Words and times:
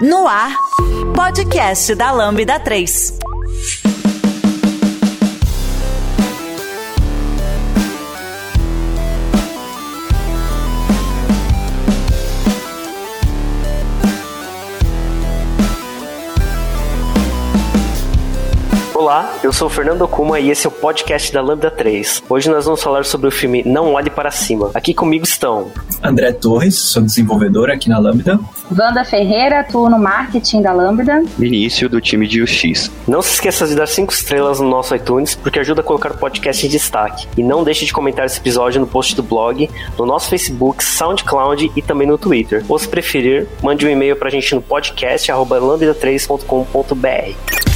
No 0.00 0.26
ar, 0.26 0.50
podcast 1.14 1.94
da 1.94 2.10
Lambda 2.10 2.58
3. 2.58 3.93
Olá, 19.04 19.38
eu 19.42 19.52
sou 19.52 19.66
o 19.66 19.70
Fernando 19.70 20.08
Kuma 20.08 20.40
e 20.40 20.50
esse 20.50 20.66
é 20.66 20.68
o 20.68 20.72
podcast 20.72 21.30
da 21.30 21.42
Lambda 21.42 21.70
3. 21.70 22.22
Hoje 22.26 22.48
nós 22.48 22.64
vamos 22.64 22.82
falar 22.82 23.04
sobre 23.04 23.28
o 23.28 23.30
filme 23.30 23.62
Não 23.62 23.92
Olhe 23.92 24.08
Para 24.08 24.30
Cima. 24.30 24.70
Aqui 24.72 24.94
comigo 24.94 25.24
estão 25.24 25.70
André 26.02 26.32
Torres, 26.32 26.78
sou 26.78 27.02
desenvolvedor 27.02 27.70
aqui 27.70 27.90
na 27.90 27.98
Lambda. 27.98 28.40
Wanda 28.74 29.04
Ferreira, 29.04 29.60
atuo 29.60 29.90
no 29.90 29.98
marketing 29.98 30.62
da 30.62 30.72
Lambda. 30.72 31.22
Vinícius, 31.36 31.90
do 31.90 32.00
time 32.00 32.26
de 32.26 32.40
UX. 32.40 32.90
Não 33.06 33.20
se 33.20 33.34
esqueça 33.34 33.66
de 33.66 33.74
dar 33.74 33.86
5 33.86 34.10
estrelas 34.10 34.58
no 34.58 34.70
nosso 34.70 34.96
iTunes, 34.96 35.34
porque 35.34 35.58
ajuda 35.58 35.82
a 35.82 35.84
colocar 35.84 36.12
o 36.12 36.16
podcast 36.16 36.66
em 36.66 36.70
destaque. 36.70 37.28
E 37.36 37.42
não 37.42 37.62
deixe 37.62 37.84
de 37.84 37.92
comentar 37.92 38.24
esse 38.24 38.40
episódio 38.40 38.80
no 38.80 38.86
post 38.86 39.14
do 39.14 39.22
blog, 39.22 39.68
no 39.98 40.06
nosso 40.06 40.30
Facebook, 40.30 40.82
SoundCloud 40.82 41.72
e 41.76 41.82
também 41.82 42.08
no 42.08 42.16
Twitter. 42.16 42.64
Ou 42.66 42.78
se 42.78 42.88
preferir, 42.88 43.46
mande 43.62 43.84
um 43.84 43.90
e-mail 43.90 44.16
pra 44.16 44.30
gente 44.30 44.54
no 44.54 44.62
podcast 44.62 45.30
lambda3.com.br. 45.30 47.73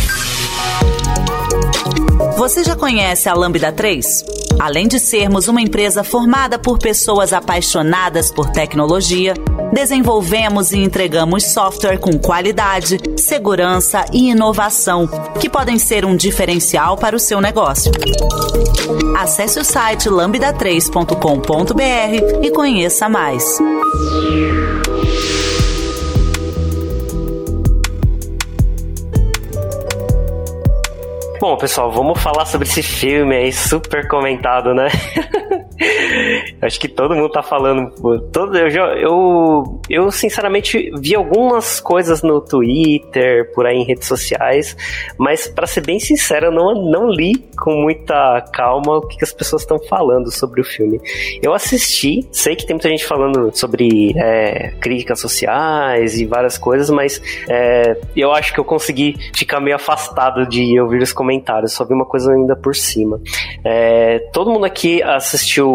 Você 2.39 2.63
já 2.63 2.77
conhece 2.77 3.29
a 3.29 3.35
Lambda 3.35 3.73
3? 3.73 4.25
Além 4.61 4.87
de 4.87 5.01
sermos 5.01 5.49
uma 5.49 5.61
empresa 5.61 6.05
formada 6.05 6.57
por 6.57 6.79
pessoas 6.79 7.33
apaixonadas 7.33 8.31
por 8.31 8.49
tecnologia, 8.51 9.35
desenvolvemos 9.73 10.71
e 10.71 10.79
entregamos 10.79 11.53
software 11.53 11.99
com 11.99 12.17
qualidade, 12.17 13.01
segurança 13.17 14.05
e 14.13 14.31
inovação 14.31 15.09
que 15.41 15.51
podem 15.51 15.81
ser 15.81 16.05
um 16.05 16.15
diferencial 16.15 16.97
para 16.97 17.17
o 17.17 17.19
seu 17.19 17.41
negócio. 17.41 17.91
Acesse 19.17 19.59
o 19.59 19.65
site 19.65 20.09
lambda3.com.br 20.09 22.47
e 22.47 22.51
conheça 22.53 23.09
mais. 23.09 23.59
Bom, 31.41 31.57
pessoal, 31.57 31.93
vamos 31.93 32.21
falar 32.21 32.45
sobre 32.47 32.67
esse 32.67 32.83
filme 32.83 33.37
aí 33.37 33.53
super 33.53 34.09
comentado, 34.09 34.75
né? 34.75 34.89
Acho 36.61 36.81
que 36.81 36.89
todo 36.89 37.15
mundo 37.15 37.31
tá 37.31 37.43
falando. 37.43 37.91
Todo, 38.33 38.57
eu, 38.57 38.69
eu, 38.69 39.81
eu, 39.89 40.11
sinceramente, 40.11 40.91
vi 40.99 41.15
algumas 41.15 41.81
coisas 41.81 42.23
no 42.23 42.41
Twitter, 42.41 43.53
por 43.55 43.67
aí 43.67 43.77
em 43.77 43.85
redes 43.85 44.09
sociais, 44.09 44.77
mas, 45.17 45.47
para 45.47 45.67
ser 45.67 45.83
bem 45.83 46.01
sincero, 46.01 46.47
eu 46.47 46.53
não, 46.53 46.91
não 46.91 47.09
li 47.09 47.37
com 47.57 47.73
muita 47.83 48.41
calma 48.53 48.97
o 48.97 49.07
que, 49.07 49.19
que 49.19 49.25
as 49.25 49.33
pessoas 49.33 49.63
estão 49.63 49.79
falando 49.89 50.31
sobre 50.31 50.61
o 50.61 50.65
filme. 50.65 51.01
Eu 51.41 51.55
assisti, 51.55 52.27
sei 52.33 52.57
que 52.57 52.67
tem 52.67 52.75
muita 52.75 52.89
gente 52.89 53.05
falando 53.05 53.51
sobre 53.57 54.15
é, 54.17 54.73
críticas 54.81 55.21
sociais 55.21 56.21
e 56.21 56.27
várias 56.27 56.59
coisas, 56.59 56.91
mas 56.91 57.23
é, 57.49 57.97
eu 58.17 58.33
acho 58.33 58.53
que 58.53 58.59
eu 58.59 58.65
consegui 58.65 59.17
ficar 59.35 59.61
meio 59.61 59.77
afastado 59.77 60.47
de 60.49 60.79
ouvir 60.81 61.03
os 61.03 61.13
comentários, 61.13 61.73
só 61.73 61.85
vi 61.85 61.95
uma 61.95 62.07
coisa 62.07 62.33
ainda 62.33 62.57
por 62.57 62.75
cima. 62.75 63.21
É, 63.65 64.19
todo 64.33 64.51
mundo 64.51 64.65
aqui 64.65 65.03
assistiu 65.03 65.68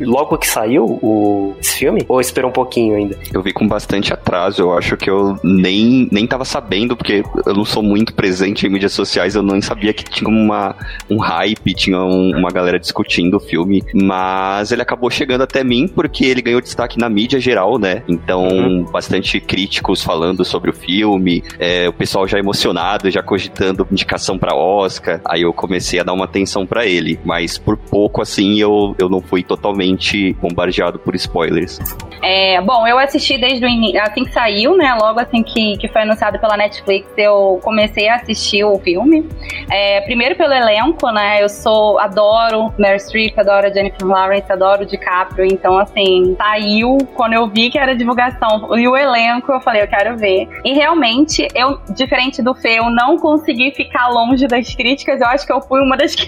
logo 0.00 0.38
que 0.38 0.46
saiu 0.46 0.84
o, 1.02 1.54
esse 1.60 1.76
filme? 1.78 2.04
Ou 2.08 2.20
esperou 2.20 2.50
um 2.50 2.52
pouquinho 2.52 2.96
ainda? 2.96 3.18
Eu 3.32 3.42
vi 3.42 3.52
com 3.52 3.66
bastante 3.66 4.12
atraso. 4.12 4.62
Eu 4.62 4.76
acho 4.76 4.96
que 4.96 5.10
eu 5.10 5.36
nem, 5.42 6.08
nem 6.10 6.26
tava 6.26 6.44
sabendo, 6.44 6.96
porque 6.96 7.22
eu 7.46 7.54
não 7.54 7.64
sou 7.64 7.82
muito 7.82 8.14
presente 8.14 8.66
em 8.66 8.70
mídias 8.70 8.92
sociais. 8.92 9.34
Eu 9.34 9.42
nem 9.42 9.60
sabia 9.60 9.92
que 9.92 10.04
tinha 10.04 10.28
uma, 10.28 10.74
um 11.08 11.18
hype, 11.18 11.74
tinha 11.74 12.00
um, 12.00 12.36
uma 12.36 12.50
galera 12.50 12.78
discutindo 12.78 13.36
o 13.36 13.40
filme. 13.40 13.82
Mas 13.94 14.72
ele 14.72 14.82
acabou 14.82 15.10
chegando 15.10 15.42
até 15.42 15.64
mim 15.64 15.88
porque 15.88 16.24
ele 16.24 16.42
ganhou 16.42 16.60
destaque 16.60 16.98
na 16.98 17.08
mídia 17.08 17.40
geral, 17.40 17.78
né? 17.78 18.02
Então, 18.08 18.46
uhum. 18.48 18.84
bastante 18.84 19.40
críticos 19.40 20.02
falando 20.02 20.44
sobre 20.44 20.70
o 20.70 20.72
filme. 20.72 21.42
É, 21.58 21.88
o 21.88 21.92
pessoal 21.92 22.26
já 22.26 22.38
emocionado, 22.38 23.10
já 23.10 23.22
cogitando 23.22 23.86
indicação 23.90 24.38
para 24.38 24.54
Oscar. 24.54 25.20
Aí 25.24 25.42
eu 25.42 25.52
comecei 25.52 26.00
a 26.00 26.02
dar 26.02 26.12
uma 26.12 26.24
atenção 26.24 26.66
para 26.66 26.86
ele. 26.86 27.18
Mas 27.24 27.58
por 27.58 27.76
pouco, 27.76 28.20
assim, 28.22 28.58
eu, 28.60 28.94
eu 28.98 29.08
não 29.08 29.20
fui 29.24 29.42
totalmente 29.42 30.32
bombardeado 30.34 30.98
por 30.98 31.14
spoilers. 31.14 31.78
É, 32.22 32.58
bom, 32.62 32.86
eu 32.86 32.98
assisti 32.98 33.36
desde 33.36 33.64
o 33.64 33.68
início, 33.68 34.00
assim 34.00 34.24
que 34.24 34.32
saiu, 34.32 34.76
né? 34.76 34.96
Logo 34.98 35.20
assim 35.20 35.42
que, 35.42 35.76
que 35.76 35.88
foi 35.88 36.02
anunciado 36.02 36.38
pela 36.38 36.56
Netflix, 36.56 37.06
eu 37.18 37.60
comecei 37.62 38.08
a 38.08 38.16
assistir 38.16 38.64
o 38.64 38.78
filme. 38.78 39.28
É, 39.70 40.00
primeiro 40.02 40.34
pelo 40.34 40.54
elenco, 40.54 41.10
né? 41.10 41.42
Eu 41.42 41.50
sou, 41.50 41.98
adoro 41.98 42.72
Meryl 42.78 42.98
Streep, 42.98 43.38
adoro 43.38 43.72
Jennifer 43.72 44.06
Lawrence, 44.06 44.50
adoro 44.50 44.86
DiCaprio. 44.86 45.44
Então, 45.44 45.78
assim, 45.78 46.34
saiu 46.38 46.96
quando 47.14 47.34
eu 47.34 47.46
vi 47.46 47.70
que 47.70 47.78
era 47.78 47.94
divulgação 47.94 48.74
e 48.78 48.88
o 48.88 48.96
elenco, 48.96 49.52
eu 49.52 49.60
falei, 49.60 49.82
eu 49.82 49.88
quero 49.88 50.16
ver. 50.16 50.48
E 50.64 50.72
realmente, 50.72 51.46
eu, 51.54 51.78
diferente 51.94 52.42
do 52.42 52.54
Fê, 52.54 52.78
eu 52.78 52.88
não 52.88 53.18
consegui 53.18 53.70
ficar 53.72 54.08
longe 54.08 54.46
das 54.46 54.74
críticas. 54.74 55.20
Eu 55.20 55.26
acho 55.26 55.46
que 55.46 55.52
eu 55.52 55.60
fui 55.60 55.80
uma 55.80 55.96
das 55.96 56.14
que 56.16 56.26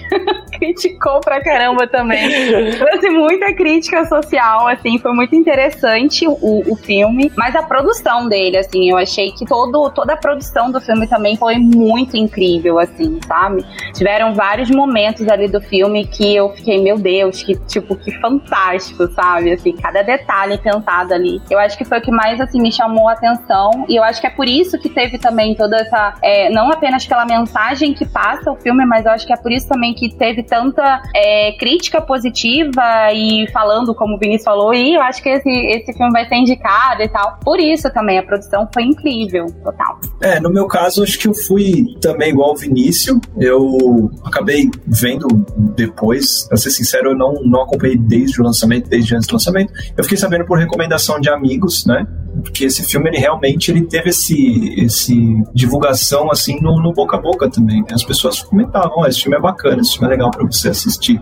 criticou 0.59 1.21
pra 1.21 1.41
caramba 1.41 1.87
também. 1.87 2.27
Trouxe 2.89 3.09
muita 3.09 3.53
crítica 3.53 4.05
social, 4.05 4.65
assim, 4.67 4.97
foi 4.97 5.11
muito 5.11 5.35
interessante 5.35 6.25
o, 6.25 6.63
o 6.71 6.75
filme. 6.77 7.29
Mas 7.35 7.53
a 7.53 7.61
produção 7.61 8.29
dele, 8.29 8.57
assim, 8.57 8.89
eu 8.89 8.97
achei 8.97 9.31
que 9.31 9.45
todo, 9.45 9.89
toda 9.89 10.13
a 10.13 10.17
produção 10.17 10.71
do 10.71 10.79
filme 10.79 11.05
também 11.05 11.35
foi 11.35 11.57
muito 11.57 12.15
incrível, 12.15 12.79
assim, 12.79 13.19
sabe? 13.27 13.65
Tiveram 13.93 14.33
vários 14.33 14.69
momentos 14.69 15.27
ali 15.27 15.49
do 15.49 15.59
filme 15.59 16.07
que 16.07 16.33
eu 16.33 16.49
fiquei, 16.53 16.81
meu 16.81 16.97
Deus, 16.97 17.43
que, 17.43 17.55
tipo, 17.67 17.93
que 17.97 18.11
fantástico, 18.21 19.05
sabe? 19.07 19.51
Assim, 19.51 19.73
cada 19.73 20.01
detalhe 20.01 20.57
pensado 20.57 21.13
ali. 21.13 21.41
Eu 21.49 21.59
acho 21.59 21.77
que 21.77 21.83
foi 21.83 21.97
o 21.97 22.01
que 22.01 22.11
mais, 22.11 22.39
assim, 22.39 22.61
me 22.61 22.71
chamou 22.71 23.09
a 23.09 23.13
atenção. 23.13 23.85
E 23.89 23.97
eu 23.97 24.03
acho 24.03 24.21
que 24.21 24.27
é 24.27 24.31
por 24.31 24.47
isso 24.47 24.79
que 24.79 24.87
teve 24.87 25.17
também 25.17 25.55
toda 25.55 25.75
essa. 25.75 26.13
É, 26.23 26.49
não 26.51 26.71
apenas 26.71 27.05
pela 27.05 27.25
mensagem 27.25 27.93
que 27.93 28.05
passa 28.05 28.49
o 28.49 28.55
filme, 28.55 28.85
mas 28.85 29.05
eu 29.05 29.11
acho 29.11 29.27
que 29.27 29.33
é 29.33 29.37
por 29.37 29.51
isso 29.51 29.67
também 29.67 29.93
que 29.93 30.09
teve 30.15 30.41
tanta 30.41 31.01
é, 31.13 31.51
crítica 31.53 32.01
positiva 32.01 32.76
e 33.13 33.47
falando, 33.51 33.93
como 33.93 34.15
o 34.15 34.19
Vinícius 34.19 34.43
falou, 34.43 34.73
e 34.73 34.95
eu 34.95 35.01
acho 35.01 35.21
que 35.21 35.29
esse, 35.29 35.49
esse 35.49 35.93
filme 35.93 36.11
vai 36.11 36.27
ser 36.27 36.35
indicado 36.35 37.01
e 37.01 37.09
tal. 37.09 37.37
Por 37.43 37.59
isso 37.59 37.91
também, 37.91 38.19
a 38.19 38.23
produção 38.23 38.67
foi 38.73 38.83
incrível, 38.83 39.45
total. 39.63 39.99
É, 40.21 40.39
no 40.39 40.49
meu 40.49 40.67
caso, 40.67 41.03
acho 41.03 41.17
que 41.17 41.27
eu 41.27 41.33
fui 41.33 41.95
também 42.01 42.29
igual 42.29 42.53
o 42.53 42.55
Vinícius. 42.55 43.19
Eu 43.37 44.11
acabei 44.23 44.69
vendo 44.85 45.27
depois, 45.75 46.47
pra 46.47 46.57
ser 46.57 46.71
sincero, 46.71 47.11
eu 47.11 47.17
não, 47.17 47.33
não 47.43 47.63
acompanhei 47.63 47.97
desde 47.97 48.41
o 48.41 48.43
lançamento, 48.43 48.89
desde 48.89 49.15
antes 49.15 49.27
do 49.27 49.33
lançamento. 49.33 49.71
Eu 49.95 50.03
fiquei 50.03 50.17
sabendo 50.17 50.45
por 50.45 50.57
recomendação 50.57 51.19
de 51.19 51.29
amigos, 51.29 51.85
né? 51.85 52.05
Porque 52.41 52.65
esse 52.65 52.83
filme, 52.83 53.09
ele 53.09 53.17
realmente 53.17 53.71
ele 53.71 53.81
teve 53.81 54.09
esse, 54.09 54.73
esse 54.77 55.15
divulgação, 55.53 56.31
assim, 56.31 56.59
no, 56.61 56.81
no 56.81 56.93
boca 56.93 57.17
a 57.17 57.21
boca 57.21 57.49
também. 57.49 57.81
Né? 57.81 57.87
As 57.91 58.03
pessoas 58.03 58.41
comentavam, 58.41 58.99
oh, 58.99 59.05
esse 59.05 59.21
filme 59.21 59.37
é 59.37 59.41
bacana, 59.41 59.81
esse 59.81 59.93
filme 59.93 60.07
é 60.07 60.11
legal 60.11 60.31
para 60.31 60.45
você 60.45 60.69
assistir. 60.69 61.21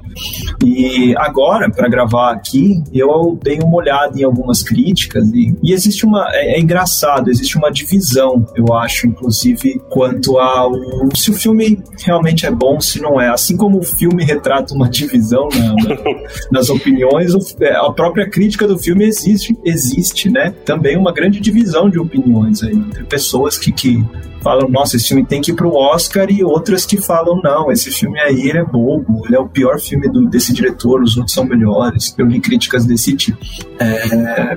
E 0.63 1.15
agora, 1.17 1.69
para 1.69 1.87
gravar 1.87 2.31
aqui, 2.31 2.83
eu 2.93 3.37
dei 3.41 3.59
uma 3.59 3.75
olhada 3.75 4.19
em 4.19 4.23
algumas 4.23 4.63
críticas 4.63 5.27
e, 5.33 5.55
e 5.61 5.73
existe 5.73 6.05
uma. 6.05 6.27
É, 6.31 6.55
é, 6.55 6.59
engraçado, 6.59 7.29
existe 7.29 7.57
uma 7.57 7.71
divisão, 7.71 8.45
eu 8.55 8.73
acho, 8.73 9.07
inclusive, 9.07 9.81
quanto 9.89 10.37
ao 10.37 10.73
se 11.15 11.31
o 11.31 11.33
filme 11.33 11.81
realmente 12.03 12.45
é 12.45 12.51
bom, 12.51 12.79
se 12.79 13.01
não 13.01 13.19
é. 13.19 13.29
Assim 13.29 13.57
como 13.57 13.79
o 13.79 13.83
filme 13.83 14.23
retrata 14.23 14.73
uma 14.73 14.89
divisão 14.89 15.47
na, 15.53 15.73
na, 15.73 15.95
nas 16.51 16.69
opiniões, 16.69 17.33
é, 17.59 17.75
a 17.75 17.91
própria 17.91 18.29
crítica 18.29 18.67
do 18.67 18.77
filme 18.77 19.05
existe, 19.05 19.57
existe, 19.63 20.29
né? 20.29 20.53
Também 20.65 20.97
uma 20.97 21.04
grande 21.11 21.39
divisão 21.39 21.89
de 21.89 21.99
opiniões 21.99 22.63
aí, 22.63 22.73
entre 22.73 23.03
pessoas 23.03 23.57
que, 23.57 23.71
que 23.71 24.03
falam, 24.41 24.69
nossa, 24.69 24.95
esse 24.95 25.07
filme 25.07 25.25
tem 25.25 25.41
que 25.41 25.51
ir 25.51 25.55
pro 25.55 25.73
Oscar, 25.73 26.29
e 26.29 26.43
outras 26.43 26.85
que 26.85 26.97
falam, 26.97 27.41
não, 27.43 27.71
esse 27.71 27.89
filme 27.89 28.19
aí 28.19 28.47
ele 28.47 28.59
é 28.59 28.63
bobo, 28.63 29.25
ele 29.25 29.35
é 29.35 29.39
o 29.39 29.47
pior 29.47 29.79
filme 29.79 30.07
do, 30.07 30.27
desse 30.27 30.53
diretor, 30.53 31.01
os 31.01 31.17
outros 31.17 31.33
são 31.33 31.45
melhores. 31.45 32.13
Eu 32.17 32.27
li 32.27 32.39
críticas 32.39 32.85
desse 32.85 33.15
tipo. 33.15 33.43
É, 33.79 34.55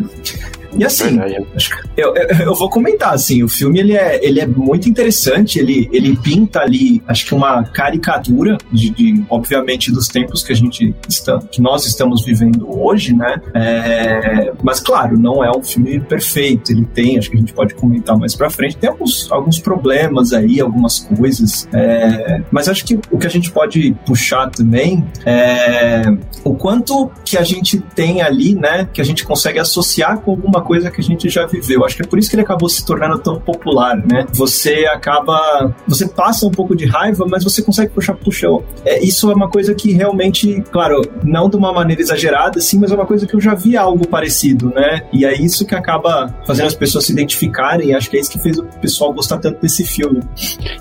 e 0.76 0.84
assim, 0.84 1.18
eu, 1.96 2.14
eu, 2.14 2.26
eu, 2.40 2.54
vou 2.54 2.68
comentar, 2.68 3.14
assim, 3.14 3.42
o 3.42 3.48
filme 3.48 3.78
ele 3.80 3.96
é, 3.96 4.24
ele 4.24 4.40
é 4.40 4.46
muito 4.46 4.88
interessante, 4.88 5.58
ele, 5.58 5.88
ele 5.92 6.16
pinta 6.16 6.60
ali, 6.60 7.02
acho 7.06 7.26
que 7.26 7.34
uma 7.34 7.64
caricatura 7.64 8.58
de, 8.70 8.90
de 8.90 9.24
obviamente, 9.30 9.90
dos 9.90 10.08
tempos 10.08 10.42
que 10.42 10.52
a 10.52 10.56
gente 10.56 10.94
está, 11.08 11.38
que 11.38 11.60
nós 11.60 11.86
estamos 11.86 12.24
vivendo 12.24 12.68
hoje, 12.68 13.14
né? 13.14 13.40
É, 13.54 14.52
mas 14.62 14.80
claro, 14.80 15.18
não 15.18 15.42
é 15.42 15.50
um 15.50 15.62
filme 15.62 16.00
perfeito, 16.00 16.70
ele 16.70 16.84
tem, 16.84 17.18
acho 17.18 17.30
que 17.30 17.36
a 17.36 17.40
gente 17.40 17.52
pode 17.52 17.74
comentar 17.74 18.16
mais 18.16 18.34
pra 18.34 18.50
frente, 18.50 18.76
tem 18.76 18.90
alguns, 18.90 19.30
alguns 19.32 19.58
problemas 19.58 20.32
aí, 20.32 20.60
algumas 20.60 21.00
coisas, 21.00 21.68
é, 21.72 22.42
mas 22.50 22.68
acho 22.68 22.84
que 22.84 22.98
o 23.10 23.18
que 23.18 23.26
a 23.26 23.30
gente 23.30 23.50
pode 23.50 23.96
puxar 24.06 24.50
também 24.50 25.04
é 25.24 26.02
o 26.44 26.54
quanto 26.54 27.10
que 27.24 27.36
a 27.36 27.42
gente 27.42 27.80
tem 27.80 28.22
ali, 28.22 28.54
né, 28.54 28.88
que 28.92 29.00
a 29.00 29.04
gente 29.04 29.24
consegue 29.24 29.58
associar 29.58 30.18
com 30.20 30.30
alguma 30.30 30.57
uma 30.58 30.64
coisa 30.64 30.90
que 30.90 31.00
a 31.00 31.04
gente 31.04 31.28
já 31.28 31.46
viveu. 31.46 31.84
Acho 31.84 31.96
que 31.96 32.02
é 32.02 32.06
por 32.06 32.18
isso 32.18 32.28
que 32.28 32.36
ele 32.36 32.42
acabou 32.42 32.68
se 32.68 32.84
tornando 32.84 33.18
tão 33.18 33.40
popular, 33.40 33.96
né? 33.96 34.26
Você 34.32 34.86
acaba. 34.86 35.74
Você 35.86 36.08
passa 36.08 36.46
um 36.46 36.50
pouco 36.50 36.76
de 36.76 36.84
raiva, 36.84 37.26
mas 37.28 37.44
você 37.44 37.62
consegue 37.62 37.92
puxar 37.92 38.14
puxão. 38.14 38.64
É, 38.84 39.02
isso 39.02 39.30
é 39.30 39.34
uma 39.34 39.48
coisa 39.48 39.74
que 39.74 39.92
realmente, 39.92 40.62
claro, 40.70 41.00
não 41.22 41.48
de 41.48 41.56
uma 41.56 41.72
maneira 41.72 42.02
exagerada, 42.02 42.58
assim, 42.58 42.78
mas 42.78 42.90
é 42.90 42.94
uma 42.94 43.06
coisa 43.06 43.26
que 43.26 43.34
eu 43.34 43.40
já 43.40 43.54
vi 43.54 43.76
algo 43.76 44.06
parecido, 44.06 44.70
né? 44.74 45.02
E 45.12 45.24
é 45.24 45.34
isso 45.34 45.64
que 45.64 45.74
acaba 45.74 46.34
fazendo 46.46 46.66
as 46.66 46.74
pessoas 46.74 47.06
se 47.06 47.12
identificarem. 47.12 47.94
Acho 47.94 48.10
que 48.10 48.16
é 48.16 48.20
isso 48.20 48.30
que 48.30 48.38
fez 48.38 48.58
o 48.58 48.64
pessoal 48.64 49.12
gostar 49.12 49.38
tanto 49.38 49.60
desse 49.60 49.84
filme. 49.84 50.20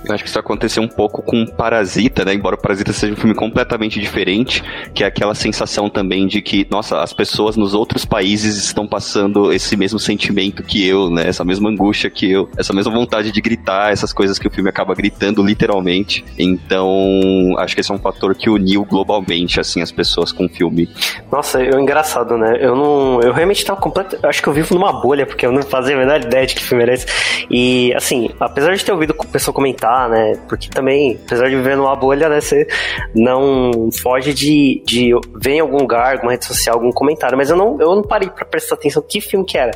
Eu 0.05 0.13
acho 0.13 0.23
que 0.23 0.29
isso 0.29 0.39
aconteceu 0.39 0.81
um 0.81 0.87
pouco 0.87 1.21
com 1.21 1.45
Parasita, 1.45 2.25
né? 2.25 2.33
Embora 2.33 2.57
Parasita 2.57 2.93
seja 2.93 3.13
um 3.13 3.15
filme 3.15 3.35
completamente 3.35 3.99
diferente, 3.99 4.63
que 4.93 5.03
é 5.03 5.07
aquela 5.07 5.35
sensação 5.35 5.89
também 5.89 6.27
de 6.27 6.41
que, 6.41 6.65
nossa, 6.69 7.01
as 7.01 7.13
pessoas 7.13 7.55
nos 7.55 7.73
outros 7.73 8.05
países 8.05 8.57
estão 8.57 8.87
passando 8.87 9.51
esse 9.51 9.66
mesmo 9.75 9.99
sentimento 9.99 10.63
que 10.63 10.85
eu, 10.87 11.09
né? 11.09 11.27
Essa 11.27 11.43
mesma 11.43 11.69
angústia 11.69 12.09
que 12.09 12.31
eu, 12.31 12.49
essa 12.57 12.73
mesma 12.73 12.91
vontade 12.91 13.31
de 13.31 13.41
gritar, 13.41 13.91
essas 13.91 14.13
coisas 14.13 14.39
que 14.39 14.47
o 14.47 14.51
filme 14.51 14.69
acaba 14.69 14.93
gritando 14.93 15.43
literalmente. 15.43 16.23
Então, 16.37 17.55
acho 17.57 17.75
que 17.75 17.81
esse 17.81 17.91
é 17.91 17.95
um 17.95 17.99
fator 17.99 18.35
que 18.35 18.49
uniu 18.49 18.85
globalmente, 18.85 19.59
assim, 19.59 19.81
as 19.81 19.91
pessoas 19.91 20.31
com 20.31 20.45
o 20.45 20.49
filme. 20.49 20.89
Nossa, 21.31 21.61
eu 21.61 21.79
engraçado, 21.79 22.37
né? 22.37 22.57
Eu 22.61 22.75
não. 22.75 23.21
Eu 23.21 23.33
realmente 23.33 23.65
tava 23.65 23.79
completo. 23.79 24.17
Acho 24.23 24.41
que 24.41 24.47
eu 24.47 24.53
vivo 24.53 24.73
numa 24.73 24.93
bolha, 24.93 25.25
porque 25.25 25.45
eu 25.45 25.51
não 25.51 25.63
fazia 25.63 25.95
a 25.95 25.99
menor 25.99 26.21
ideia 26.21 26.45
de 26.45 26.55
que 26.55 26.63
filme 26.63 26.83
era 26.83 26.93
esse. 26.93 27.05
E, 27.49 27.93
assim, 27.95 28.29
apesar 28.39 28.75
de 28.75 28.83
ter 28.83 28.91
ouvido 28.91 29.15
o 29.17 29.27
pessoal 29.27 29.53
comentar, 29.53 30.09
né? 30.09 30.37
Porque 30.47 30.69
também, 30.69 31.19
apesar 31.25 31.49
de 31.49 31.55
viver 31.55 31.75
numa 31.75 31.95
bolha, 31.95 32.29
né? 32.29 32.39
Você 32.41 32.67
não 33.15 33.89
foge 34.01 34.33
de, 34.33 34.81
de 34.85 35.11
ver 35.35 35.53
em 35.53 35.59
algum 35.59 35.77
lugar, 35.77 36.13
alguma 36.13 36.31
rede 36.31 36.45
social, 36.45 36.75
algum 36.75 36.91
comentário. 36.91 37.37
Mas 37.37 37.49
eu 37.49 37.57
não, 37.57 37.79
eu 37.79 37.95
não 37.95 38.03
parei 38.03 38.29
pra 38.29 38.45
prestar 38.45 38.75
atenção 38.75 39.03
que 39.07 39.21
filme 39.21 39.45
que 39.45 39.56
era. 39.57 39.71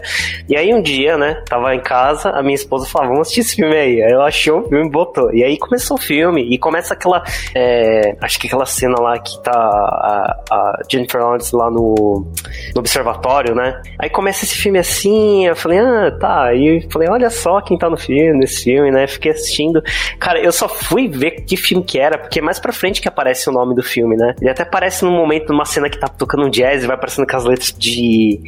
E 0.48 0.56
aí 0.56 0.74
um 0.74 0.82
dia, 0.82 1.18
né? 1.18 1.42
Tava 1.48 1.74
em 1.76 1.82
casa, 1.82 2.30
a 2.30 2.42
minha 2.42 2.56
esposa 2.56 2.86
falou: 2.86 3.10
vamos 3.10 3.22
assistir 3.22 3.42
esse 3.42 3.56
filme 3.56 3.76
aí. 3.76 4.02
Aí 4.02 4.12
ela 4.12 4.28
achou 4.28 4.62
o 4.62 4.70
filme 4.70 4.88
e 4.88 4.90
botou. 4.90 5.34
E 5.34 5.44
aí 5.44 5.58
começou 5.58 5.98
o 5.98 6.02
filme. 6.02 6.48
E 6.54 6.58
começa 6.58 6.94
aquela. 6.94 7.24
É, 7.56 8.16
acho 8.22 8.40
que 8.40 8.48
aquela 8.48 8.66
cena 8.66 9.00
lá 9.00 9.18
que 9.20 9.42
tá 9.44 9.52
a, 9.52 10.40
a 10.52 10.82
Jennifer 10.90 11.22
Lawrence 11.22 11.56
lá 11.56 11.70
no, 11.70 12.28
no 12.76 12.80
observatório, 12.80 13.56
né? 13.56 13.82
Aí 14.00 14.10
começa 14.10 14.46
esse 14.46 14.56
filme 14.56 14.80
assim. 14.80 15.46
Eu 15.46 15.56
falei, 15.56 15.80
ah, 15.80 16.12
tá. 16.20 16.56
Eu 16.56 16.82
falei, 16.90 17.10
olha 17.10 17.30
só 17.30 17.62
quem 17.62 17.78
tá 17.78 17.90
no 17.90 17.98
filme, 17.98 18.38
nesse 18.38 18.64
filme, 18.64 18.92
né? 18.92 19.08
Fiquei 19.08 19.32
assistindo. 19.32 19.82
Cara, 20.20 20.40
eu 20.40 20.52
só 20.52 20.68
fui 20.68 21.08
ver 21.08 21.42
que 21.42 21.58
filme 21.58 21.84
que 21.84 22.00
era, 22.00 22.18
porque 22.18 22.40
é 22.40 22.42
mais 22.42 22.60
pra 22.60 22.72
frente 22.72 23.02
que 23.02 23.08
aparece 23.08 23.50
o 23.50 23.54
nome 23.54 23.76
do 23.76 23.84
filme, 23.84 24.16
né? 24.16 24.36
Ele 24.40 24.50
até 24.50 24.64
aparece 24.64 25.04
num 25.04 25.12
momento, 25.12 25.52
numa 25.52 25.66
cena 25.66 25.90
que 25.90 26.00
tá 26.00 26.08
tocando 26.08 26.46
um 26.46 26.50
jazz 26.50 26.84
e 26.84 26.88
vai 26.88 26.96
aparecendo 26.96 27.28
com 27.28 27.38
as 27.38 27.46
letras 27.46 27.76
de. 27.78 28.40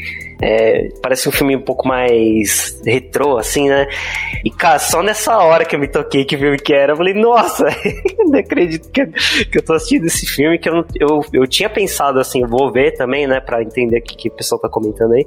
É, 0.42 0.90
parece 1.02 1.23
um 1.30 1.32
filme 1.32 1.56
um 1.56 1.62
pouco 1.62 1.88
mais 1.88 2.80
retrô, 2.86 3.38
assim, 3.38 3.70
né? 3.70 3.88
E, 4.44 4.50
cara, 4.50 4.80
só 4.80 5.02
nessa 5.02 5.38
hora 5.38 5.66
que 5.66 5.76
eu 5.76 5.80
me 5.80 5.88
toquei 5.88 6.26
que 6.26 6.38
filme 6.38 6.58
que 6.58 6.74
era, 6.74 6.94
eu 6.94 6.98
falei, 6.98 7.14
nossa, 7.14 7.66
não 8.20 8.40
acredito 8.40 8.90
que 8.92 9.02
eu, 9.02 9.08
que 9.52 9.58
eu 9.58 9.62
tô 9.64 9.74
assistindo 9.74 10.06
esse 10.06 10.26
filme, 10.26 10.58
que 10.58 10.70
eu, 10.70 10.86
eu, 11.00 11.26
eu 11.34 11.48
tinha 11.48 11.70
pensado 11.70 12.20
assim, 12.20 12.46
vou 12.46 12.72
ver 12.72 12.92
também, 12.92 13.28
né, 13.28 13.40
pra 13.40 13.62
entender 13.62 14.00
o 14.00 14.02
que, 14.02 14.16
que 14.16 14.30
o 14.30 14.32
pessoal 14.32 14.60
tá 14.60 14.70
comentando 14.70 15.14
aí. 15.14 15.26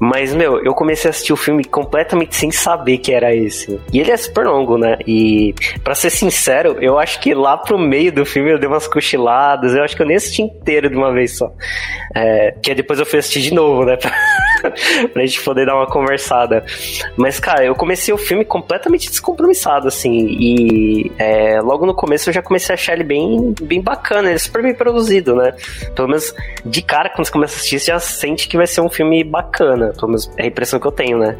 Mas, 0.00 0.34
meu, 0.34 0.62
eu 0.64 0.74
comecei 0.74 1.08
a 1.08 1.10
assistir 1.10 1.32
o 1.32 1.36
filme 1.36 1.64
completamente 1.64 2.34
sem 2.34 2.50
saber 2.50 2.98
que 2.98 3.12
era 3.12 3.34
esse. 3.34 3.80
E 3.92 4.00
ele 4.00 4.10
é 4.10 4.16
super 4.16 4.46
longo, 4.46 4.76
né? 4.76 4.98
E, 5.06 5.54
pra 5.84 5.94
ser 5.94 6.10
sincero, 6.10 6.76
eu 6.80 6.98
acho 6.98 7.20
que 7.20 7.34
lá 7.34 7.56
pro 7.56 7.78
meio 7.78 8.12
do 8.12 8.24
filme 8.24 8.50
eu 8.50 8.58
dei 8.58 8.68
umas 8.68 8.88
cochiladas, 8.88 9.74
eu 9.74 9.82
acho 9.82 9.96
que 9.96 10.02
eu 10.02 10.06
nem 10.06 10.16
assisti 10.16 10.42
inteiro 10.42 10.88
de 10.90 10.96
uma 10.96 11.12
vez 11.12 11.36
só. 11.36 11.52
É, 12.14 12.54
que 12.62 12.74
depois 12.74 12.98
eu 12.98 13.06
fui 13.06 13.18
assistir 13.18 13.42
de 13.42 13.54
novo, 13.54 13.84
né? 13.84 13.96
pra 15.12 15.24
gente 15.24 15.42
poder 15.42 15.66
dar 15.66 15.76
uma 15.76 15.86
conversada. 15.86 16.64
Mas, 17.16 17.40
cara, 17.40 17.64
eu 17.64 17.74
comecei 17.74 18.12
o 18.12 18.18
filme 18.18 18.44
completamente 18.44 19.08
descompromissado, 19.10 19.88
assim. 19.88 20.12
E 20.12 21.12
é, 21.18 21.60
logo 21.60 21.86
no 21.86 21.94
começo 21.94 22.28
eu 22.28 22.34
já 22.34 22.42
comecei 22.42 22.72
a 22.72 22.74
achar 22.74 22.94
ele 22.94 23.04
bem, 23.04 23.54
bem 23.60 23.80
bacana, 23.80 24.28
ele 24.28 24.36
é 24.36 24.38
super 24.38 24.62
bem 24.62 24.74
produzido, 24.74 25.34
né? 25.34 25.54
Pelo 25.94 26.08
menos 26.08 26.34
de 26.64 26.82
cara, 26.82 27.08
quando 27.10 27.26
você 27.26 27.32
começa 27.32 27.54
a 27.54 27.56
assistir, 27.56 27.78
você 27.78 27.92
já 27.92 27.98
sente 27.98 28.48
que 28.48 28.56
vai 28.56 28.66
ser 28.66 28.80
um 28.80 28.88
filme 28.88 29.22
bacana. 29.24 29.92
Pelo 29.94 30.08
menos 30.08 30.30
é 30.36 30.44
a 30.44 30.46
impressão 30.46 30.78
que 30.78 30.86
eu 30.86 30.92
tenho, 30.92 31.18
né? 31.18 31.36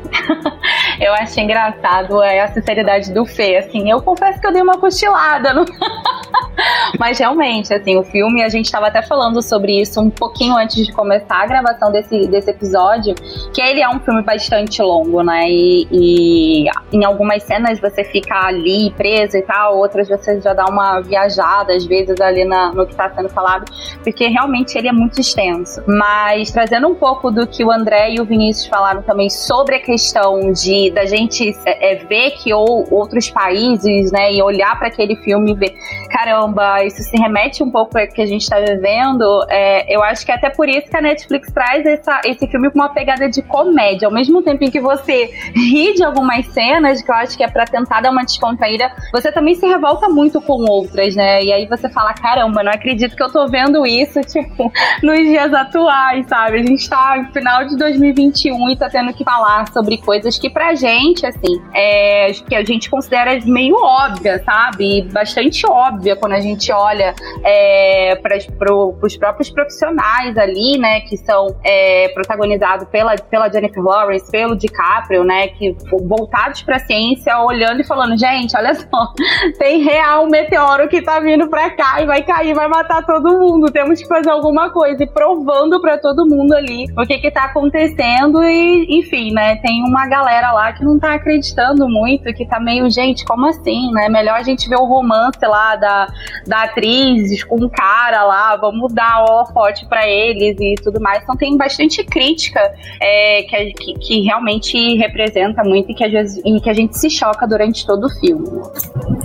eu 1.00 1.12
achei 1.14 1.44
engraçado 1.44 2.22
é, 2.22 2.40
a 2.40 2.48
sinceridade 2.48 3.12
do 3.12 3.24
Fê, 3.24 3.56
assim. 3.56 3.90
Eu 3.90 4.00
confesso 4.02 4.40
que 4.40 4.46
eu 4.46 4.52
dei 4.52 4.62
uma 4.62 4.78
cochilada. 4.78 5.52
No... 5.52 5.64
Mas 6.98 7.18
realmente, 7.18 7.72
assim, 7.72 7.96
o 7.96 8.02
filme, 8.04 8.42
a 8.42 8.48
gente 8.48 8.66
estava 8.66 8.88
até 8.88 9.02
falando 9.02 9.40
sobre 9.42 9.80
isso 9.80 10.00
um 10.00 10.10
pouquinho 10.10 10.56
antes 10.56 10.86
de 10.86 10.92
começar 10.92 11.42
a 11.42 11.46
gravação 11.46 11.90
desse, 11.90 12.26
desse 12.28 12.50
episódio, 12.50 13.11
que 13.14 13.60
ele 13.60 13.80
é 13.80 13.88
um 13.88 14.00
filme 14.00 14.22
bastante 14.22 14.82
longo, 14.82 15.22
né? 15.22 15.48
E, 15.48 15.86
e 15.90 16.66
em 16.92 17.04
algumas 17.04 17.42
cenas 17.42 17.80
você 17.80 18.04
fica 18.04 18.46
ali 18.46 18.90
preso 18.96 19.36
e 19.36 19.42
tal, 19.42 19.78
outras 19.78 20.08
você 20.08 20.40
já 20.40 20.52
dá 20.52 20.64
uma 20.66 21.00
viajada, 21.00 21.74
às 21.74 21.84
vezes, 21.84 22.20
ali 22.20 22.44
na, 22.44 22.72
no 22.72 22.84
que 22.86 22.92
está 22.92 23.10
sendo 23.10 23.28
falado, 23.28 23.64
porque 24.02 24.26
realmente 24.26 24.76
ele 24.76 24.88
é 24.88 24.92
muito 24.92 25.20
extenso. 25.20 25.82
Mas 25.86 26.50
trazendo 26.50 26.88
um 26.88 26.94
pouco 26.94 27.30
do 27.30 27.46
que 27.46 27.64
o 27.64 27.70
André 27.70 28.14
e 28.14 28.20
o 28.20 28.24
Vinícius 28.24 28.66
falaram 28.66 29.02
também 29.02 29.28
sobre 29.30 29.76
a 29.76 29.80
questão 29.80 30.52
de 30.52 30.90
da 30.90 31.04
gente 31.06 31.54
é, 31.64 31.96
ver 31.96 32.32
que 32.32 32.52
ou, 32.52 32.86
outros 32.90 33.30
países, 33.30 34.12
né, 34.12 34.32
e 34.32 34.42
olhar 34.42 34.78
para 34.78 34.88
aquele 34.88 35.16
filme 35.16 35.52
e 35.52 35.54
ver, 35.54 35.74
caramba, 36.10 36.84
isso 36.84 37.02
se 37.02 37.16
remete 37.16 37.62
um 37.62 37.70
pouco 37.70 37.98
ao 37.98 38.06
que 38.06 38.22
a 38.22 38.26
gente 38.26 38.42
está 38.42 38.58
vivendo. 38.58 39.44
É, 39.48 39.94
eu 39.94 40.02
acho 40.02 40.24
que 40.24 40.32
é 40.32 40.34
até 40.34 40.50
por 40.50 40.68
isso 40.68 40.88
que 40.88 40.96
a 40.96 41.00
Netflix 41.00 41.50
traz 41.52 41.84
essa, 41.86 42.20
esse 42.24 42.46
filme 42.46 42.70
com 42.70 42.78
uma 42.78 42.90
de 43.30 43.42
comédia. 43.42 44.06
Ao 44.06 44.12
mesmo 44.12 44.42
tempo 44.42 44.64
em 44.64 44.70
que 44.70 44.80
você 44.80 45.30
ri 45.54 45.94
de 45.94 46.04
algumas 46.04 46.46
cenas, 46.46 47.02
que 47.02 47.10
eu 47.10 47.14
acho 47.14 47.36
que 47.36 47.44
é 47.44 47.48
para 47.48 47.64
tentar 47.64 48.00
dar 48.00 48.10
uma 48.10 48.24
descontraída, 48.24 48.90
você 49.12 49.30
também 49.32 49.54
se 49.54 49.66
revolta 49.66 50.08
muito 50.08 50.40
com 50.40 50.64
outras, 50.68 51.14
né? 51.14 51.42
E 51.44 51.52
aí 51.52 51.66
você 51.66 51.88
fala, 51.88 52.12
caramba, 52.14 52.62
não 52.62 52.72
acredito 52.72 53.16
que 53.16 53.22
eu 53.22 53.30
tô 53.30 53.46
vendo 53.48 53.86
isso, 53.86 54.20
tipo, 54.26 54.72
nos 55.02 55.18
dias 55.18 55.52
atuais, 55.52 56.26
sabe? 56.26 56.58
A 56.58 56.62
gente 56.62 56.88
tá 56.88 57.16
no 57.16 57.32
final 57.32 57.64
de 57.66 57.76
2021 57.76 58.70
e 58.70 58.76
tá 58.76 58.88
tendo 58.88 59.12
que 59.12 59.24
falar 59.24 59.70
sobre 59.72 59.98
coisas 59.98 60.38
que 60.38 60.48
pra 60.48 60.74
gente, 60.74 61.26
assim, 61.26 61.60
é, 61.74 62.32
que 62.32 62.54
a 62.54 62.64
gente 62.64 62.88
considera 62.88 63.38
meio 63.44 63.76
óbvia, 63.76 64.42
sabe? 64.44 65.02
Bastante 65.12 65.66
óbvia 65.66 66.16
quando 66.16 66.32
a 66.32 66.40
gente 66.40 66.72
olha 66.72 67.14
é, 67.44 68.16
para 68.16 68.38
pro, 68.58 68.96
os 69.02 69.16
próprios 69.16 69.50
profissionais 69.50 70.36
ali, 70.36 70.78
né, 70.78 71.00
que 71.00 71.16
são 71.16 71.56
é, 71.64 72.08
protagonizados 72.08 72.88
pela, 72.92 73.16
pela 73.16 73.50
Jennifer 73.50 73.82
Lawrence, 73.82 74.30
pelo 74.30 74.54
DiCaprio, 74.54 75.24
né, 75.24 75.48
que 75.48 75.74
voltados 76.04 76.62
para 76.62 76.76
a 76.76 76.78
ciência, 76.78 77.38
olhando 77.40 77.80
e 77.80 77.84
falando, 77.84 78.16
gente, 78.16 78.56
olha 78.56 78.74
só, 78.74 79.12
tem 79.58 79.82
real 79.82 80.26
um 80.26 80.28
meteoro 80.28 80.88
que 80.88 81.00
tá 81.00 81.18
vindo 81.18 81.48
para 81.48 81.70
cá 81.70 82.02
e 82.02 82.06
vai 82.06 82.22
cair, 82.22 82.54
vai 82.54 82.68
matar 82.68 83.04
todo 83.04 83.38
mundo, 83.38 83.72
temos 83.72 84.00
que 84.00 84.06
fazer 84.06 84.30
alguma 84.30 84.70
coisa. 84.70 85.02
E 85.02 85.06
provando 85.06 85.80
para 85.80 85.96
todo 85.96 86.26
mundo 86.26 86.52
ali 86.52 86.84
o 86.96 87.06
que 87.06 87.18
que 87.18 87.30
tá 87.30 87.44
acontecendo 87.44 88.42
e, 88.44 88.98
enfim, 88.98 89.32
né, 89.32 89.56
tem 89.56 89.82
uma 89.82 90.06
galera 90.06 90.52
lá 90.52 90.72
que 90.72 90.84
não 90.84 90.98
tá 90.98 91.14
acreditando 91.14 91.88
muito, 91.88 92.32
que 92.34 92.46
tá 92.46 92.60
meio, 92.60 92.90
gente, 92.90 93.24
como 93.24 93.46
assim, 93.46 93.90
né, 93.92 94.08
melhor 94.10 94.36
a 94.36 94.42
gente 94.42 94.68
ver 94.68 94.76
o 94.76 94.84
romance 94.84 95.38
lá 95.42 95.76
da, 95.76 96.06
da 96.46 96.62
atriz 96.64 97.42
com 97.44 97.56
um 97.56 97.68
cara 97.68 98.24
lá, 98.24 98.56
vamos 98.56 98.92
dar 98.92 99.24
holofote 99.24 99.86
para 99.88 100.06
eles 100.06 100.56
e 100.60 100.74
tudo 100.82 101.00
mais. 101.00 101.22
Então 101.22 101.36
tem 101.36 101.56
bastante 101.56 102.04
crítica 102.04 102.60
é, 103.00 103.42
que, 103.42 103.72
que, 103.72 103.94
que, 103.94 104.20
realmente 104.22 104.96
representa 104.96 105.64
muito 105.64 105.90
e 105.90 105.94
que, 105.94 106.04
às 106.04 106.12
vezes, 106.12 106.42
e 106.44 106.60
que 106.60 106.70
a 106.70 106.74
gente 106.74 106.98
se 106.98 107.10
choca 107.10 107.46
durante 107.46 107.86
todo 107.86 108.06
o 108.06 108.20
filme. 108.20 108.46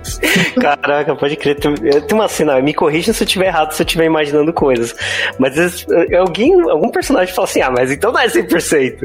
Caraca, 0.61 1.17
pode 1.17 1.37
crer. 1.37 1.59
Tem, 1.59 1.75
tem 1.75 2.03
uma 2.13 2.29
cena, 2.29 2.61
me 2.61 2.75
corrija 2.75 3.13
se 3.13 3.23
eu 3.23 3.27
estiver 3.27 3.47
errado, 3.47 3.73
se 3.73 3.83
eu 3.83 3.87
estiver 3.87 4.05
imaginando 4.05 4.53
coisas. 4.53 4.95
Mas 5.39 5.87
alguém, 6.19 6.53
algum 6.71 6.91
personagem 6.91 7.35
fala 7.35 7.49
assim, 7.49 7.61
ah, 7.61 7.71
mas 7.71 7.91
então 7.91 8.13
não 8.13 8.21
é 8.21 8.27
100%. 8.27 8.99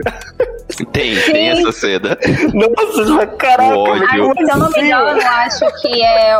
Tem, 0.91 1.15
Sim. 1.15 1.31
tem 1.31 1.49
essa 1.49 1.71
cena. 1.71 1.86
Nossa, 2.53 3.27
caraca. 3.27 3.77
Ódio. 3.77 4.33
se 4.35 4.51
eu 4.51 4.57
não 4.57 4.69
me 4.69 4.81
engano, 4.81 5.21
acho 5.21 5.81
que 5.81 6.03
é. 6.03 6.39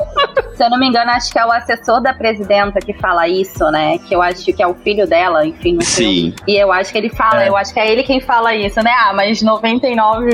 Se 0.56 0.64
eu 0.64 0.70
não 0.70 0.80
me 0.80 0.88
engano, 0.88 1.12
acho 1.12 1.32
que 1.32 1.40
é 1.40 1.46
o 1.46 1.52
assessor 1.52 2.02
da 2.02 2.14
presidenta 2.14 2.80
que 2.80 2.94
fala 2.94 3.28
isso, 3.28 3.64
né? 3.72 3.98
Que 4.00 4.16
eu 4.16 4.22
acho 4.22 4.46
que 4.46 4.62
é 4.62 4.68
o 4.68 4.74
filho 4.74 5.08
dela, 5.08 5.46
enfim. 5.46 5.76
No 5.76 5.84
Sim. 5.84 6.04
Filme. 6.04 6.36
E 6.48 6.56
eu 6.56 6.72
acho 6.72 6.92
que 6.92 6.98
ele 6.98 7.10
fala, 7.10 7.44
é. 7.44 7.50
eu 7.50 7.56
acho 7.56 7.74
que 7.74 7.80
é 7.80 7.92
ele 7.92 8.04
quem 8.04 8.20
fala 8.20 8.56
isso, 8.56 8.82
né? 8.82 8.92
Ah, 8.92 9.14
mas 9.14 9.42
99, 9.42 10.30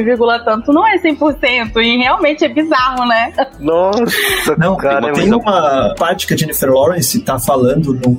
tanto 0.46 0.72
não 0.72 0.88
é 0.88 0.98
100%. 0.98 1.76
E 1.78 1.98
realmente 1.98 2.46
é 2.46 2.50
bizarro, 2.50 3.06
né? 3.06 3.34
Nossa, 3.60 4.56
não, 4.58 4.76
cara. 4.76 5.12
Tem 5.14 5.34
uma 5.34 5.94
parte 5.98 6.26
que 6.28 6.34
a 6.34 6.38
Jennifer 6.38 6.72
Lawrence 6.72 7.20
tá 7.22 7.38
falando 7.40 7.94
no, 7.94 8.18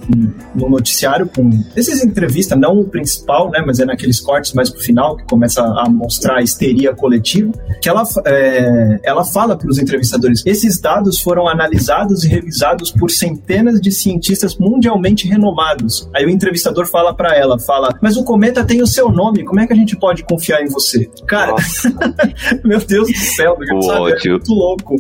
no 0.55 0.69
noticiário 0.69 1.29
com 1.35 1.51
esses 1.77 2.05
entrevistas, 2.05 2.59
não 2.59 2.79
o 2.79 2.85
principal, 2.85 3.51
né? 3.51 3.63
Mas 3.67 3.81
é 3.81 3.85
naqueles 3.85 4.21
cortes 4.21 4.53
mais 4.53 4.71
pro 4.71 4.81
final, 4.81 5.17
que 5.17 5.25
começa 5.25 5.63
a 5.63 5.89
mostrar 5.89 6.39
a 6.39 6.43
histeria 6.43 6.84
coletiva, 6.93 7.53
que 7.81 7.89
ela, 7.89 8.03
é, 8.27 9.01
ela 9.05 9.25
fala 9.25 9.57
para 9.57 9.69
os 9.69 9.79
entrevistadores: 9.79 10.43
esses 10.45 10.81
dados 10.81 11.21
foram 11.21 11.49
analisados 11.49 12.25
e 12.25 12.29
revisados 12.29 12.91
por 12.91 13.11
centenas 13.11 13.81
de 13.81 13.93
cientistas 13.93 14.57
mundialmente 14.57 15.29
renomados. 15.29 16.11
Aí 16.15 16.27
o 16.27 16.31
entrevistador 16.31 16.87
fala 16.87 17.15
para 17.15 17.37
ela, 17.37 17.59
fala, 17.59 17.97
mas 18.03 18.17
o 18.17 18.25
cometa 18.25 18.65
tem 18.65 18.83
o 18.83 18.87
seu 18.87 19.11
nome, 19.11 19.45
como 19.45 19.61
é 19.61 19.67
que 19.67 19.73
a 19.73 19.77
gente 19.77 19.97
pode 19.97 20.25
confiar 20.25 20.63
em 20.63 20.69
você? 20.69 21.09
Cara, 21.27 21.55
meu 22.65 22.79
Deus 22.85 23.09
do 23.09 23.17
céu, 23.17 23.57
o 23.59 23.83
sabe? 23.83 24.13
é 24.27 24.31
muito 24.31 24.53
louco. 24.53 24.97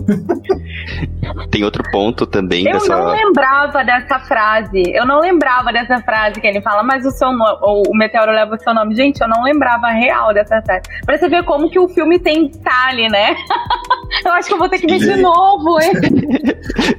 Tem 1.50 1.64
outro 1.64 1.82
ponto 1.90 2.26
também 2.26 2.66
Eu 2.66 2.74
dessa... 2.74 2.96
não 2.96 3.06
lembrava 3.12 3.84
dessa 3.84 4.18
frase. 4.20 4.82
Eu 4.92 5.06
não 5.06 5.20
lembrava 5.20 5.72
dessa 5.72 6.00
frase 6.02 6.40
que 6.40 6.46
ele 6.46 6.60
fala, 6.60 6.82
mas 6.82 7.04
o 7.04 7.10
seu 7.10 7.32
nome, 7.32 7.58
o 7.62 7.96
meteoro 7.96 8.32
leva 8.32 8.54
o 8.54 8.60
seu 8.60 8.74
nome. 8.74 8.94
Gente, 8.94 9.20
eu 9.20 9.28
não 9.28 9.42
lembrava 9.42 9.88
real 9.88 10.32
dessa 10.32 10.60
frase. 10.62 10.82
Pra 11.04 11.16
você 11.16 11.28
ver 11.28 11.44
como 11.44 11.70
que 11.74 11.80
o 11.80 11.88
filme 11.88 12.20
tem 12.20 12.46
detalhe, 12.46 13.08
né? 13.08 13.34
eu 14.24 14.30
acho 14.30 14.46
que 14.46 14.54
eu 14.54 14.58
vou 14.58 14.68
ter 14.68 14.78
que 14.78 14.86
ver 14.86 15.00
de 15.00 15.20
novo, 15.20 15.80
hein? 15.80 15.92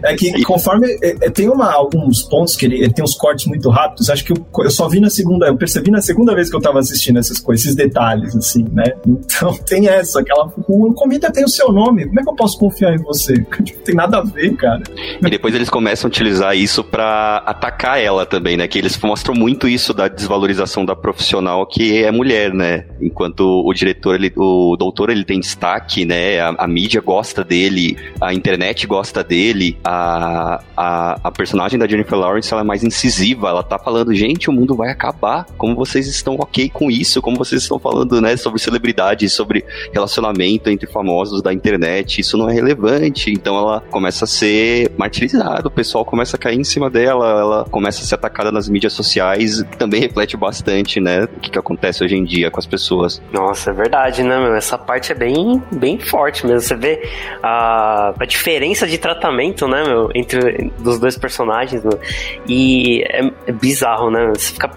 É 0.04 0.14
que 0.16 0.44
conforme. 0.44 0.88
É, 1.02 1.28
é, 1.28 1.30
tem 1.30 1.50
uma, 1.50 1.72
alguns 1.72 2.24
pontos 2.24 2.58
que 2.58 2.66
ele, 2.66 2.76
ele, 2.76 2.94
tem 2.94 3.04
uns 3.04 3.16
cortes 3.16 3.46
muito 3.46 3.70
rápidos. 3.70 4.10
Acho 4.10 4.26
que 4.26 4.34
eu, 4.34 4.46
eu, 4.60 4.70
só 4.70 4.90
vi 4.90 5.00
na 5.00 5.10
segunda. 5.10 5.48
Eu 5.48 5.56
percebi 5.56 5.90
na 5.90 6.02
segunda 6.02 6.36
vez 6.36 6.50
que 6.50 6.56
eu 6.58 6.62
tava 6.62 6.80
assistindo 6.80 7.18
essas 7.18 7.40
coisas, 7.40 7.66
esses 7.66 7.76
detalhes, 7.76 8.36
assim, 8.36 8.66
né? 8.74 8.84
Então 9.08 9.54
tem 9.66 9.88
essa, 9.88 10.20
aquela. 10.20 10.52
O 10.68 10.94
comida 10.94 11.32
tem 11.32 11.46
o 11.46 11.50
seu 11.50 11.72
nome. 11.72 12.06
Como 12.06 12.20
é 12.20 12.24
que 12.24 12.30
eu 12.30 12.36
posso 12.36 12.60
confiar 12.60 12.94
em 12.94 13.02
você? 13.02 13.34
Tipo, 13.64 13.80
tem 13.84 13.96
nada 13.96 14.18
a 14.18 14.24
ver, 14.24 14.54
cara. 14.58 14.84
E 15.22 15.30
depois 15.30 15.56
eles 15.56 15.70
começam 15.70 16.08
a 16.08 16.10
utilizar 16.10 16.56
isso 16.56 16.84
para 16.84 17.38
atacar 17.46 18.00
ela 18.00 18.26
também, 18.26 18.58
né? 18.58 18.68
Que 18.68 18.78
eles 18.78 19.00
mostram 19.02 19.34
muito 19.34 19.68
isso 19.68 19.94
da 19.94 20.08
desvalorização 20.08 20.86
da 20.86 20.96
profissional 20.96 21.66
que 21.66 22.04
é 22.04 22.12
mulher, 22.12 22.54
né? 22.54 22.86
Enquanto 23.02 23.64
o 23.66 23.74
diretor, 23.74 24.16
ele, 24.16 24.34
o 24.36 24.65
doutor, 24.78 25.10
ele 25.10 25.26
tem 25.26 25.40
destaque, 25.40 26.06
né? 26.06 26.40
A, 26.40 26.56
a 26.60 26.68
mídia 26.68 27.02
gosta 27.02 27.44
dele, 27.44 27.98
a 28.22 28.34
internet 28.34 28.88
gosta 28.88 29.24
dele, 29.24 29.78
a, 29.84 30.62
a, 30.76 31.20
a, 31.24 31.32
personagem 31.32 31.78
da 31.78 31.88
Jennifer 31.88 32.18
Lawrence 32.18 32.52
ela 32.52 32.62
é 32.62 32.66
mais 32.66 32.84
incisiva, 32.84 33.50
ela 33.50 33.64
tá 33.64 33.78
falando, 33.78 34.14
gente, 34.14 34.50
o 34.50 34.54
mundo 34.54 34.76
vai 34.76 34.90
acabar, 34.90 35.46
como 35.58 35.76
vocês 35.76 36.08
estão 36.08 36.36
ok 36.36 36.70
com 36.70 36.90
isso, 36.90 37.22
como 37.22 37.38
vocês 37.38 37.62
estão 37.62 37.78
falando, 37.78 38.22
né, 38.22 38.38
sobre 38.38 38.60
celebridade, 38.60 39.28
sobre 39.30 39.66
relacionamento 39.94 40.70
entre 40.70 40.88
famosos 40.88 41.42
da 41.42 41.54
internet, 41.54 42.22
isso 42.22 42.38
não 42.38 42.50
é 42.50 42.54
relevante, 42.54 43.32
então 43.32 43.58
ela 43.58 43.82
começa 43.92 44.26
a 44.26 44.28
ser 44.28 44.92
martirizada, 44.98 45.68
o 45.68 45.72
pessoal 45.72 46.06
começa 46.06 46.36
a 46.36 46.40
cair 46.40 46.60
em 46.60 46.64
cima 46.64 46.90
dela, 46.90 47.28
ela 47.40 47.66
começa 47.70 48.02
a 48.02 48.06
ser 48.06 48.16
atacada 48.16 48.52
nas 48.52 48.70
mídias 48.70 48.94
sociais, 48.94 49.64
também 49.78 50.00
reflete 50.00 50.38
bastante, 50.38 51.00
né, 51.00 51.24
o 51.24 51.40
que, 51.40 51.52
que 51.52 51.60
acontece 51.60 52.04
hoje 52.04 52.16
em 52.16 52.24
dia 52.24 52.50
com 52.50 52.60
as 52.60 52.66
pessoas. 52.66 53.22
Nossa, 53.32 53.72
é 53.72 53.74
verdade, 53.74 54.24
né, 54.24 54.40
meu? 54.40 54.55
Essa 54.58 54.78
parte 54.78 55.12
é 55.12 55.16
bem, 55.16 55.62
bem 55.72 56.00
forte 56.00 56.46
mesmo. 56.46 56.62
Você 56.62 56.76
vê 56.76 57.10
a, 57.42 58.14
a 58.20 58.26
diferença 58.26 58.88
de 58.88 58.98
tratamento, 58.98 59.68
né, 59.68 59.84
meu, 59.84 60.10
entre 60.14 60.72
dos 60.80 61.00
dois 61.00 61.18
personagens, 61.18 61.84
meu, 61.84 62.00
e 62.48 63.04
é, 63.04 63.32
é 63.48 63.52
bizarro, 63.52 64.10
né? 64.10 64.32
Você 64.34 64.54
fica, 64.54 64.72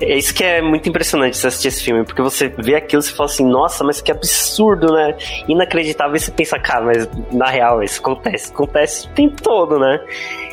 é 0.00 0.16
isso 0.16 0.34
que 0.34 0.44
é 0.44 0.62
muito 0.62 0.88
impressionante 0.88 1.36
você 1.36 1.48
assistir 1.48 1.68
esse 1.68 1.82
filme, 1.82 2.04
porque 2.04 2.22
você 2.22 2.48
vê 2.48 2.74
aquilo 2.74 3.02
e 3.02 3.04
você 3.04 3.12
fala 3.12 3.28
assim, 3.28 3.44
nossa, 3.44 3.84
mas 3.84 4.00
que 4.00 4.10
absurdo, 4.10 4.92
né? 4.92 5.16
Inacreditável. 5.46 6.16
E 6.16 6.20
você 6.20 6.30
pensa, 6.30 6.58
cara, 6.58 6.84
mas 6.84 7.08
na 7.32 7.46
real 7.46 7.82
isso 7.82 8.00
acontece, 8.00 8.52
acontece 8.52 9.06
o 9.06 9.10
tempo 9.10 9.42
todo, 9.42 9.78
né? 9.78 10.00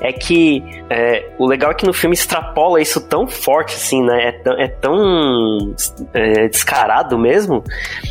É 0.02 0.12
que 0.12 0.64
é, 0.90 1.30
o 1.38 1.48
legal 1.48 1.72
é 1.72 1.74
que 1.74 1.86
no 1.86 1.94
filme 1.94 2.14
extrapola 2.14 2.82
isso 2.82 3.02
tão 3.08 3.28
forte, 3.28 3.76
assim, 3.76 4.04
né? 4.04 4.28
É 4.28 4.32
tão, 4.32 4.54
é 4.60 4.68
tão 4.68 5.76
é, 6.14 6.48
descarado 6.48 7.18
mesmo, 7.18 7.64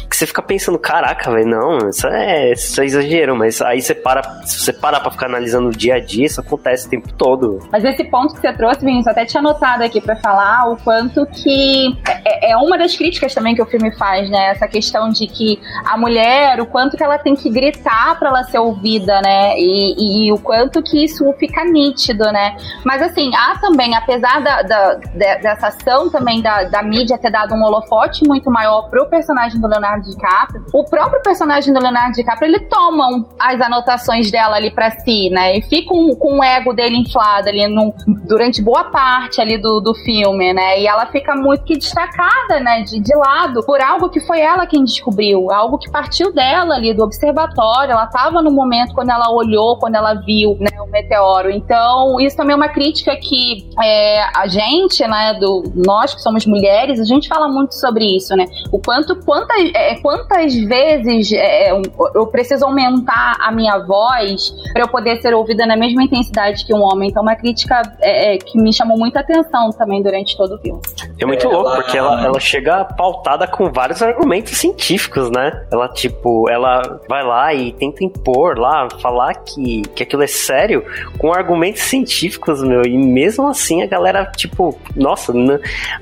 que 0.09 0.17
você 0.17 0.27
fica 0.35 0.43
pensando, 0.43 0.79
caraca, 0.81 1.31
velho, 1.31 1.47
não, 1.47 1.89
isso 1.89 2.09
é, 2.09 2.53
isso 2.53 2.81
é 2.81 2.85
exagero, 2.85 3.37
mas 3.37 3.63
aí 3.63 3.81
você 3.81 3.95
para, 3.95 4.23
se 4.45 4.59
você 4.59 4.73
parar 4.73 4.99
pra 4.99 5.13
ficar 5.13 5.27
analisando 5.27 5.69
o 5.69 5.71
dia 5.71 5.95
a 5.95 6.01
dia, 6.01 6.27
isso 6.27 6.41
acontece 6.41 6.89
o 6.89 6.91
tempo 6.91 7.13
todo. 7.13 7.61
Mas 7.71 7.85
esse 7.85 8.03
ponto 8.03 8.35
que 8.35 8.41
você 8.41 8.53
trouxe, 8.53 8.85
Vinícius, 8.85 9.07
até 9.07 9.25
tinha 9.25 9.41
anotado 9.41 9.85
aqui 9.85 10.01
para 10.01 10.17
falar 10.17 10.73
o 10.73 10.77
quanto 10.79 11.25
que 11.27 11.97
é, 12.25 12.51
é, 12.51 12.57
uma 12.57 12.77
das 12.77 12.97
críticas 12.97 13.33
também 13.33 13.55
que 13.55 13.63
o 13.63 13.67
filme 13.67 13.93
faz, 13.93 14.29
né? 14.29 14.51
Essa 14.51 14.67
questão 14.67 15.09
de 15.09 15.29
que 15.29 15.61
a 15.87 15.97
mulher, 15.97 16.61
o 16.61 16.67
quanto 16.67 16.97
que 16.97 17.05
ela 17.05 17.19
tem 17.19 17.37
que 17.37 17.49
gritar 17.49 18.19
para 18.19 18.31
ela 18.31 18.43
ser 18.45 18.59
ouvida, 18.59 19.21
né? 19.23 19.57
E, 19.57 19.95
e, 19.97 20.27
e, 20.27 20.33
o 20.33 20.39
quanto 20.39 20.83
que 20.83 21.05
isso 21.05 21.33
fica 21.35 21.65
nítido, 21.65 22.25
né? 22.33 22.57
Mas 22.85 23.01
assim, 23.03 23.31
há 23.37 23.57
também, 23.61 23.95
apesar 23.95 24.43
da, 24.43 24.63
da 24.63 24.95
dessa 25.15 25.69
ação 25.69 26.11
também 26.11 26.43
da, 26.43 26.65
da 26.65 26.83
mídia 26.83 27.17
ter 27.19 27.31
dado 27.31 27.55
um 27.55 27.63
holofote 27.63 28.27
muito 28.27 28.51
maior 28.51 28.89
pro 28.91 29.07
personagem 29.07 29.61
do 29.61 29.69
Leonardo 29.69 30.11
DiCaprio, 30.15 30.65
o 30.73 30.85
próprio 30.85 31.23
personagem 31.23 31.73
do 31.73 31.81
Leonardo 31.81 32.13
DiCaprio, 32.13 32.49
ele 32.49 32.61
toma 32.61 33.27
as 33.39 33.61
anotações 33.61 34.31
dela 34.31 34.57
ali 34.57 34.71
para 34.71 34.91
si, 34.91 35.31
né? 35.31 35.57
E 35.59 35.63
fica 35.63 35.89
com, 35.89 36.15
com 36.17 36.39
o 36.39 36.45
ego 36.45 36.73
dele 36.73 36.97
inflado 36.97 37.49
ali 37.49 37.67
no, 37.69 37.95
durante 38.27 38.63
boa 38.63 38.85
parte 38.85 39.41
ali 39.41 39.59
do, 39.59 39.81
do 39.81 39.95
filme, 39.95 40.53
né? 40.53 40.81
E 40.81 40.87
ela 40.87 41.07
fica 41.07 41.35
muito 41.35 41.65
que 41.65 41.77
destacada, 41.77 42.61
né? 42.61 42.83
De, 42.83 43.01
de 43.01 43.15
lado 43.15 43.65
por 43.65 43.81
algo 43.81 44.09
que 44.09 44.21
foi 44.21 44.41
ela 44.41 44.67
quem 44.67 44.85
descobriu, 44.85 45.51
algo 45.51 45.79
que 45.79 45.91
partiu 45.91 46.33
dela 46.33 46.75
ali 46.75 46.95
do 46.95 47.03
observatório. 47.03 47.93
Ela 47.93 48.07
tava 48.07 48.43
no 48.43 48.51
momento 48.51 48.95
quando 48.95 49.11
ela 49.11 49.31
olhou, 49.31 49.79
quando 49.79 49.97
ela 49.97 50.15
viu 50.15 50.57
né, 50.61 50.71
o 50.81 50.91
meteoro. 50.91 51.51
Então, 51.51 52.21
isso 52.21 52.37
também 52.37 52.53
é 52.53 52.57
uma 52.57 52.69
crítica 52.69 53.17
que 53.17 53.69
é, 53.83 54.23
a 54.37 54.47
gente, 54.47 55.07
né? 55.07 55.35
Do, 55.35 55.63
nós 55.75 56.15
que 56.15 56.23
somos 56.23 56.47
mulheres, 56.47 57.01
a 57.01 57.05
gente 57.05 57.29
fala 57.29 57.49
muito 57.49 57.75
sobre 57.75 58.05
isso, 58.17 58.35
né? 58.37 58.47
O 58.73 58.79
quanto, 58.79 59.17
quantas, 59.25 59.57
é, 59.75 60.01
quantas 60.05 60.55
vezes 60.55 61.33
é, 61.33 61.71
eu 61.71 62.27
preciso 62.27 62.67
aumentar 62.67 63.39
a 63.41 63.51
minha 63.51 63.79
voz 63.79 64.55
para 64.75 64.83
eu 64.83 64.89
poder 64.89 65.17
ser 65.23 65.33
ouvida 65.33 65.65
na 65.65 65.79
mesma 65.79 66.03
intensidade 66.03 66.63
que 66.67 66.75
um 66.75 66.83
homem. 66.83 67.09
Então, 67.09 67.23
uma 67.23 67.35
crítica 67.35 67.81
é, 68.03 68.35
é, 68.35 68.39
que 68.39 68.61
me 68.61 68.71
chamou 68.71 68.99
muita 68.99 69.21
atenção 69.21 69.71
também 69.71 70.03
durante 70.03 70.37
todo 70.37 70.57
o 70.57 70.59
filme. 70.59 70.79
É 71.19 71.25
muito 71.25 71.49
louco, 71.49 71.71
ela... 71.71 71.77
porque 71.77 71.97
ela, 71.97 72.23
ela 72.23 72.39
chega 72.39 72.85
pautada 72.85 73.47
com 73.47 73.73
vários 73.73 74.03
argumentos 74.03 74.59
científicos, 74.59 75.31
né? 75.31 75.65
Ela, 75.73 75.89
tipo, 75.89 76.51
ela 76.51 77.01
vai 77.09 77.25
lá 77.25 77.55
e 77.55 77.73
tenta 77.73 78.05
impor 78.05 78.59
lá, 78.59 78.87
falar 79.01 79.33
que, 79.33 79.81
que 79.95 80.03
aquilo 80.03 80.23
é 80.23 80.27
sério 80.27 80.85
com 81.17 81.33
argumentos 81.33 81.81
científicos, 81.81 82.63
meu. 82.63 82.83
E 82.85 82.99
mesmo 82.99 83.49
assim 83.49 83.83
a 83.83 83.87
galera, 83.87 84.27
tipo, 84.37 84.79
nossa, 84.95 85.33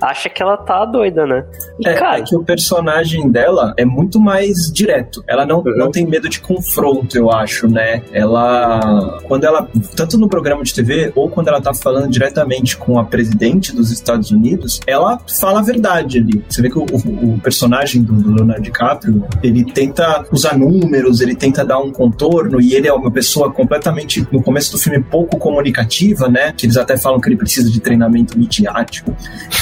acha 0.01 0.29
que 0.29 0.43
ela 0.43 0.57
tá 0.57 0.85
doida, 0.85 1.25
né? 1.25 1.45
E, 1.79 1.89
é, 1.89 1.95
cara... 1.95 2.19
é 2.19 2.23
que 2.23 2.35
o 2.35 2.43
personagem 2.43 3.31
dela 3.31 3.73
é 3.77 3.92
muito 3.93 4.19
mais 4.19 4.73
direto. 4.73 5.23
Ela 5.27 5.45
não, 5.45 5.59
uhum. 5.59 5.77
não 5.77 5.91
tem 5.91 6.07
medo 6.07 6.29
de 6.29 6.41
confronto, 6.41 7.17
eu 7.17 7.31
acho, 7.31 7.69
né? 7.69 8.03
Ela 8.13 9.21
quando 9.25 9.45
ela, 9.45 9.69
tanto 9.97 10.19
no 10.19 10.29
programa 10.29 10.63
de 10.63 10.75
TV 10.75 11.13
ou 11.15 11.29
quando 11.29 11.49
ela 11.49 11.61
tá 11.61 11.75
falando 11.75 12.11
diretamente 12.11 12.77
com 12.77 12.99
a 12.99 13.05
presidente 13.05 13.75
dos 13.75 13.91
Estados 13.91 14.31
Unidos, 14.31 14.81
ela 14.87 15.21
fala 15.41 15.61
a 15.61 15.63
verdade 15.63 16.19
ali. 16.19 16.45
Você 16.49 16.63
vê 16.63 16.71
que 16.71 16.79
o, 16.79 16.85
o, 16.85 17.35
o 17.35 17.41
personagem 17.41 18.03
do, 18.03 18.15
do, 18.15 18.35
Leonardo 18.35 18.63
DiCaprio, 18.63 19.25
ele 19.43 19.65
tenta 19.65 20.25
usar 20.33 20.57
números, 20.57 21.21
ele 21.21 21.35
tenta 21.35 21.65
dar 21.65 21.79
um 21.79 21.93
contorno 21.93 22.61
e 22.61 22.75
ele 22.75 22.89
é 22.89 22.93
uma 22.93 23.11
pessoa 23.11 23.53
completamente, 23.53 24.27
no 24.33 24.43
começo 24.43 24.73
do 24.73 24.79
filme, 24.79 25.03
pouco 25.03 25.39
comunicativa, 25.39 26.29
né? 26.29 26.53
Que 26.57 26.67
eles 26.67 26.77
até 26.77 26.97
falam 26.97 27.21
que 27.21 27.29
ele 27.29 27.37
precisa 27.37 27.71
de 27.71 27.81
treinamento 27.81 28.39
midiático. 28.39 29.15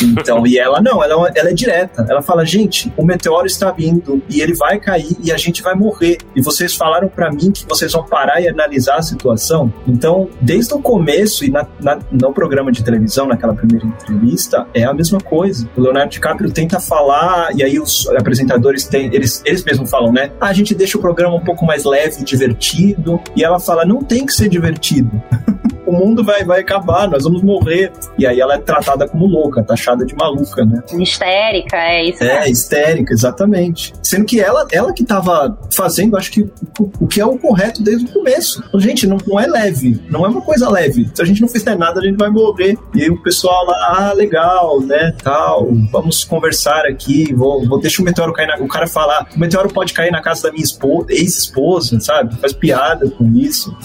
Então, 0.03 0.47
e 0.47 0.59
ela 0.59 0.81
não, 0.81 1.03
ela, 1.03 1.29
é 1.29 1.41
ela 1.41 1.51
é 1.51 1.53
direta. 1.53 2.07
Ela 2.09 2.23
fala, 2.23 2.45
gente, 2.45 2.93
o 2.97 3.05
meteoro 3.05 3.47
está 3.47 3.71
vindo 3.71 4.20
e 4.29 4.41
ele 4.41 4.55
vai 4.55 4.79
cair 4.79 5.17
e 5.23 5.33
a 5.33 5.37
gente 5.37 5.62
vai 5.62 5.75
morrer. 5.75 6.19
E 6.35 6.41
vocês 6.41 6.75
falaram 6.75 7.09
para 7.09 7.31
mim 7.31 7.50
que 7.50 7.67
vocês 7.67 7.93
vão 7.93 8.05
parar 8.05 8.41
e 8.41 8.49
analisar 8.49 8.97
a 8.97 9.03
situação. 9.03 9.73
Então, 9.87 10.29
desde 10.41 10.75
o 10.75 10.81
começo 10.81 11.45
e 11.45 11.50
na, 11.50 11.67
na, 11.81 11.99
no 12.11 12.33
programa 12.33 12.73
de 12.73 12.83
televisão, 12.83 13.27
naquela 13.27 13.55
primeira 13.55 13.87
entrevista, 13.87 14.67
é 14.75 14.85
a 14.85 14.93
mesma 14.93 15.21
coisa. 15.21 15.69
O 15.77 15.81
Leonardo 15.81 16.11
DiCaprio 16.11 16.50
tenta 16.50 16.81
falar 16.81 17.55
e 17.55 17.62
aí 17.62 17.79
os 17.79 18.09
apresentadores 18.09 18.85
têm, 18.85 19.07
eles, 19.12 19.43
eles 19.45 19.65
mesmos 19.65 19.91
falam, 19.91 20.12
né? 20.12 20.31
Ah, 20.41 20.49
a 20.49 20.53
gente 20.53 20.75
deixa 20.75 20.99
o 20.99 21.00
programa 21.00 21.35
um 21.35 21.45
pouco 21.45 21.65
mais 21.65 21.85
leve, 21.85 22.25
divertido. 22.25 23.21
E 23.37 23.45
ela 23.45 23.59
fala, 23.59 23.85
não 23.85 24.03
tem 24.03 24.27
que 24.27 24.33
ser 24.33 24.49
divertido. 24.49 25.11
o 25.90 25.92
mundo 25.92 26.23
vai, 26.23 26.44
vai 26.44 26.61
acabar, 26.61 27.09
nós 27.09 27.25
vamos 27.25 27.42
morrer. 27.42 27.92
E 28.16 28.26
aí 28.26 28.40
ela 28.40 28.54
é 28.54 28.59
tratada 28.59 29.09
como 29.09 29.26
louca, 29.26 29.62
taxada 29.62 30.06
de 30.06 30.14
maluca, 30.14 30.64
né? 30.64 30.82
Histérica, 30.99 31.76
é 31.76 32.04
isso. 32.04 32.23
É, 32.23 32.49
histérica, 32.49 33.12
exatamente. 33.12 33.92
Sendo 34.02 34.25
que 34.25 34.40
ela, 34.40 34.66
ela 34.70 34.92
que 34.92 35.04
tava 35.04 35.59
fazendo, 35.73 36.16
acho 36.16 36.30
que 36.30 36.42
o, 36.42 36.90
o 37.00 37.06
que 37.09 37.20
é 37.20 37.26
o 37.26 37.37
correto 37.37 37.82
desde 37.82 38.06
o 38.06 38.12
começo. 38.12 38.62
Então, 38.68 38.80
gente, 38.80 39.06
não, 39.06 39.18
não 39.26 39.38
é 39.38 39.47
leve, 39.47 40.00
não 40.09 40.25
é 40.25 40.28
uma 40.28 40.40
coisa 40.40 40.70
leve. 40.70 41.11
Se 41.12 41.20
a 41.20 41.25
gente 41.25 41.40
não 41.40 41.49
fizer 41.49 41.76
nada, 41.76 42.00
a 42.00 42.04
gente 42.04 42.16
vai 42.16 42.30
morrer. 42.30 42.78
E 42.94 43.02
aí 43.02 43.11
o 43.11 43.20
pessoal 43.23 43.66
lá, 43.66 44.11
ah, 44.11 44.12
legal, 44.12 44.80
né, 44.80 45.14
tal, 45.23 45.68
vamos 45.90 46.25
conversar 46.25 46.87
aqui, 46.87 47.35
vou, 47.35 47.66
vou 47.66 47.80
deixar 47.80 48.02
o 48.02 48.04
meteoro 48.04 48.32
cair 48.32 48.47
na... 48.47 48.56
O 48.56 48.68
cara 48.68 48.87
falar, 48.87 49.28
o 49.35 49.38
meteoro 49.38 49.68
pode 49.73 49.92
cair 49.92 50.12
na 50.12 50.23
casa 50.23 50.44
da 50.44 50.52
minha 50.52 50.64
esposa, 50.64 51.06
ex-esposa, 51.11 51.99
sabe? 52.00 52.37
Faz 52.37 52.52
piada 52.52 53.11
com 53.11 53.26
isso. 53.35 53.76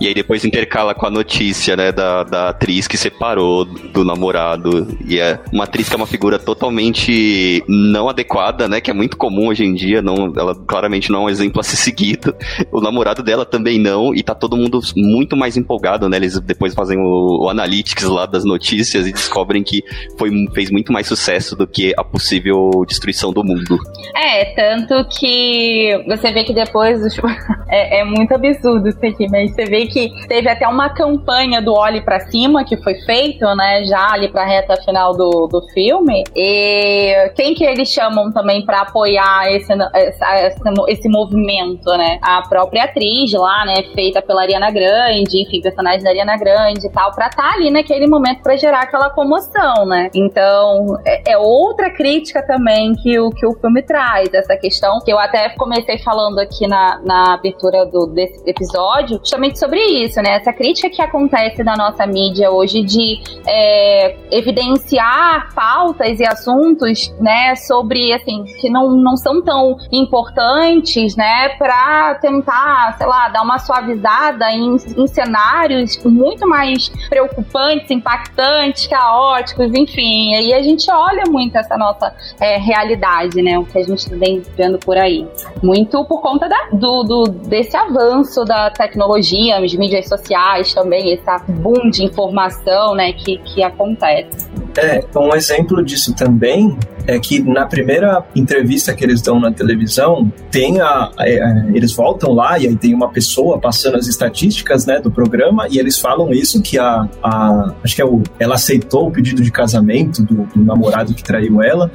E 0.00 0.06
aí 0.06 0.14
depois 0.14 0.44
intercala 0.44 0.94
com 0.94 1.06
a 1.06 1.10
notícia 1.10 1.25
notícia, 1.26 1.76
né, 1.76 1.90
da, 1.90 2.22
da 2.22 2.48
atriz 2.50 2.86
que 2.86 2.96
separou 2.96 3.64
do 3.64 4.04
namorado. 4.04 4.86
E 5.04 5.18
é 5.18 5.40
uma 5.52 5.64
atriz 5.64 5.88
que 5.88 5.94
é 5.94 5.96
uma 5.96 6.06
figura 6.06 6.38
totalmente 6.38 7.64
não 7.68 8.08
adequada, 8.08 8.68
né, 8.68 8.80
que 8.80 8.90
é 8.90 8.94
muito 8.94 9.16
comum 9.16 9.48
hoje 9.48 9.64
em 9.64 9.74
dia. 9.74 10.00
Não, 10.00 10.32
ela 10.36 10.54
claramente 10.54 11.10
não 11.10 11.22
é 11.22 11.24
um 11.24 11.28
exemplo 11.28 11.60
a 11.60 11.64
ser 11.64 11.76
seguido. 11.76 12.34
O 12.70 12.80
namorado 12.80 13.24
dela 13.24 13.44
também 13.44 13.78
não. 13.78 14.14
E 14.14 14.22
tá 14.22 14.34
todo 14.34 14.56
mundo 14.56 14.80
muito 14.94 15.36
mais 15.36 15.56
empolgado, 15.56 16.08
né? 16.08 16.16
Eles 16.16 16.38
depois 16.40 16.74
fazem 16.74 16.96
o, 16.98 17.44
o 17.44 17.48
analytics 17.50 18.04
lá 18.04 18.24
das 18.24 18.44
notícias 18.44 19.06
e 19.06 19.12
descobrem 19.12 19.64
que 19.64 19.82
foi, 20.16 20.30
fez 20.54 20.70
muito 20.70 20.92
mais 20.92 21.08
sucesso 21.08 21.56
do 21.56 21.66
que 21.66 21.92
a 21.96 22.04
possível 22.04 22.70
destruição 22.86 23.32
do 23.32 23.42
mundo. 23.42 23.78
É, 24.14 24.44
tanto 24.54 25.08
que 25.18 26.04
você 26.06 26.32
vê 26.32 26.44
que 26.44 26.54
depois 26.54 27.00
é, 27.68 28.00
é 28.00 28.04
muito 28.04 28.32
absurdo 28.32 28.88
isso 28.88 29.04
aqui, 29.04 29.26
mas 29.28 29.52
você 29.52 29.64
vê 29.64 29.86
que 29.86 30.10
teve 30.28 30.48
até 30.48 30.68
uma 30.68 30.88
campanha 30.90 31.05
campanha 31.06 31.62
do 31.62 31.72
Olhe 31.72 32.00
para 32.00 32.20
Cima 32.20 32.64
que 32.64 32.76
foi 32.82 32.94
feito, 33.02 33.44
né, 33.54 33.84
já 33.84 34.12
ali 34.12 34.28
pra 34.28 34.44
reta 34.44 34.76
final 34.82 35.16
do, 35.16 35.46
do 35.46 35.62
filme. 35.72 36.24
E 36.34 37.30
quem 37.36 37.54
que 37.54 37.64
eles 37.64 37.88
chamam 37.88 38.32
também 38.32 38.64
para 38.64 38.80
apoiar 38.80 39.48
esse, 39.52 39.72
esse, 39.72 40.60
esse 40.88 41.08
movimento, 41.08 41.86
né? 41.96 42.18
A 42.20 42.42
própria 42.48 42.84
atriz 42.84 43.32
lá, 43.32 43.64
né, 43.64 43.82
feita 43.94 44.20
pela 44.20 44.42
Ariana 44.42 44.70
Grande, 44.70 45.42
enfim, 45.42 45.60
personagem 45.60 46.02
da 46.02 46.10
Ariana 46.10 46.36
Grande 46.36 46.86
e 46.86 46.90
tal, 46.90 47.12
pra 47.14 47.26
estar 47.26 47.42
tá 47.42 47.54
ali 47.54 47.70
naquele 47.70 48.06
momento 48.06 48.42
para 48.42 48.56
gerar 48.56 48.82
aquela 48.82 49.10
comoção, 49.10 49.86
né? 49.86 50.10
Então, 50.14 50.98
é, 51.04 51.32
é, 51.32 51.38
outra 51.38 51.90
crítica 51.90 52.44
também 52.46 52.94
que 52.94 53.18
o, 53.18 53.30
que 53.30 53.46
o 53.46 53.54
filme 53.54 53.82
traz, 53.82 54.32
essa 54.34 54.56
questão 54.56 54.98
que 55.04 55.12
eu 55.12 55.18
até 55.18 55.50
comecei 55.50 55.98
falando 55.98 56.38
aqui 56.38 56.66
na, 56.66 57.00
na 57.04 57.34
abertura 57.34 57.86
do, 57.86 58.06
desse 58.06 58.42
episódio, 58.48 59.18
justamente 59.18 59.58
sobre 59.58 59.80
isso, 59.80 60.20
né? 60.20 60.36
Essa 60.36 60.52
crítica 60.52 60.95
que 60.96 61.02
acontece 61.02 61.62
na 61.62 61.76
nossa 61.76 62.06
mídia 62.06 62.50
hoje 62.50 62.82
de 62.82 63.20
é, 63.46 64.16
evidenciar 64.30 65.54
pautas 65.54 66.18
e 66.18 66.24
assuntos, 66.26 67.14
né, 67.20 67.54
sobre, 67.54 68.12
assim, 68.14 68.44
que 68.58 68.70
não, 68.70 68.90
não 68.92 69.16
são 69.16 69.42
tão 69.42 69.76
importantes, 69.92 71.14
né, 71.14 71.50
para 71.50 72.14
tentar, 72.14 72.96
sei 72.96 73.06
lá, 73.06 73.28
dar 73.28 73.42
uma 73.42 73.58
suavizada 73.58 74.50
em, 74.50 74.74
em 74.74 75.06
cenários 75.06 76.02
muito 76.04 76.48
mais 76.48 76.88
preocupantes, 77.10 77.90
impactantes, 77.90 78.86
caóticos, 78.86 79.66
enfim. 79.74 80.32
E 80.34 80.54
a 80.54 80.62
gente 80.62 80.90
olha 80.90 81.24
muito 81.28 81.56
essa 81.56 81.76
nossa 81.76 82.14
é, 82.40 82.56
realidade, 82.56 83.42
né, 83.42 83.58
o 83.58 83.64
que 83.64 83.78
a 83.78 83.84
gente 83.84 84.08
vem 84.14 84.42
vendo 84.56 84.78
por 84.78 84.96
aí. 84.96 85.28
Muito 85.62 86.02
por 86.06 86.22
conta 86.22 86.48
da, 86.48 86.68
do, 86.72 87.02
do, 87.02 87.24
desse 87.24 87.76
avanço 87.76 88.44
da 88.46 88.70
tecnologia, 88.70 89.58
as 89.58 89.74
mídias 89.74 90.08
sociais 90.08 90.72
também 90.72 90.85
também 90.86 91.12
esse 91.12 91.52
boom 91.52 91.90
de 91.90 92.04
informação 92.04 92.94
né, 92.94 93.12
que, 93.12 93.38
que 93.38 93.62
acontece. 93.62 94.48
É, 94.78 95.04
um 95.18 95.34
exemplo 95.34 95.84
disso 95.84 96.14
também 96.14 96.78
é 97.06 97.18
que 97.18 97.42
na 97.42 97.66
primeira 97.66 98.24
entrevista 98.34 98.94
que 98.94 99.04
eles 99.04 99.22
dão 99.22 99.38
na 99.38 99.52
televisão, 99.52 100.30
tem 100.50 100.80
a, 100.80 101.10
é, 101.20 101.66
eles 101.74 101.92
voltam 101.94 102.32
lá 102.32 102.58
e 102.58 102.66
aí 102.66 102.76
tem 102.76 102.94
uma 102.94 103.08
pessoa 103.10 103.58
passando 103.58 103.96
as 103.96 104.06
estatísticas 104.06 104.86
né, 104.86 105.00
do 105.00 105.10
programa 105.10 105.66
e 105.70 105.78
eles 105.78 105.98
falam 105.98 106.32
isso 106.32 106.60
que 106.62 106.78
a, 106.78 107.08
a 107.22 107.74
acho 107.82 107.94
que 107.94 108.02
é 108.02 108.04
o, 108.04 108.22
ela 108.38 108.54
aceitou 108.54 109.08
o 109.08 109.10
pedido 109.10 109.42
de 109.42 109.50
casamento 109.50 110.22
do, 110.22 110.44
do, 110.44 110.64
namorado 110.64 111.14
que 111.14 111.22
traiu 111.22 111.62
ela, 111.62 111.90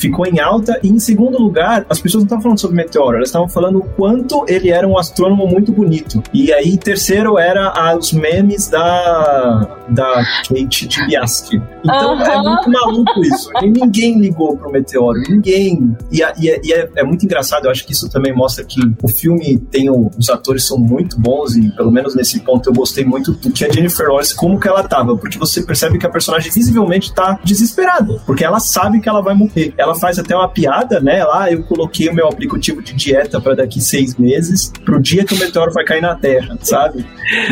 ficou 0.00 0.26
em 0.26 0.40
alta 0.40 0.78
e 0.82 0.88
em 0.88 0.98
segundo 0.98 1.38
lugar, 1.38 1.84
as 1.88 2.00
pessoas 2.00 2.22
não 2.22 2.26
estavam 2.26 2.42
falando 2.42 2.60
sobre 2.60 2.76
meteoro, 2.76 3.16
elas 3.16 3.28
estavam 3.28 3.48
falando 3.48 3.78
o 3.78 3.82
quanto 3.82 4.44
ele 4.48 4.70
era 4.70 4.86
um 4.86 4.98
astrônomo 4.98 5.46
muito 5.46 5.72
bonito. 5.72 6.22
E 6.32 6.52
aí 6.52 6.76
terceiro 6.76 7.38
era 7.38 7.96
os 7.96 8.12
memes 8.12 8.68
da 8.68 9.76
da 9.88 10.24
Kate 10.48 10.88
Dibiaski. 10.88 11.60
Então 11.84 12.14
uhum. 12.14 12.22
é 12.22 12.42
muito 12.42 12.70
maluco 12.70 13.20
isso. 13.24 13.50
E 13.62 13.70
ninguém 13.70 14.18
ligou 14.18 14.45
pro 14.54 14.70
meteoro, 14.70 15.18
ninguém. 15.28 15.96
E, 16.12 16.18
e, 16.18 16.50
é, 16.50 16.60
e 16.62 16.72
é, 16.72 16.90
é, 16.96 17.04
muito 17.04 17.24
engraçado, 17.24 17.64
eu 17.64 17.70
acho 17.70 17.86
que 17.86 17.92
isso 17.92 18.10
também 18.10 18.34
mostra 18.34 18.64
que 18.64 18.80
o 19.02 19.08
filme 19.08 19.58
tem 19.70 19.88
o, 19.88 20.10
os 20.18 20.28
atores 20.28 20.66
são 20.66 20.76
muito 20.76 21.18
bons 21.18 21.56
e 21.56 21.70
pelo 21.70 21.90
menos 21.90 22.14
nesse 22.14 22.40
ponto 22.40 22.68
eu 22.68 22.74
gostei 22.74 23.04
muito 23.04 23.32
do 23.32 23.50
que 23.50 23.64
a 23.64 23.68
Jennifer 23.68 24.08
Lawrence 24.08 24.34
como 24.34 24.60
que 24.60 24.68
ela 24.68 24.82
tava, 24.82 25.16
porque 25.16 25.38
você 25.38 25.62
percebe 25.62 25.98
que 25.98 26.06
a 26.06 26.10
personagem 26.10 26.52
visivelmente 26.52 27.12
tá 27.14 27.38
desesperada, 27.42 28.20
porque 28.26 28.44
ela 28.44 28.60
sabe 28.60 29.00
que 29.00 29.08
ela 29.08 29.22
vai 29.22 29.34
morrer. 29.34 29.72
Ela 29.78 29.94
faz 29.94 30.18
até 30.18 30.36
uma 30.36 30.48
piada, 30.48 31.00
né? 31.00 31.24
Lá 31.24 31.50
eu 31.50 31.62
coloquei 31.64 32.08
o 32.08 32.14
meu 32.14 32.28
aplicativo 32.28 32.82
de 32.82 32.92
dieta 32.94 33.40
para 33.40 33.54
daqui 33.54 33.80
seis 33.80 34.16
meses, 34.16 34.72
pro 34.84 35.00
dia 35.00 35.24
que 35.24 35.34
o 35.34 35.38
meteoro 35.38 35.72
vai 35.72 35.84
cair 35.84 36.02
na 36.02 36.14
Terra, 36.14 36.58
sabe? 36.62 37.06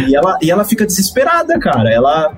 E 0.06 0.14
ela, 0.14 0.38
e 0.42 0.50
ela 0.50 0.64
fica 0.64 0.86
desesperada, 0.86 1.58
cara. 1.58 1.90
Ela, 1.90 2.36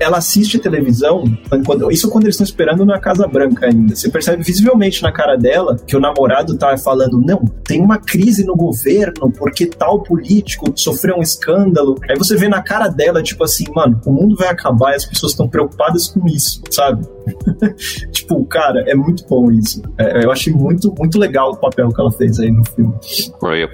ela 0.00 0.18
assiste 0.18 0.58
televisão, 0.58 1.24
quando, 1.64 1.90
isso 1.90 2.08
quando 2.10 2.24
eles 2.24 2.34
estão 2.34 2.44
esperando 2.44 2.84
na 2.84 2.98
Casa 2.98 3.26
Branca 3.26 3.68
ainda. 3.76 3.94
Você 3.94 4.10
percebe 4.10 4.42
visivelmente 4.42 5.02
na 5.02 5.12
cara 5.12 5.36
dela 5.36 5.76
que 5.86 5.96
o 5.96 6.00
namorado 6.00 6.56
tá 6.56 6.76
falando: 6.78 7.20
não, 7.20 7.44
tem 7.64 7.80
uma 7.80 7.98
crise 7.98 8.44
no 8.44 8.56
governo 8.56 9.30
porque 9.36 9.66
tal 9.66 10.02
político 10.02 10.72
sofreu 10.74 11.16
um 11.16 11.22
escândalo. 11.22 11.96
Aí 12.08 12.16
você 12.16 12.36
vê 12.36 12.48
na 12.48 12.62
cara 12.62 12.88
dela, 12.88 13.22
tipo 13.22 13.44
assim, 13.44 13.64
mano, 13.74 14.00
o 14.04 14.12
mundo 14.12 14.36
vai 14.36 14.48
acabar 14.48 14.92
e 14.92 14.96
as 14.96 15.04
pessoas 15.04 15.32
estão 15.32 15.48
preocupadas 15.48 16.08
com 16.08 16.26
isso, 16.26 16.60
sabe? 16.70 17.06
tipo, 18.12 18.44
cara, 18.46 18.84
é 18.86 18.94
muito 18.94 19.26
bom 19.28 19.50
isso. 19.50 19.82
É, 19.98 20.24
eu 20.24 20.30
achei 20.30 20.52
muito, 20.52 20.94
muito 20.96 21.18
legal 21.18 21.52
o 21.52 21.56
papel 21.56 21.88
que 21.88 22.00
ela 22.00 22.10
fez 22.10 22.38
aí 22.38 22.50
no 22.50 22.64
filme. 22.64 22.94
Roy, 23.40 23.64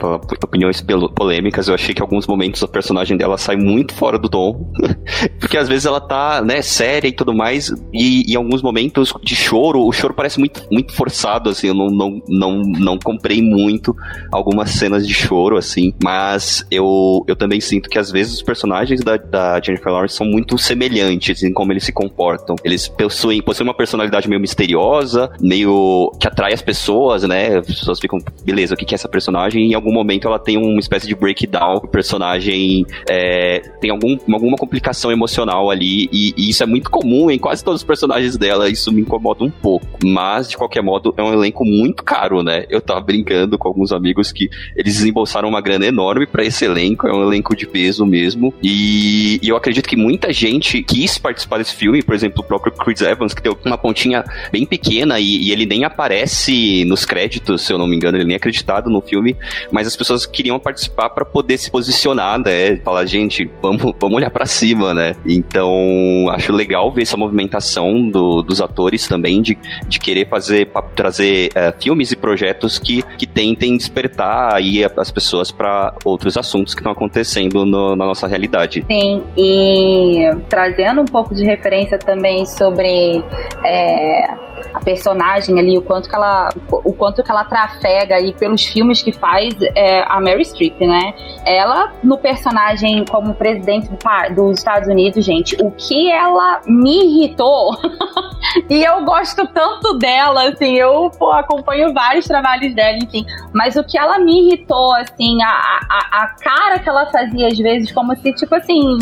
opiniões 0.42 0.84
polêmicas, 1.14 1.68
eu 1.68 1.74
achei 1.74 1.94
que 1.94 2.00
em 2.00 2.04
alguns 2.04 2.26
momentos 2.26 2.62
a 2.62 2.68
personagem 2.68 3.16
dela 3.16 3.36
sai 3.36 3.56
muito 3.56 3.94
fora 3.94 4.18
do 4.18 4.28
tom. 4.28 4.72
Porque 5.38 5.56
às 5.56 5.68
vezes 5.68 5.86
ela 5.86 6.00
tá, 6.00 6.42
né, 6.42 6.62
séria 6.62 7.08
e 7.08 7.12
tudo 7.12 7.34
mais, 7.34 7.72
e 7.92 8.32
em 8.32 8.36
alguns 8.36 8.62
momentos 8.62 9.12
de 9.22 9.34
choro, 9.34 9.91
o 9.92 9.94
choro 9.94 10.14
parece 10.14 10.38
muito, 10.38 10.66
muito 10.70 10.92
forçado, 10.92 11.50
assim, 11.50 11.68
eu 11.68 11.74
não, 11.74 11.88
não, 11.88 12.22
não, 12.26 12.62
não 12.62 12.98
comprei 12.98 13.42
muito 13.42 13.94
algumas 14.32 14.70
cenas 14.70 15.06
de 15.06 15.12
choro, 15.12 15.58
assim, 15.58 15.92
mas 16.02 16.66
eu, 16.70 17.22
eu 17.28 17.36
também 17.36 17.60
sinto 17.60 17.90
que 17.90 17.98
às 17.98 18.10
vezes 18.10 18.32
os 18.34 18.42
personagens 18.42 19.02
da, 19.02 19.16
da 19.18 19.60
Jennifer 19.60 19.92
Lawrence 19.92 20.16
são 20.16 20.26
muito 20.26 20.56
semelhantes 20.56 21.42
em 21.42 21.52
como 21.52 21.72
eles 21.72 21.84
se 21.84 21.92
comportam. 21.92 22.56
Eles 22.64 22.88
possuem 22.88 23.42
possui 23.42 23.64
uma 23.64 23.74
personalidade 23.74 24.28
meio 24.28 24.40
misteriosa, 24.40 25.30
meio 25.40 26.10
que 26.18 26.26
atrai 26.26 26.54
as 26.54 26.62
pessoas, 26.62 27.22
né? 27.24 27.58
As 27.58 27.66
pessoas 27.66 28.00
ficam, 28.00 28.18
beleza, 28.44 28.74
o 28.74 28.76
que 28.76 28.94
é 28.94 28.96
essa 28.96 29.08
personagem? 29.08 29.66
E 29.66 29.72
em 29.72 29.74
algum 29.74 29.92
momento 29.92 30.26
ela 30.26 30.38
tem 30.38 30.56
uma 30.56 30.80
espécie 30.80 31.06
de 31.06 31.14
breakdown, 31.14 31.76
o 31.76 31.88
personagem 31.88 32.86
é, 33.08 33.60
tem 33.80 33.90
algum, 33.90 34.16
alguma 34.32 34.56
complicação 34.56 35.12
emocional 35.12 35.70
ali, 35.70 36.08
e, 36.10 36.32
e, 36.36 36.48
isso 36.48 36.62
é 36.62 36.66
muito 36.66 36.90
comum 36.90 37.30
em 37.30 37.38
quase 37.38 37.62
todos 37.62 37.82
os 37.82 37.86
personagens 37.86 38.38
dela, 38.38 38.70
isso 38.70 38.90
me 38.90 39.02
incomoda 39.02 39.44
um 39.44 39.50
pouco. 39.50 39.81
Mas, 40.04 40.48
de 40.48 40.56
qualquer 40.56 40.82
modo, 40.82 41.14
é 41.16 41.22
um 41.22 41.32
elenco 41.32 41.64
muito 41.64 42.02
caro, 42.02 42.42
né? 42.42 42.64
Eu 42.68 42.80
tava 42.80 43.00
brincando 43.00 43.56
com 43.56 43.68
alguns 43.68 43.92
amigos 43.92 44.32
que 44.32 44.50
eles 44.76 44.94
desembolsaram 44.96 45.48
uma 45.48 45.60
grana 45.60 45.86
enorme 45.86 46.26
para 46.26 46.44
esse 46.44 46.64
elenco, 46.64 47.06
é 47.06 47.12
um 47.12 47.22
elenco 47.22 47.54
de 47.54 47.66
peso 47.66 48.04
mesmo, 48.04 48.52
e, 48.62 49.38
e 49.42 49.48
eu 49.48 49.56
acredito 49.56 49.88
que 49.88 49.96
muita 49.96 50.32
gente 50.32 50.82
quis 50.82 51.18
participar 51.18 51.58
desse 51.58 51.74
filme, 51.74 52.02
por 52.02 52.14
exemplo, 52.14 52.40
o 52.40 52.44
próprio 52.44 52.72
Chris 52.72 53.00
Evans, 53.00 53.34
que 53.34 53.42
deu 53.42 53.56
uma 53.64 53.78
pontinha 53.78 54.24
bem 54.50 54.66
pequena 54.66 55.20
e, 55.20 55.44
e 55.44 55.52
ele 55.52 55.66
nem 55.66 55.84
aparece 55.84 56.84
nos 56.84 57.04
créditos, 57.04 57.62
se 57.62 57.72
eu 57.72 57.78
não 57.78 57.86
me 57.86 57.96
engano, 57.96 58.16
ele 58.16 58.24
nem 58.24 58.34
é 58.34 58.36
acreditado 58.36 58.90
no 58.90 59.00
filme, 59.00 59.36
mas 59.70 59.86
as 59.86 59.96
pessoas 59.96 60.26
queriam 60.26 60.58
participar 60.58 61.10
para 61.10 61.24
poder 61.24 61.58
se 61.58 61.70
posicionar, 61.70 62.38
né? 62.38 62.76
Falar, 62.78 63.04
gente, 63.06 63.50
vamos, 63.60 63.80
vamos 63.98 64.16
olhar 64.16 64.30
para 64.30 64.46
cima, 64.46 64.92
né? 64.92 65.14
Então, 65.24 66.28
acho 66.30 66.52
legal 66.52 66.90
ver 66.90 67.02
essa 67.02 67.16
movimentação 67.16 68.08
do, 68.08 68.42
dos 68.42 68.60
atores 68.60 69.06
também 69.06 69.40
de, 69.40 69.56
de 69.86 69.98
querer 69.98 70.28
fazer, 70.28 70.70
trazer 70.94 71.50
uh, 71.50 71.82
filmes 71.82 72.12
e 72.12 72.16
projetos 72.16 72.78
que, 72.78 73.02
que 73.16 73.26
tentem 73.26 73.76
despertar 73.76 74.54
aí 74.54 74.84
as 74.84 75.10
pessoas 75.10 75.50
para 75.50 75.94
outros 76.04 76.36
assuntos 76.36 76.74
que 76.74 76.80
estão 76.80 76.92
acontecendo 76.92 77.64
no, 77.64 77.96
na 77.96 78.06
nossa 78.06 78.26
realidade. 78.26 78.84
Sim, 78.90 79.22
e 79.36 80.30
trazendo 80.48 81.00
um 81.00 81.06
pouco 81.06 81.34
de 81.34 81.44
referência 81.44 81.98
também 81.98 82.46
sobre 82.46 83.22
é, 83.64 84.34
a 84.74 84.80
personagem 84.80 85.58
ali, 85.58 85.76
o 85.76 85.82
quanto 85.82 86.08
que 86.08 86.14
ela, 86.14 86.48
o 86.70 86.92
quanto 86.92 87.22
que 87.22 87.30
ela 87.30 87.44
trafega 87.44 88.16
aí 88.16 88.32
pelos 88.32 88.64
filmes 88.64 89.02
que 89.02 89.12
faz 89.12 89.54
é, 89.74 90.02
a 90.06 90.20
Mary 90.20 90.44
Streep, 90.44 90.80
né? 90.80 91.14
Ela, 91.44 91.92
no 92.02 92.18
personagem 92.18 93.04
como 93.04 93.34
presidente 93.34 93.88
do, 93.88 94.34
dos 94.34 94.58
Estados 94.58 94.88
Unidos, 94.88 95.24
gente, 95.24 95.56
o 95.60 95.70
que 95.70 96.10
ela 96.10 96.60
me 96.66 97.04
irritou, 97.04 97.76
e 98.68 98.82
eu 98.82 99.04
gosto 99.04 99.46
tanto 99.54 99.98
dela, 99.98 100.48
assim, 100.48 100.74
eu 100.74 101.10
pô, 101.18 101.30
acompanho 101.32 101.92
vários 101.92 102.26
trabalhos 102.26 102.74
dela, 102.74 102.98
enfim, 102.98 103.24
mas 103.52 103.76
o 103.76 103.84
que 103.84 103.98
ela 103.98 104.18
me 104.18 104.46
irritou, 104.46 104.94
assim, 104.94 105.42
a, 105.42 105.48
a, 105.48 106.22
a 106.22 106.26
cara 106.42 106.78
que 106.78 106.88
ela 106.88 107.06
fazia 107.06 107.48
às 107.48 107.58
vezes, 107.58 107.92
como 107.92 108.14
se, 108.16 108.32
tipo 108.32 108.54
assim, 108.54 108.98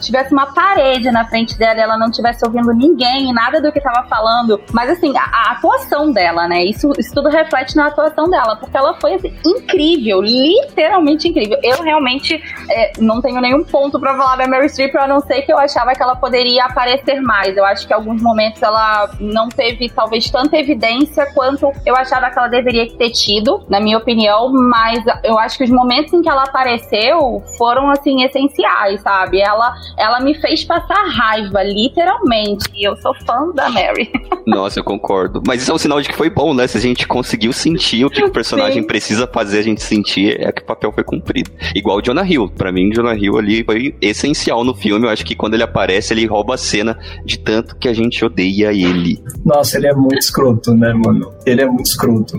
tivesse 0.00 0.32
uma 0.32 0.46
parede 0.46 1.10
na 1.10 1.24
frente 1.24 1.58
dela 1.58 1.78
e 1.78 1.82
ela 1.82 1.98
não 1.98 2.08
estivesse 2.08 2.44
ouvindo 2.44 2.72
ninguém, 2.72 3.32
nada 3.32 3.60
do 3.60 3.72
que 3.72 3.80
tava 3.80 4.06
falando, 4.08 4.60
mas 4.72 4.90
assim, 4.90 5.16
a, 5.16 5.22
a, 5.22 5.52
atuação 5.52 6.12
dela, 6.12 6.46
né? 6.48 6.64
Isso, 6.64 6.92
isso 6.98 7.14
tudo 7.14 7.28
reflete 7.28 7.76
na 7.76 7.86
atuação 7.86 8.28
dela, 8.28 8.56
porque 8.56 8.76
ela 8.76 8.94
foi 9.00 9.14
assim, 9.14 9.34
incrível, 9.44 10.20
literalmente 10.22 11.28
incrível. 11.28 11.58
Eu 11.62 11.82
realmente 11.82 12.42
é, 12.70 12.92
não 12.98 13.20
tenho 13.20 13.40
nenhum 13.40 13.64
ponto 13.64 13.98
para 13.98 14.16
falar 14.16 14.36
da 14.36 14.46
Mary 14.46 14.68
Streep, 14.68 14.94
a 14.96 15.06
não 15.06 15.20
ser 15.20 15.42
que 15.42 15.52
eu 15.52 15.58
achava 15.58 15.92
que 15.92 16.02
ela 16.02 16.16
poderia 16.16 16.64
aparecer 16.64 17.20
mais. 17.20 17.56
Eu 17.56 17.64
acho 17.64 17.86
que 17.86 17.92
em 17.92 17.96
alguns 17.96 18.22
momentos 18.22 18.62
ela 18.62 19.10
não 19.20 19.48
teve, 19.48 19.85
talvez, 19.94 20.30
tanta 20.30 20.56
evidência 20.56 21.26
quanto 21.34 21.72
eu 21.84 21.96
achava 21.96 22.30
que 22.30 22.38
ela 22.38 22.48
deveria 22.48 22.86
ter 22.96 23.10
tido, 23.10 23.64
na 23.68 23.80
minha 23.80 23.98
opinião, 23.98 24.52
mas 24.52 25.04
eu 25.24 25.38
acho 25.38 25.58
que 25.58 25.64
os 25.64 25.70
momentos 25.70 26.12
em 26.12 26.22
que 26.22 26.28
ela 26.28 26.44
apareceu 26.44 27.42
foram, 27.58 27.90
assim, 27.90 28.22
essenciais, 28.22 29.00
sabe? 29.00 29.40
Ela, 29.40 29.74
ela 29.98 30.20
me 30.20 30.34
fez 30.34 30.64
passar 30.64 31.06
raiva, 31.08 31.62
literalmente. 31.62 32.68
E 32.74 32.86
eu 32.86 32.96
sou 32.96 33.14
fã 33.26 33.50
da 33.54 33.68
Mary. 33.68 34.10
Nossa, 34.46 34.78
eu 34.78 34.84
concordo. 34.84 35.42
Mas 35.46 35.62
isso 35.62 35.70
é 35.70 35.74
um 35.74 35.78
sinal 35.78 36.00
de 36.00 36.08
que 36.08 36.14
foi 36.14 36.30
bom, 36.30 36.54
né? 36.54 36.66
Se 36.66 36.78
a 36.78 36.80
gente 36.80 37.06
conseguiu 37.06 37.52
sentir 37.52 38.04
o 38.04 38.10
que 38.10 38.22
o 38.22 38.30
personagem 38.30 38.82
Sim. 38.82 38.86
precisa 38.86 39.26
fazer 39.26 39.58
a 39.58 39.62
gente 39.62 39.82
sentir, 39.82 40.40
é 40.40 40.52
que 40.52 40.62
o 40.62 40.64
papel 40.64 40.92
foi 40.92 41.02
cumprido. 41.02 41.50
Igual 41.74 41.98
o 41.98 42.02
Jonah 42.02 42.26
Hill. 42.26 42.48
Pra 42.48 42.70
mim, 42.70 42.90
o 42.90 42.94
Jonah 42.94 43.14
Hill 43.14 43.38
ali 43.38 43.64
foi 43.64 43.94
essencial 44.00 44.64
no 44.64 44.74
filme. 44.74 45.06
Eu 45.06 45.10
acho 45.10 45.24
que 45.24 45.34
quando 45.34 45.54
ele 45.54 45.62
aparece, 45.62 46.12
ele 46.14 46.26
rouba 46.26 46.54
a 46.54 46.58
cena 46.58 46.98
de 47.24 47.38
tanto 47.38 47.76
que 47.76 47.88
a 47.88 47.92
gente 47.92 48.24
odeia 48.24 48.72
ele. 48.72 49.22
Nossa, 49.44 49.75
ele 49.76 49.86
é 49.86 49.94
muito 49.94 50.18
escroto, 50.18 50.74
né, 50.74 50.92
mano? 50.92 51.32
Ele 51.44 51.62
é 51.62 51.66
muito 51.66 51.86
escroto. 51.86 52.38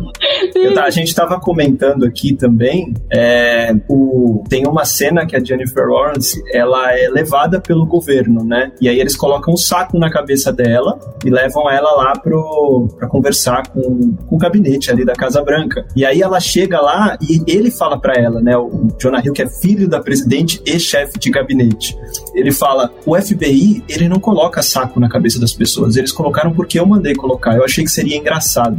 Eu, 0.55 0.79
a 0.79 0.89
gente 0.89 1.13
tava 1.13 1.39
comentando 1.39 2.03
aqui 2.05 2.33
também, 2.33 2.93
é, 3.11 3.75
o, 3.87 4.43
tem 4.49 4.67
uma 4.67 4.85
cena 4.85 5.25
que 5.25 5.35
a 5.35 5.43
Jennifer 5.43 5.87
Lawrence, 5.87 6.41
ela 6.51 6.91
é 6.97 7.07
levada 7.09 7.59
pelo 7.59 7.85
governo, 7.85 8.43
né? 8.43 8.71
E 8.81 8.89
aí 8.89 8.99
eles 8.99 9.15
colocam 9.15 9.53
um 9.53 9.57
saco 9.57 9.97
na 9.97 10.09
cabeça 10.09 10.51
dela 10.51 10.99
e 11.25 11.29
levam 11.29 11.69
ela 11.69 11.91
lá 11.91 12.13
pro, 12.19 12.87
pra 12.97 13.07
conversar 13.07 13.67
com, 13.69 14.13
com 14.13 14.35
o 14.35 14.37
gabinete 14.37 14.91
ali 14.91 15.05
da 15.05 15.13
Casa 15.13 15.41
Branca. 15.43 15.85
E 15.95 16.05
aí 16.05 16.21
ela 16.21 16.39
chega 16.39 16.79
lá 16.81 17.17
e 17.21 17.41
ele 17.47 17.71
fala 17.71 17.99
para 17.99 18.13
ela, 18.19 18.41
né? 18.41 18.57
O 18.57 18.87
Jonah 18.99 19.21
Hill, 19.23 19.33
que 19.33 19.41
é 19.41 19.49
filho 19.49 19.87
da 19.87 19.99
presidente 19.99 20.61
e 20.65 20.79
chefe 20.79 21.19
de 21.19 21.29
gabinete. 21.29 21.97
Ele 22.33 22.51
fala: 22.51 22.91
o 23.05 23.19
FBI, 23.19 23.83
ele 23.87 24.09
não 24.09 24.19
coloca 24.19 24.61
saco 24.61 24.99
na 24.99 25.09
cabeça 25.09 25.39
das 25.39 25.53
pessoas. 25.53 25.95
Eles 25.95 26.11
colocaram 26.11 26.53
porque 26.53 26.79
eu 26.79 26.85
mandei 26.85 27.13
colocar. 27.15 27.26
Eu 27.57 27.65
achei 27.65 27.83
que 27.83 27.89
seria 27.89 28.17
engraçado. 28.17 28.77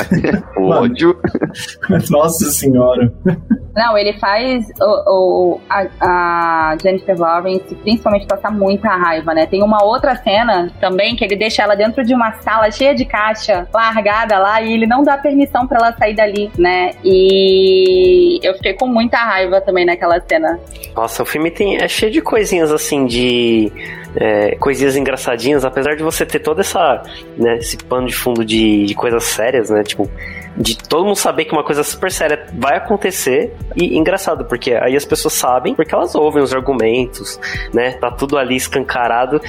Ódio. 0.56 1.18
Nossa 2.10 2.50
senhora. 2.50 3.12
Não, 3.74 3.96
ele 3.96 4.12
faz 4.18 4.66
o, 4.80 5.54
o 5.54 5.60
a, 5.68 5.86
a, 6.00 6.76
Jennifer 6.82 7.18
Lawrence 7.18 7.74
principalmente 7.76 8.26
passar 8.26 8.50
muita 8.50 8.88
raiva, 8.88 9.32
né? 9.32 9.46
Tem 9.46 9.62
uma 9.62 9.82
outra 9.82 10.14
cena 10.16 10.70
também 10.80 11.16
que 11.16 11.24
ele 11.24 11.36
deixa 11.36 11.62
ela 11.62 11.74
dentro 11.74 12.04
de 12.04 12.14
uma 12.14 12.32
sala 12.42 12.70
cheia 12.70 12.94
de 12.94 13.04
caixa, 13.04 13.66
largada 13.72 14.38
lá, 14.38 14.60
e 14.60 14.74
ele 14.74 14.86
não 14.86 15.02
dá 15.02 15.16
permissão 15.16 15.66
para 15.66 15.78
ela 15.78 15.96
sair 15.96 16.14
dali, 16.14 16.50
né? 16.58 16.90
E 17.02 18.38
eu 18.42 18.54
fiquei 18.54 18.74
com 18.74 18.86
muita 18.86 19.16
raiva 19.16 19.60
também 19.60 19.86
naquela 19.86 20.20
cena. 20.20 20.60
Nossa, 20.94 21.22
o 21.22 21.26
filme 21.26 21.50
tem, 21.50 21.76
é 21.76 21.88
cheio 21.88 22.12
de 22.12 22.20
coisinhas 22.20 22.70
assim 22.70 23.06
de 23.06 23.72
é, 24.16 24.56
coisinhas 24.56 24.96
engraçadinhas, 24.96 25.64
apesar 25.64 25.96
de 25.96 26.02
você 26.02 26.24
ter 26.26 26.38
toda 26.40 26.60
essa, 26.60 27.02
né, 27.36 27.56
esse 27.56 27.76
pano 27.76 28.06
de 28.06 28.14
fundo 28.14 28.44
de, 28.44 28.84
de 28.84 28.94
coisas 28.94 29.24
sérias, 29.24 29.70
né? 29.70 29.82
Tipo, 29.82 30.10
de 30.56 30.76
todo 30.76 31.04
mundo 31.04 31.16
saber 31.16 31.44
que 31.44 31.52
uma 31.52 31.64
coisa 31.64 31.82
super 31.82 32.10
séria 32.10 32.46
vai 32.52 32.76
acontecer. 32.76 33.54
E 33.74 33.96
engraçado, 33.96 34.44
porque 34.44 34.72
aí 34.74 34.94
as 34.94 35.04
pessoas 35.04 35.34
sabem, 35.34 35.74
porque 35.74 35.94
elas 35.94 36.14
ouvem 36.14 36.42
os 36.42 36.52
argumentos, 36.52 37.40
né? 37.72 37.92
Tá 37.92 38.10
tudo 38.10 38.36
ali 38.36 38.56
escancarado 38.56 39.40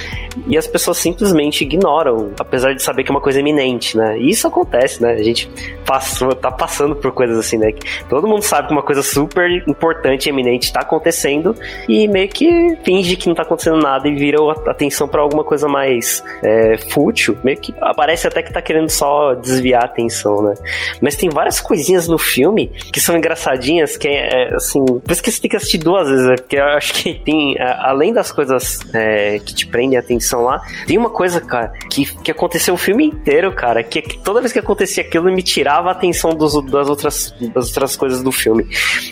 e 0.46 0.56
as 0.56 0.66
pessoas 0.66 0.96
simplesmente 0.98 1.62
ignoram, 1.62 2.32
apesar 2.38 2.72
de 2.72 2.82
saber 2.82 3.04
que 3.04 3.10
é 3.10 3.14
uma 3.14 3.20
coisa 3.20 3.40
iminente, 3.40 3.96
né? 3.96 4.18
E 4.18 4.30
isso 4.30 4.46
acontece, 4.46 5.02
né? 5.02 5.12
A 5.12 5.22
gente 5.22 5.50
passou, 5.84 6.34
tá 6.34 6.50
passando 6.50 6.96
por 6.96 7.12
coisas 7.12 7.38
assim, 7.38 7.58
né? 7.58 7.72
Todo 8.08 8.26
mundo 8.26 8.42
sabe 8.42 8.68
que 8.68 8.72
uma 8.72 8.82
coisa 8.82 9.02
super 9.02 9.50
importante 9.68 10.28
eminente 10.28 10.72
tá 10.72 10.80
acontecendo 10.80 11.54
e 11.88 12.08
meio 12.08 12.28
que 12.28 12.76
finge 12.82 13.16
que 13.16 13.28
não 13.28 13.34
tá 13.34 13.42
acontecendo 13.42 13.76
nada 13.76 14.08
e 14.08 14.14
vira 14.14 14.38
atenção 14.66 15.06
para 15.06 15.20
alguma 15.20 15.44
coisa 15.44 15.68
mais 15.68 16.24
é, 16.42 16.78
fútil. 16.90 17.36
Meio 17.44 17.58
que 17.58 17.74
parece 17.96 18.26
até 18.26 18.42
que 18.42 18.52
tá 18.52 18.62
querendo 18.62 18.88
só 18.88 19.34
desviar 19.34 19.82
a 19.82 19.86
atenção, 19.86 20.42
né? 20.42 20.54
Mas 21.00 21.16
tem 21.16 21.28
várias 21.28 21.60
coisinhas 21.60 22.08
no 22.08 22.18
filme 22.18 22.68
que 22.92 23.00
são 23.00 23.16
engraçadinhas, 23.16 23.96
que 23.96 24.08
é, 24.08 24.50
é 24.50 24.54
assim. 24.54 24.84
Por 24.84 25.10
isso 25.10 25.22
que 25.22 25.30
você 25.30 25.40
tem 25.40 25.50
que 25.50 25.56
assistir 25.56 25.78
duas 25.78 26.08
vezes, 26.08 26.26
né? 26.26 26.36
Porque 26.36 26.56
eu 26.56 26.64
acho 26.64 26.94
que 26.94 27.14
tem, 27.14 27.56
além 27.60 28.12
das 28.12 28.30
coisas 28.30 28.78
é, 28.94 29.38
que 29.38 29.54
te 29.54 29.66
prendem 29.66 29.96
a 29.96 30.00
atenção 30.00 30.42
lá, 30.42 30.60
tem 30.86 30.98
uma 30.98 31.10
coisa, 31.10 31.40
cara, 31.40 31.72
que, 31.90 32.06
que 32.22 32.30
aconteceu 32.30 32.74
o 32.74 32.78
filme 32.78 33.04
inteiro, 33.06 33.52
cara, 33.52 33.82
que, 33.82 34.02
que 34.02 34.18
toda 34.18 34.40
vez 34.40 34.52
que 34.52 34.58
acontecia 34.58 35.02
aquilo 35.02 35.24
me 35.32 35.42
tirava 35.42 35.88
a 35.88 35.92
atenção 35.92 36.30
dos, 36.30 36.54
das, 36.64 36.88
outras, 36.88 37.34
das 37.54 37.68
outras 37.68 37.96
coisas 37.96 38.22
do 38.22 38.32
filme. 38.32 38.64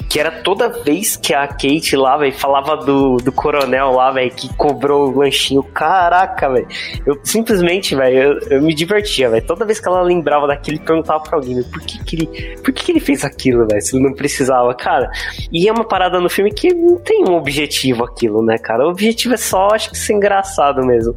Que 0.09 0.19
era 0.19 0.31
toda 0.31 0.69
vez 0.69 1.17
que 1.17 1.35
a 1.35 1.47
Kate 1.47 1.97
lá, 1.97 2.17
velho, 2.17 2.33
falava 2.33 2.77
do, 2.77 3.17
do 3.17 3.33
coronel 3.33 3.93
lá, 3.93 4.11
velho, 4.11 4.31
que 4.31 4.53
cobrou 4.55 5.09
o 5.09 5.19
lanchinho. 5.19 5.63
Caraca, 5.63 6.49
velho. 6.49 6.67
Eu 7.07 7.19
simplesmente, 7.23 7.95
velho, 7.95 8.17
eu, 8.17 8.57
eu, 8.57 8.63
me 8.63 8.75
divertia, 8.75 9.31
velho. 9.31 9.47
Toda 9.47 9.65
vez 9.65 9.81
que 9.81 9.89
ela 9.89 10.03
lembrava 10.03 10.47
daquilo, 10.47 10.81
perguntava 10.81 11.23
pra 11.23 11.37
alguém, 11.39 11.63
por 11.73 11.81
que, 11.83 12.05
que 12.05 12.17
ele. 12.17 12.57
Por 12.63 12.73
que, 12.73 12.85
que 12.85 12.93
ele 12.93 13.01
fez 13.01 13.25
aquilo, 13.25 13.67
velho? 13.67 13.81
Se 13.81 13.97
ele 13.97 14.05
não 14.05 14.13
precisava, 14.13 14.73
cara. 14.75 15.11
E 15.51 15.67
é 15.67 15.73
uma 15.73 15.85
parada 15.85 16.21
no 16.21 16.29
filme 16.29 16.53
que 16.53 16.73
não 16.75 16.99
tem 16.99 17.25
um 17.27 17.35
objetivo 17.35 18.05
aquilo, 18.05 18.45
né, 18.45 18.59
cara? 18.59 18.87
O 18.87 18.91
objetivo 18.91 19.35
é 19.35 19.39
só, 19.39 19.69
acho 19.73 19.91
que 19.91 19.99
ser 19.99 20.13
engraçado 20.13 20.85
mesmo. 20.85 21.15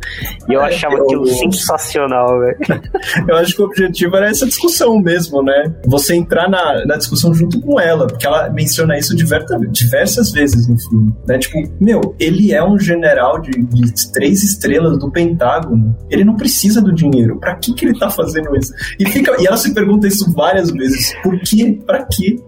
E 0.49 0.53
eu 0.53 0.61
é, 0.61 0.67
achava 0.67 0.95
eu... 0.95 1.03
aquilo 1.03 1.27
sensacional, 1.27 2.39
velho. 2.39 2.57
eu 3.27 3.35
acho 3.35 3.55
que 3.55 3.61
o 3.61 3.65
objetivo 3.65 4.15
era 4.15 4.29
essa 4.29 4.45
discussão 4.45 4.97
mesmo, 4.99 5.43
né? 5.43 5.73
Você 5.85 6.15
entrar 6.15 6.49
na, 6.49 6.85
na 6.85 6.95
discussão 6.95 7.33
junto 7.33 7.59
com 7.59 7.79
ela, 7.79 8.07
porque 8.07 8.25
ela 8.25 8.49
menciona 8.49 8.97
isso 8.97 9.15
diversas, 9.15 9.59
diversas 9.71 10.31
vezes 10.31 10.67
no 10.67 10.79
filme, 10.79 11.13
né? 11.27 11.37
Tipo, 11.37 11.57
meu, 11.79 12.15
ele 12.19 12.53
é 12.53 12.63
um 12.63 12.79
general 12.79 13.39
de, 13.39 13.51
de 13.51 14.11
três 14.11 14.43
estrelas 14.43 14.97
do 14.97 15.11
Pentágono. 15.11 15.95
Ele 16.09 16.23
não 16.23 16.35
precisa 16.35 16.81
do 16.81 16.93
dinheiro. 16.93 17.39
Pra 17.39 17.55
que 17.55 17.73
que 17.73 17.85
ele 17.85 17.99
tá 17.99 18.09
fazendo 18.09 18.55
isso? 18.55 18.73
E, 18.99 19.05
fica, 19.05 19.35
e 19.41 19.45
ela 19.45 19.57
se 19.57 19.73
pergunta 19.73 20.07
isso 20.07 20.31
várias 20.31 20.44
vezes. 20.71 21.15
Por 21.21 21.39
quê? 21.39 21.77
Pra 21.85 22.05
quê? 22.05 22.39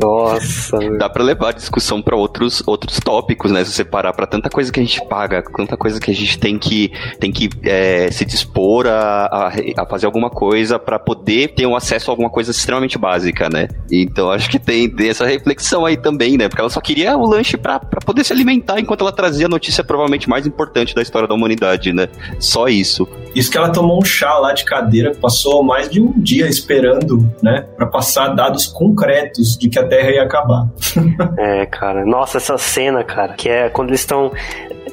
Nossa. 0.00 0.78
Dá 0.98 1.08
pra 1.08 1.22
levar 1.22 1.50
a 1.50 1.52
discussão 1.52 2.00
para 2.02 2.16
outros, 2.16 2.62
outros 2.66 2.98
tópicos, 3.00 3.50
né? 3.50 3.64
Se 3.64 3.72
você 3.72 3.84
parar 3.84 4.12
pra 4.12 4.26
tanta 4.26 4.48
coisa 4.48 4.72
que 4.72 4.80
a 4.80 4.82
gente 4.82 5.04
paga, 5.06 5.42
tanta 5.56 5.76
coisa 5.76 6.00
que 6.00 6.10
a 6.10 6.14
gente 6.14 6.38
tem 6.38 6.58
que, 6.58 6.90
tem 7.18 7.32
que 7.32 7.48
é, 7.62 8.10
se 8.10 8.24
dispor 8.24 8.86
a, 8.86 9.26
a, 9.26 9.82
a, 9.82 9.86
fazer 9.86 10.06
alguma 10.06 10.30
coisa 10.30 10.78
para 10.78 10.98
poder 10.98 11.54
ter 11.54 11.66
um 11.66 11.76
acesso 11.76 12.10
a 12.10 12.12
alguma 12.12 12.30
coisa 12.30 12.50
extremamente 12.50 12.98
básica, 12.98 13.48
né? 13.48 13.68
Então 13.90 14.30
acho 14.30 14.48
que 14.50 14.58
tem, 14.58 14.88
tem 14.88 15.08
essa 15.08 15.26
reflexão 15.26 15.84
aí 15.84 15.96
também, 15.96 16.36
né? 16.36 16.48
Porque 16.48 16.60
ela 16.60 16.70
só 16.70 16.80
queria 16.80 17.16
o 17.16 17.26
lanche 17.26 17.56
para 17.56 17.78
poder 17.78 18.24
se 18.24 18.32
alimentar 18.32 18.78
enquanto 18.80 19.02
ela 19.02 19.12
trazia 19.12 19.46
a 19.46 19.48
notícia 19.48 19.84
provavelmente 19.84 20.28
mais 20.28 20.46
importante 20.46 20.94
da 20.94 21.02
história 21.02 21.28
da 21.28 21.34
humanidade, 21.34 21.92
né? 21.92 22.08
Só 22.38 22.68
isso. 22.68 23.08
Isso 23.34 23.50
que 23.50 23.58
ela 23.58 23.70
tomou 23.70 23.98
um 23.98 24.04
chá 24.04 24.34
lá 24.38 24.52
de 24.52 24.64
cadeira, 24.64 25.14
passou 25.14 25.62
mais 25.62 25.88
de 25.88 26.00
um 26.00 26.12
dia 26.16 26.46
esperando, 26.46 27.28
né, 27.42 27.66
para 27.76 27.86
passar 27.86 28.28
dados 28.28 28.66
concretos 28.66 29.56
de 29.58 29.68
que 29.68 29.78
a 29.78 29.86
Terra 29.86 30.10
ia 30.10 30.22
acabar. 30.22 30.68
é, 31.38 31.66
cara. 31.66 32.04
Nossa, 32.04 32.38
essa 32.38 32.56
cena, 32.58 33.02
cara, 33.02 33.34
que 33.34 33.48
é 33.48 33.68
quando 33.68 33.90
eles 33.90 34.00
estão 34.00 34.32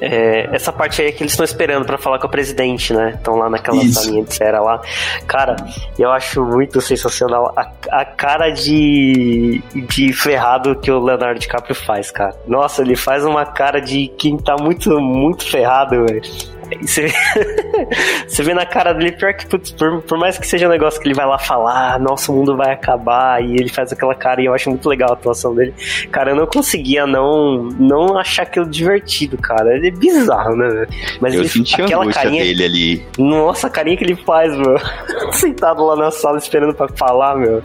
é, 0.02 0.50
essa 0.52 0.74
parte 0.74 1.00
aí 1.00 1.10
é 1.10 1.12
que 1.12 1.22
eles 1.22 1.32
estão 1.32 1.44
esperando 1.44 1.86
para 1.86 1.96
falar 1.96 2.18
com 2.18 2.26
o 2.26 2.30
presidente, 2.30 2.92
né? 2.92 3.14
Estão 3.16 3.36
lá 3.36 3.48
naquela 3.48 3.78
Isso. 3.84 4.02
salinha 4.02 4.24
de 4.24 4.32
espera 4.32 4.60
lá. 4.60 4.82
Cara, 5.28 5.56
eu 5.98 6.12
acho 6.12 6.44
muito 6.44 6.82
sensacional 6.82 7.54
a, 7.56 7.72
a 7.92 8.04
cara 8.04 8.50
de, 8.50 9.62
de 9.88 10.12
ferrado 10.12 10.76
que 10.76 10.92
o 10.92 11.00
Leonardo 11.00 11.40
DiCaprio 11.40 11.76
faz, 11.76 12.10
cara. 12.10 12.36
Nossa, 12.48 12.82
ele 12.82 12.96
faz 12.96 13.24
uma 13.24 13.46
cara 13.46 13.80
de 13.80 14.08
quem 14.18 14.38
tá 14.38 14.56
muito, 14.60 15.00
muito 15.00 15.48
ferrado, 15.48 16.04
velho. 16.08 16.22
Você, 16.82 17.12
você 18.28 18.44
vê 18.44 18.54
na 18.54 18.66
cara 18.66 18.94
dele, 18.94 19.12
pior 19.12 19.34
que, 19.34 19.46
putz, 19.48 19.72
por, 19.72 20.02
por, 20.02 20.18
mais 20.18 20.38
que 20.38 20.48
seja 20.48 20.68
um 20.68 20.70
negócio 20.70 21.00
que 21.02 21.08
ele 21.08 21.16
vai 21.16 21.26
lá 21.26 21.38
falar, 21.38 22.00
nosso 22.00 22.32
mundo 22.34 22.56
vai 22.56 22.74
acabar, 22.74 23.44
e 23.44 23.56
ele 23.56 23.70
faz 23.70 23.92
aquela 23.92 24.16
cara, 24.16 24.42
e 24.42 24.46
eu 24.46 24.54
acho 24.54 24.70
muito 24.70 24.88
legal 24.88 25.10
a 25.10 25.14
atuação 25.14 25.54
dele. 25.56 25.74
Cara, 26.12 26.32
eu 26.32 26.36
não 26.36 26.46
conseguia 26.46 27.06
não, 27.06 27.64
não 27.80 28.18
achar 28.18 28.44
aquilo 28.44 28.66
divertido, 28.66 29.38
cara. 29.38 29.76
Ele 29.76 29.88
é 29.88 29.92
bizarro, 29.92 30.56
né? 30.56 30.88
Mas 31.20 31.34
eu 31.34 31.42
ele, 31.42 31.50
senti 31.50 31.82
aquela 31.82 32.10
a 32.10 32.14
carinha 32.14 32.44
dele 32.44 32.64
ali. 32.64 33.06
Nossa, 33.18 33.68
a 33.68 33.70
carinha 33.70 33.98
que 33.98 34.04
ele 34.04 34.16
faz, 34.16 34.56
meu. 34.56 34.76
Sentado 35.34 35.86
lá 35.86 35.96
na 35.96 36.12
sala 36.12 36.38
esperando 36.38 36.74
pra 36.74 36.88
falar, 36.90 37.36
meu. 37.36 37.62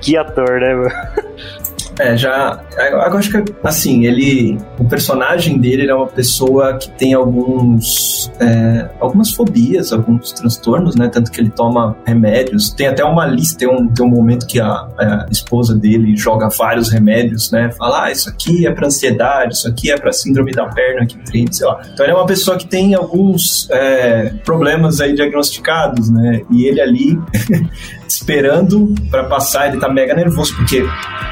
Que 0.00 0.16
ator, 0.16 0.60
né, 0.60 0.74
meu? 0.74 0.90
É, 1.98 2.16
já. 2.16 2.62
Eu 2.90 3.00
acho 3.00 3.30
que, 3.30 3.52
assim, 3.62 4.04
ele. 4.06 4.58
O 4.78 4.84
personagem 4.84 5.58
dele 5.58 5.88
é 5.88 5.94
uma 5.94 6.06
pessoa 6.06 6.76
que 6.78 6.90
tem 6.90 7.14
alguns. 7.14 8.30
É, 8.40 8.88
algumas 9.00 9.32
fobias, 9.32 9.92
alguns 9.92 10.32
transtornos, 10.32 10.96
né? 10.96 11.08
Tanto 11.08 11.30
que 11.30 11.40
ele 11.40 11.50
toma 11.50 11.96
remédios. 12.06 12.70
Tem 12.70 12.86
até 12.86 13.04
uma 13.04 13.26
lista, 13.26 13.58
tem 13.58 13.68
um, 13.68 13.88
tem 13.88 14.04
um 14.04 14.08
momento 14.08 14.46
que 14.46 14.60
a, 14.60 14.66
a 14.66 15.26
esposa 15.30 15.74
dele 15.74 16.16
joga 16.16 16.48
vários 16.48 16.90
remédios, 16.90 17.50
né? 17.50 17.70
Fala, 17.72 18.04
ah, 18.04 18.12
isso 18.12 18.28
aqui 18.28 18.66
é 18.66 18.70
pra 18.70 18.86
ansiedade, 18.86 19.54
isso 19.54 19.68
aqui 19.68 19.90
é 19.90 19.96
pra 19.96 20.12
síndrome 20.12 20.52
da 20.52 20.66
perna 20.66 21.06
que 21.06 21.18
treina, 21.18 21.52
sei 21.52 21.66
lá. 21.66 21.80
Então 21.92 22.04
ele 22.06 22.12
é 22.12 22.16
uma 22.16 22.26
pessoa 22.26 22.56
que 22.56 22.66
tem 22.66 22.94
alguns 22.94 23.68
é, 23.70 24.32
problemas 24.44 25.00
aí 25.00 25.14
diagnosticados, 25.14 26.10
né? 26.10 26.42
E 26.50 26.64
ele 26.64 26.80
ali. 26.80 27.18
esperando 28.14 28.94
para 29.10 29.24
passar, 29.24 29.68
ele 29.68 29.78
tá 29.78 29.88
mega 29.88 30.14
nervoso, 30.14 30.54
porque 30.56 30.84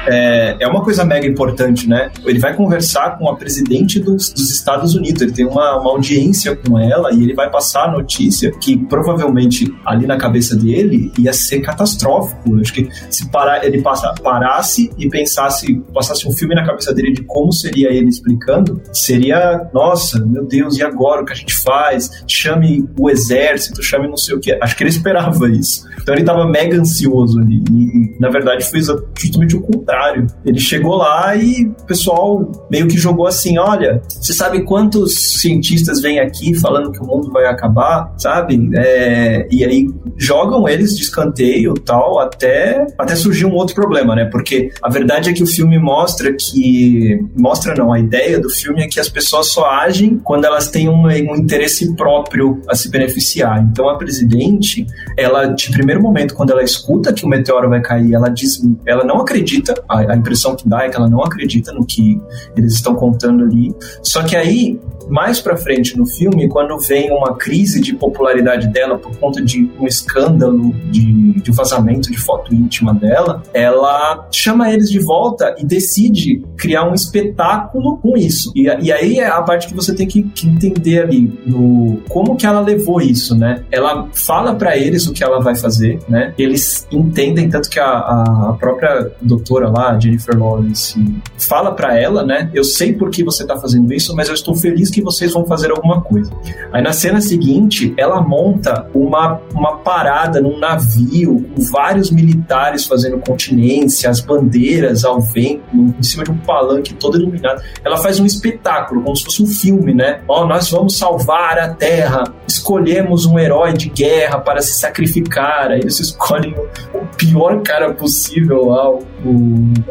é, 0.07 0.57
é 0.59 0.67
uma 0.67 0.81
coisa 0.83 1.03
mega 1.05 1.27
importante, 1.27 1.87
né? 1.87 2.11
Ele 2.25 2.39
vai 2.39 2.55
conversar 2.55 3.17
com 3.17 3.29
a 3.29 3.35
presidente 3.35 3.99
dos, 3.99 4.31
dos 4.31 4.49
Estados 4.49 4.95
Unidos, 4.95 5.21
ele 5.21 5.31
tem 5.31 5.45
uma, 5.45 5.77
uma 5.79 5.91
audiência 5.91 6.55
com 6.55 6.79
ela 6.79 7.13
e 7.13 7.23
ele 7.23 7.33
vai 7.33 7.49
passar 7.49 7.85
a 7.85 7.91
notícia 7.91 8.51
que 8.59 8.77
provavelmente 8.77 9.71
ali 9.85 10.07
na 10.07 10.17
cabeça 10.17 10.55
dele 10.55 11.11
ia 11.17 11.33
ser 11.33 11.61
catastrófico. 11.61 12.55
Eu 12.55 12.61
acho 12.61 12.73
que 12.73 12.89
se 13.09 13.29
parar, 13.29 13.63
ele 13.65 13.81
passa, 13.81 14.13
parasse 14.23 14.89
e 14.97 15.09
pensasse, 15.09 15.75
passasse 15.93 16.27
um 16.27 16.31
filme 16.31 16.55
na 16.55 16.65
cabeça 16.65 16.93
dele 16.93 17.13
de 17.13 17.23
como 17.23 17.51
seria 17.51 17.89
ele 17.91 18.07
explicando, 18.07 18.81
seria, 18.91 19.69
nossa, 19.73 20.23
meu 20.25 20.45
Deus, 20.45 20.77
e 20.77 20.83
agora 20.83 21.21
o 21.21 21.25
que 21.25 21.33
a 21.33 21.35
gente 21.35 21.53
faz? 21.55 22.23
Chame 22.27 22.87
o 22.97 23.09
exército, 23.09 23.83
chame 23.83 24.07
não 24.07 24.17
sei 24.17 24.35
o 24.35 24.39
que. 24.39 24.57
Acho 24.61 24.75
que 24.75 24.83
ele 24.83 24.89
esperava 24.89 25.49
isso. 25.49 25.87
Então 26.01 26.15
ele 26.15 26.23
tava 26.23 26.47
mega 26.47 26.68
ansioso 26.77 27.39
ali. 27.39 27.63
E, 27.71 28.15
na 28.19 28.29
verdade, 28.29 28.69
foi 28.69 28.79
justamente 28.81 29.55
o 29.55 29.61
contrário. 29.61 30.27
Ele 30.45 30.59
chegou 30.59 30.95
lá 30.95 31.35
e 31.35 31.65
o 31.65 31.85
pessoal 31.85 32.67
meio 32.69 32.87
que 32.87 32.97
jogou 32.97 33.27
assim: 33.27 33.57
olha, 33.57 34.01
você 34.07 34.33
sabe 34.33 34.63
quantos 34.63 35.39
cientistas 35.39 36.01
vêm 36.01 36.19
aqui 36.19 36.55
falando 36.55 36.91
que 36.91 36.99
o 36.99 37.05
mundo 37.05 37.31
vai 37.31 37.45
acabar, 37.45 38.13
sabe? 38.17 38.69
É, 38.75 39.47
e 39.51 39.63
aí 39.63 39.87
jogam 40.17 40.67
eles 40.67 40.95
de 40.95 41.03
escanteio 41.03 41.73
tal, 41.73 42.19
até, 42.19 42.85
até 42.97 43.15
surgir 43.15 43.45
um 43.45 43.53
outro 43.53 43.75
problema, 43.75 44.15
né? 44.15 44.25
Porque 44.25 44.71
a 44.81 44.89
verdade 44.89 45.29
é 45.29 45.33
que 45.33 45.43
o 45.43 45.47
filme 45.47 45.77
mostra 45.77 46.33
que. 46.33 47.19
Mostra 47.37 47.73
não, 47.75 47.91
a 47.91 47.99
ideia 47.99 48.39
do 48.39 48.49
filme 48.49 48.83
é 48.83 48.87
que 48.87 48.99
as 48.99 49.09
pessoas 49.09 49.47
só 49.47 49.69
agem 49.69 50.19
quando 50.23 50.45
elas 50.45 50.69
têm 50.69 50.89
um, 50.89 51.05
um 51.05 51.35
interesse 51.35 51.95
próprio 51.95 52.61
a 52.67 52.75
se 52.75 52.89
beneficiar. 52.89 53.61
Então 53.63 53.89
a 53.89 53.97
presidente, 53.97 54.85
ela, 55.17 55.45
de 55.45 55.71
primeiro 55.71 56.01
momento, 56.01 56.33
quando 56.33 56.51
ela 56.51 56.58
escuta 56.63 57.13
que 57.13 57.25
o 57.25 57.27
meteoro 57.27 57.69
vai 57.69 57.81
cair, 57.81 58.13
ela 58.13 58.29
diz, 58.29 58.61
ela 58.85 59.03
não 59.03 59.21
acredita, 59.21 59.73
a, 59.87 60.11
a 60.11 60.15
impressão 60.15 60.55
que 60.55 60.67
dá 60.67 60.83
é 60.83 60.89
que 60.89 60.95
ela 60.95 61.09
não 61.09 61.23
acredita 61.23 61.71
no 61.71 61.85
que 61.85 62.19
eles 62.55 62.73
estão 62.73 62.95
contando 62.95 63.43
ali. 63.43 63.73
Só 64.01 64.23
que 64.23 64.35
aí 64.35 64.79
mais 65.09 65.41
para 65.41 65.57
frente 65.57 65.97
no 65.97 66.05
filme, 66.05 66.47
quando 66.47 66.77
vem 66.79 67.11
uma 67.11 67.35
crise 67.35 67.81
de 67.81 67.93
popularidade 67.95 68.67
dela 68.67 68.97
por 68.97 69.15
conta 69.17 69.41
de 69.41 69.69
um 69.79 69.87
escândalo 69.87 70.73
de, 70.91 71.33
de 71.41 71.51
vazamento 71.51 72.11
de 72.11 72.17
foto 72.17 72.53
íntima 72.53 72.93
dela, 72.93 73.41
ela 73.53 74.27
chama 74.31 74.71
eles 74.71 74.89
de 74.89 74.99
volta 74.99 75.55
e 75.57 75.65
decide 75.65 76.43
criar 76.55 76.89
um 76.89 76.93
espetáculo 76.93 77.97
com 77.97 78.15
isso. 78.15 78.51
E, 78.55 78.63
e 78.81 78.91
aí 78.91 79.19
é 79.19 79.27
a 79.27 79.41
parte 79.41 79.67
que 79.67 79.73
você 79.73 79.95
tem 79.95 80.07
que, 80.07 80.23
que 80.23 80.47
entender 80.47 81.03
ali 81.03 81.39
no 81.45 82.01
como 82.07 82.35
que 82.35 82.45
ela 82.45 82.61
levou 82.61 83.01
isso, 83.01 83.35
né? 83.35 83.63
Ela 83.71 84.07
fala 84.13 84.53
para 84.53 84.77
eles 84.77 85.07
o 85.07 85.13
que 85.13 85.23
ela 85.23 85.39
vai 85.39 85.55
fazer, 85.55 85.99
né? 86.07 86.33
Eles 86.49 86.87
entendem 86.91 87.47
tanto 87.47 87.69
que 87.69 87.79
a, 87.79 87.85
a 87.85 88.57
própria 88.59 89.11
doutora 89.21 89.69
lá, 89.69 89.99
Jennifer 89.99 90.37
Lawrence, 90.37 90.99
fala 91.37 91.71
para 91.71 91.97
ela, 91.97 92.23
né? 92.25 92.49
Eu 92.53 92.63
sei 92.63 92.93
por 92.93 93.11
que 93.11 93.23
você 93.23 93.45
tá 93.45 93.55
fazendo 93.57 93.93
isso, 93.93 94.15
mas 94.15 94.27
eu 94.27 94.33
estou 94.33 94.55
feliz 94.55 94.89
que 94.89 95.01
vocês 95.01 95.31
vão 95.31 95.45
fazer 95.45 95.69
alguma 95.69 96.01
coisa. 96.01 96.31
Aí 96.71 96.81
na 96.81 96.91
cena 96.91 97.21
seguinte, 97.21 97.93
ela 97.97 98.19
monta 98.21 98.87
uma, 98.95 99.39
uma 99.53 99.77
parada 99.77 100.41
num 100.41 100.57
navio 100.57 101.45
com 101.55 101.61
vários 101.71 102.09
militares 102.09 102.85
fazendo 102.85 103.19
continência, 103.19 104.09
as 104.09 104.19
bandeiras 104.19 105.05
ao 105.05 105.21
vento, 105.21 105.63
em 105.71 106.03
cima 106.03 106.23
de 106.23 106.31
um 106.31 106.37
palanque 106.37 106.95
todo 106.95 107.17
iluminado. 107.19 107.61
Ela 107.83 107.97
faz 107.97 108.19
um 108.19 108.25
espetáculo, 108.25 109.03
como 109.03 109.15
se 109.15 109.23
fosse 109.23 109.43
um 109.43 109.47
filme, 109.47 109.93
né? 109.93 110.21
Ó, 110.27 110.43
oh, 110.43 110.47
nós 110.47 110.71
vamos 110.71 110.97
salvar 110.97 111.59
a 111.59 111.69
Terra, 111.75 112.23
escolhemos 112.49 113.25
um 113.25 113.37
herói 113.37 113.73
de 113.73 113.89
guerra 113.89 114.39
para 114.39 114.61
se 114.61 114.73
sacrificar. 114.73 115.71
Aí 115.71 115.79
eles 115.79 115.99
escolhem 116.01 116.55
o, 116.93 117.05
pior 117.15 117.61
cara 117.61 117.93
possível 117.93 118.65
lá, 118.65 118.89
o, 118.89 119.03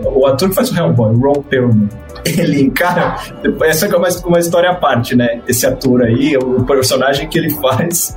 o, 0.04 0.26
ator 0.26 0.48
que 0.48 0.54
faz 0.54 0.70
o 0.70 0.76
Hellboy, 0.76 1.14
o 1.14 1.18
Ron 1.18 1.42
Perlman. 1.42 1.88
Ele, 2.24 2.70
cara, 2.70 3.16
essa 3.62 3.86
é 3.86 3.96
uma, 3.96 4.08
uma 4.24 4.38
história 4.38 4.70
à 4.70 4.74
parte, 4.74 5.14
né? 5.16 5.40
Esse 5.48 5.66
ator 5.66 6.02
aí, 6.02 6.36
o 6.36 6.64
personagem 6.64 7.28
que 7.28 7.38
ele 7.38 7.50
faz. 7.50 8.16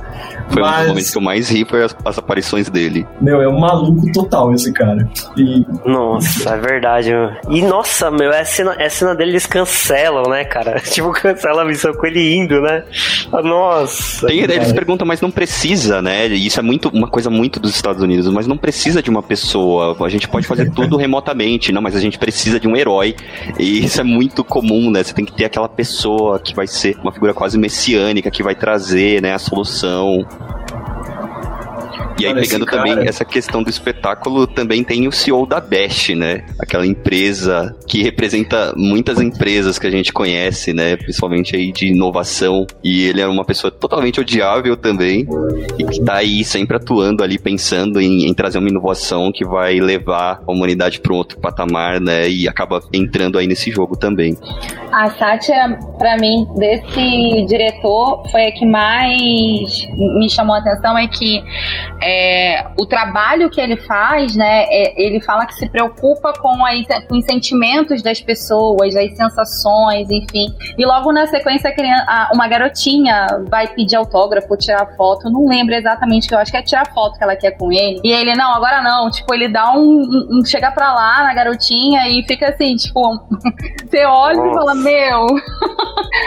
Foi 0.50 0.62
mas... 0.62 0.72
um 0.72 0.78
dos 0.78 0.88
momentos 0.88 1.10
que 1.10 1.18
eu 1.18 1.22
mais 1.22 1.50
ri 1.50 1.64
foi 1.64 1.82
as, 1.84 1.96
as, 2.04 2.18
aparições 2.18 2.68
dele. 2.68 3.06
Meu, 3.20 3.40
é 3.40 3.48
um 3.48 3.58
maluco 3.58 4.10
total 4.12 4.52
esse 4.54 4.72
cara. 4.72 5.08
E... 5.36 5.64
Nossa, 5.84 6.50
é 6.50 6.56
verdade, 6.58 7.10
meu. 7.10 7.30
E 7.50 7.62
nossa, 7.62 8.10
meu, 8.10 8.30
é 8.30 8.40
a 8.40 8.44
cena, 8.44 8.74
é 8.78 8.86
a 8.86 8.90
cena 8.90 9.14
dele 9.14 9.32
eles 9.32 9.46
cancelam, 9.46 10.24
né, 10.28 10.44
cara? 10.44 10.80
Tipo, 10.92 11.10
cancela 11.12 11.62
a 11.62 11.64
missão 11.64 11.92
com 11.94 12.06
ele 12.06 12.34
indo, 12.34 12.60
né? 12.60 12.84
Nossa. 13.42 14.26
Tem, 14.26 14.40
eles 14.40 14.72
perguntam, 14.72 15.06
mas 15.06 15.20
não 15.20 15.30
precisa, 15.30 16.02
né? 16.02 16.26
Isso 16.26 16.60
é 16.60 16.62
muito 16.62 16.88
uma 16.88 17.08
coisa 17.08 17.30
muito 17.30 17.58
dos 17.58 17.74
Estados 17.74 18.02
Unidos, 18.02 18.28
mas 18.28 18.46
não 18.46 18.56
precisa 18.56 19.02
de 19.02 19.10
uma 19.10 19.22
pessoa. 19.22 19.96
A 20.04 20.08
gente 20.08 20.28
pode 20.28 20.46
fazer 20.46 20.70
tudo 20.70 20.96
remotamente, 20.98 21.72
não, 21.72 21.80
mas 21.80 21.96
a 21.96 22.00
gente 22.00 22.18
precisa 22.18 22.60
de 22.60 22.68
um 22.68 22.76
herói. 22.76 23.16
E 23.58 23.88
isso 23.92 24.00
é 24.00 24.04
muito 24.04 24.42
comum, 24.42 24.90
né? 24.90 25.04
Você 25.04 25.12
tem 25.12 25.22
que 25.22 25.34
ter 25.34 25.44
aquela 25.44 25.68
pessoa 25.68 26.38
que 26.38 26.54
vai 26.54 26.66
ser 26.66 26.96
uma 27.02 27.12
figura 27.12 27.34
quase 27.34 27.58
messiânica, 27.58 28.30
que 28.30 28.42
vai 28.42 28.54
trazer, 28.54 29.20
né, 29.20 29.34
a 29.34 29.38
solução. 29.38 30.26
E 32.18 32.26
aí, 32.26 32.34
pegando 32.34 32.66
também 32.66 32.94
cara... 32.94 33.08
essa 33.08 33.24
questão 33.24 33.62
do 33.62 33.70
espetáculo, 33.70 34.46
também 34.46 34.84
tem 34.84 35.06
o 35.08 35.12
CEO 35.12 35.46
da 35.46 35.60
Best, 35.60 36.14
né? 36.14 36.44
Aquela 36.58 36.86
empresa 36.86 37.74
que 37.86 38.02
representa 38.02 38.72
muitas 38.76 39.20
empresas 39.20 39.78
que 39.78 39.86
a 39.86 39.90
gente 39.90 40.12
conhece, 40.12 40.72
né? 40.72 40.96
Principalmente 40.96 41.56
aí 41.56 41.72
de 41.72 41.88
inovação. 41.88 42.66
E 42.82 43.06
ele 43.06 43.20
é 43.20 43.26
uma 43.26 43.44
pessoa 43.44 43.70
totalmente 43.70 44.20
odiável 44.20 44.76
também. 44.76 45.26
E 45.78 45.84
que 45.84 46.00
tá 46.02 46.16
aí 46.16 46.44
sempre 46.44 46.76
atuando 46.76 47.22
ali, 47.22 47.38
pensando 47.38 48.00
em, 48.00 48.26
em 48.26 48.34
trazer 48.34 48.58
uma 48.58 48.68
inovação 48.68 49.30
que 49.32 49.44
vai 49.44 49.80
levar 49.80 50.42
a 50.46 50.52
humanidade 50.52 51.00
para 51.00 51.12
um 51.12 51.16
outro 51.16 51.38
patamar, 51.40 52.00
né? 52.00 52.28
E 52.28 52.48
acaba 52.48 52.80
entrando 52.92 53.38
aí 53.38 53.46
nesse 53.46 53.70
jogo 53.70 53.96
também. 53.96 54.36
A 54.92 55.08
Satya, 55.10 55.78
para 55.98 56.16
mim, 56.18 56.46
desse 56.56 57.46
diretor, 57.46 58.28
foi 58.30 58.46
a 58.46 58.52
que 58.52 58.66
mais 58.66 59.88
me 59.96 60.28
chamou 60.28 60.54
a 60.54 60.58
atenção. 60.58 60.98
É 60.98 61.06
que 61.08 61.42
é, 62.02 62.66
o 62.78 62.86
trabalho 62.86 63.48
que 63.48 63.60
ele 63.60 63.76
faz, 63.76 64.36
né? 64.36 64.64
É, 64.64 65.00
ele 65.00 65.20
fala 65.20 65.46
que 65.46 65.54
se 65.54 65.68
preocupa 65.68 66.32
com, 66.32 66.64
a, 66.64 66.70
com 67.08 67.18
os 67.18 67.24
sentimentos 67.24 68.02
das 68.02 68.20
pessoas, 68.20 68.96
as 68.96 69.16
sensações, 69.16 70.10
enfim. 70.10 70.54
E 70.76 70.84
logo 70.84 71.12
na 71.12 71.26
sequência, 71.26 71.72
uma 72.32 72.48
garotinha 72.48 73.26
vai 73.48 73.68
pedir 73.68 73.96
autógrafo, 73.96 74.56
tirar 74.56 74.86
foto. 74.96 75.30
Não 75.30 75.46
lembro 75.46 75.74
exatamente 75.74 76.28
que 76.28 76.34
eu 76.34 76.38
acho 76.38 76.50
que 76.50 76.56
é 76.56 76.62
tirar 76.62 76.86
foto 76.92 77.16
que 77.16 77.24
ela 77.24 77.36
quer 77.36 77.52
com 77.52 77.70
ele. 77.72 78.00
E 78.02 78.12
ele, 78.12 78.34
não, 78.34 78.52
agora 78.52 78.82
não. 78.82 79.10
Tipo, 79.10 79.34
ele 79.34 79.48
dá 79.48 79.72
um. 79.72 80.02
um 80.30 80.44
chega 80.44 80.70
pra 80.70 80.92
lá 80.92 81.24
na 81.24 81.34
garotinha 81.34 82.08
e 82.08 82.22
fica 82.26 82.48
assim, 82.48 82.76
tipo, 82.76 83.00
você 83.88 84.04
olha 84.04 84.36
Nossa. 84.36 84.50
e 84.50 84.54
fala, 84.54 84.74
meu. 84.74 85.26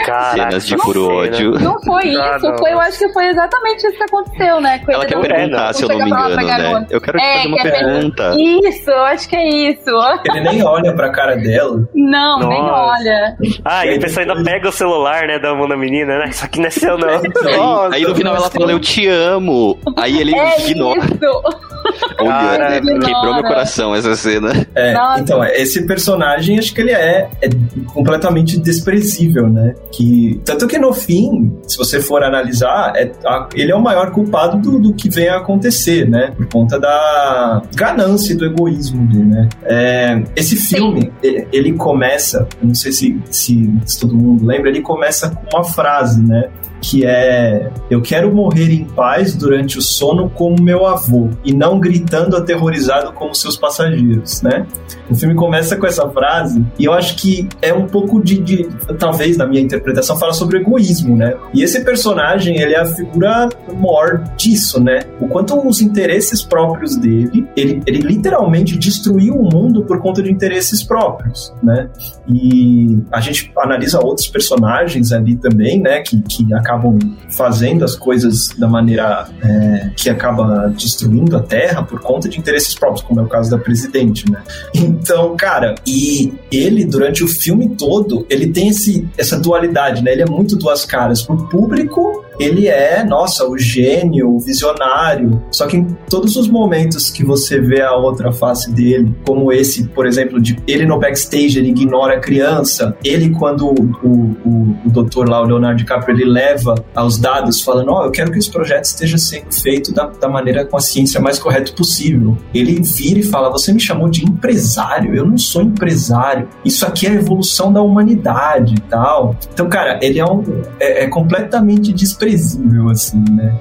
Caraca, 0.05 0.35
Cenas 0.35 0.67
de 0.67 0.77
puro 0.77 1.07
ódio. 1.07 1.51
Não 1.59 1.79
foi 1.81 2.09
isso, 2.09 2.57
foi, 2.57 2.73
eu 2.73 2.79
acho 2.79 2.97
que 2.97 3.09
foi 3.09 3.27
exatamente 3.27 3.85
isso 3.85 3.97
que 3.97 4.03
aconteceu, 4.03 4.61
né? 4.61 4.79
Com 4.79 4.91
ela 4.91 5.05
quer 5.05 5.19
perguntar, 5.19 5.64
se 5.73 5.83
eu 5.83 5.89
não 5.89 5.97
me 5.97 6.05
engano, 6.05 6.35
né? 6.35 6.85
Eu 6.89 7.01
quero 7.01 7.17
te 7.17 7.23
é, 7.23 7.35
fazer 7.37 7.47
uma 7.47 7.63
pergunta. 7.63 8.35
Isso, 8.37 8.89
eu 8.89 9.03
acho 9.03 9.29
que 9.29 9.35
é 9.35 9.47
isso. 9.47 9.89
Ele 10.25 10.41
nem 10.41 10.63
olha 10.63 10.93
pra 10.93 11.09
cara 11.09 11.35
dela. 11.35 11.87
Não, 11.93 12.39
Nossa. 12.39 12.47
nem 12.47 12.61
olha. 12.61 13.37
Ah, 13.63 13.85
e 13.85 13.95
a 13.95 13.99
pessoa 13.99 14.23
ainda 14.23 14.43
pega 14.43 14.69
o 14.69 14.71
celular, 14.71 15.27
né, 15.27 15.39
da 15.39 15.53
mão 15.53 15.67
da 15.67 15.77
menina, 15.77 16.19
né? 16.19 16.29
Isso 16.29 16.45
aqui 16.45 16.59
não 16.59 16.67
é 16.67 16.69
seu, 16.69 16.97
não. 16.97 17.21
Nossa, 17.57 17.95
aí 17.95 18.03
no 18.03 18.15
final 18.15 18.35
ela 18.35 18.49
fala, 18.49 18.71
eu 18.71 18.79
te 18.79 19.07
amo. 19.07 19.77
Aí 19.97 20.19
ele 20.19 20.35
é 20.35 20.69
ignora. 20.69 20.99
Isso. 20.99 21.74
Olha, 22.19 22.81
quebrou 22.81 23.33
meu 23.33 23.43
coração 23.43 23.95
essa 23.95 24.15
cena. 24.15 24.65
É, 24.75 24.93
então, 25.19 25.43
esse 25.43 25.85
personagem, 25.85 26.57
acho 26.57 26.73
que 26.73 26.81
ele 26.81 26.91
é, 26.91 27.29
é, 27.41 27.49
completamente 27.93 28.59
desprezível, 28.59 29.49
né? 29.49 29.73
Que, 29.91 30.39
tanto 30.43 30.67
que 30.67 30.77
no 30.77 30.93
fim, 30.93 31.57
se 31.67 31.77
você 31.77 31.99
for 31.99 32.23
analisar, 32.23 32.93
é, 32.95 33.11
a, 33.25 33.47
ele 33.53 33.71
é 33.71 33.75
o 33.75 33.81
maior 33.81 34.11
culpado 34.11 34.57
do, 34.57 34.79
do, 34.79 34.93
que 34.93 35.09
vem 35.09 35.29
a 35.29 35.37
acontecer, 35.37 36.09
né? 36.09 36.33
Por 36.35 36.47
conta 36.47 36.79
da 36.79 37.61
ganância 37.75 38.33
e 38.33 38.35
do 38.35 38.45
egoísmo 38.45 39.05
dele, 39.07 39.25
né? 39.25 39.49
É, 39.63 40.23
esse 40.35 40.55
filme, 40.55 41.11
ele, 41.21 41.47
ele, 41.51 41.73
começa, 41.73 42.47
não 42.61 42.73
sei 42.73 42.91
se, 42.91 43.21
se, 43.29 43.73
se 43.85 43.99
todo 43.99 44.15
mundo 44.15 44.45
lembra, 44.45 44.69
ele 44.69 44.81
começa 44.81 45.29
com 45.29 45.57
uma 45.57 45.63
frase, 45.63 46.21
né? 46.21 46.49
Que 46.81 47.05
é 47.05 47.71
eu 47.89 48.01
quero 48.01 48.33
morrer 48.33 48.71
em 48.71 48.85
paz 48.85 49.35
durante 49.35 49.77
o 49.77 49.81
sono 49.81 50.29
como 50.29 50.61
meu 50.61 50.85
avô 50.85 51.29
e 51.43 51.53
não 51.53 51.79
gritando 51.79 52.35
aterrorizado 52.35 53.13
como 53.13 53.33
seus 53.33 53.57
passageiros, 53.57 54.41
né? 54.41 54.65
O 55.09 55.15
filme 55.15 55.35
começa 55.35 55.75
com 55.75 55.85
essa 55.85 56.09
frase 56.09 56.63
e 56.79 56.85
eu 56.85 56.93
acho 56.93 57.15
que 57.15 57.47
é 57.61 57.73
um 57.73 57.85
pouco 57.85 58.23
de, 58.23 58.39
de 58.39 58.69
talvez 58.97 59.37
na 59.37 59.45
minha 59.45 59.61
interpretação 59.61 60.17
fala 60.17 60.33
sobre 60.33 60.59
egoísmo, 60.59 61.15
né? 61.15 61.35
E 61.53 61.63
esse 61.63 61.83
personagem 61.83 62.59
ele 62.59 62.73
é 62.73 62.79
a 62.79 62.85
figura 62.85 63.49
maior 63.73 64.23
disso, 64.35 64.81
né? 64.81 64.99
O 65.19 65.27
quanto 65.27 65.55
os 65.67 65.81
interesses 65.81 66.43
próprios 66.43 66.95
dele, 66.95 67.47
ele, 67.55 67.81
ele 67.85 67.99
literalmente 67.99 68.77
destruiu 68.77 69.35
o 69.35 69.43
mundo 69.43 69.83
por 69.83 69.99
conta 69.99 70.21
de 70.21 70.31
interesses 70.31 70.83
próprios, 70.83 71.53
né? 71.63 71.89
E 72.27 72.99
a 73.11 73.21
gente 73.21 73.51
analisa 73.57 73.99
outros 74.03 74.27
personagens 74.27 75.11
ali 75.11 75.35
também, 75.35 75.81
né? 75.81 76.01
Que, 76.01 76.21
que 76.21 76.53
acabam 76.65 76.97
fazendo 77.29 77.85
as 77.85 77.95
coisas 77.95 78.49
da 78.57 78.67
maneira 78.67 79.27
é, 79.43 79.91
que 79.95 80.09
acaba 80.09 80.73
destruindo 80.75 81.37
a 81.37 81.41
Terra 81.41 81.83
por 81.83 81.99
conta 82.01 82.27
de 82.27 82.39
interesses 82.39 82.73
próprios, 82.73 83.05
como 83.05 83.19
é 83.19 83.23
o 83.23 83.27
caso 83.27 83.51
da 83.51 83.57
presidente, 83.57 84.29
né? 84.29 84.41
Então, 84.73 85.37
cara, 85.37 85.75
e 85.85 86.33
ele, 86.51 86.83
durante 86.85 87.23
o 87.23 87.27
filme 87.27 87.69
todo, 87.69 88.25
ele 88.29 88.47
tem 88.47 88.69
esse, 88.69 89.07
essa 89.17 89.39
dualidade, 89.39 90.03
né? 90.03 90.11
Ele 90.11 90.23
é 90.23 90.25
muito 90.25 90.55
duas 90.55 90.85
caras. 90.85 91.21
Pro 91.21 91.47
público, 91.47 92.24
ele 92.39 92.67
é, 92.67 93.03
nossa, 93.03 93.47
o 93.47 93.57
gênio, 93.57 94.35
o 94.35 94.39
visionário. 94.39 95.41
Só 95.51 95.67
que 95.67 95.77
em 95.77 95.85
todos 96.09 96.35
os 96.35 96.47
momentos 96.47 97.09
que 97.09 97.23
você 97.23 97.59
vê 97.59 97.81
a 97.81 97.95
outra 97.95 98.31
face 98.31 98.71
dele, 98.71 99.13
como 99.25 99.51
esse, 99.51 99.87
por 99.87 100.05
exemplo, 100.05 100.41
de 100.41 100.57
ele 100.67 100.85
no 100.85 100.99
backstage, 100.99 101.57
ele 101.57 101.69
ignora 101.69 102.15
a 102.15 102.19
criança. 102.19 102.95
Ele, 103.03 103.29
quando 103.31 103.67
o, 103.67 103.73
o, 104.03 104.77
o 104.85 104.89
doutor 104.89 105.29
lá, 105.29 105.41
o 105.41 105.45
Leonardo 105.45 105.77
DiCaprio, 105.77 106.15
ele 106.15 106.25
leva 106.25 106.75
aos 106.95 107.17
dados, 107.17 107.61
falando: 107.61 107.91
Ó, 107.91 108.01
oh, 108.01 108.05
eu 108.05 108.11
quero 108.11 108.31
que 108.31 108.39
esse 108.39 108.51
projeto 108.51 108.85
esteja 108.85 109.17
sendo 109.17 109.53
feito 109.53 109.93
da, 109.93 110.07
da 110.07 110.27
maneira 110.27 110.65
com 110.65 110.77
a 110.77 110.81
ciência 110.81 111.19
mais 111.19 111.39
correta 111.39 111.71
possível. 111.73 112.37
Ele 112.53 112.81
vira 112.81 113.19
e 113.19 113.23
fala: 113.23 113.49
Você 113.49 113.73
me 113.73 113.79
chamou 113.79 114.09
de 114.09 114.23
empresário, 114.23 115.15
eu 115.15 115.25
não 115.25 115.37
sou 115.37 115.61
empresário. 115.61 116.47
Isso 116.63 116.85
aqui 116.85 117.07
é 117.07 117.11
a 117.11 117.13
evolução 117.13 117.71
da 117.71 117.81
humanidade 117.81 118.75
e 118.75 118.81
tal. 118.81 119.35
Então, 119.53 119.67
cara, 119.69 119.99
ele 120.01 120.19
é, 120.19 120.25
um, 120.25 120.43
é, 120.79 121.03
é 121.03 121.07
completamente 121.07 121.93
desprezível, 122.25 122.89
assim, 122.89 123.23
né? 123.31 123.53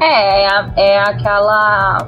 É, 0.00 0.46
é, 0.46 0.72
é 0.76 1.00
aquela 1.00 2.06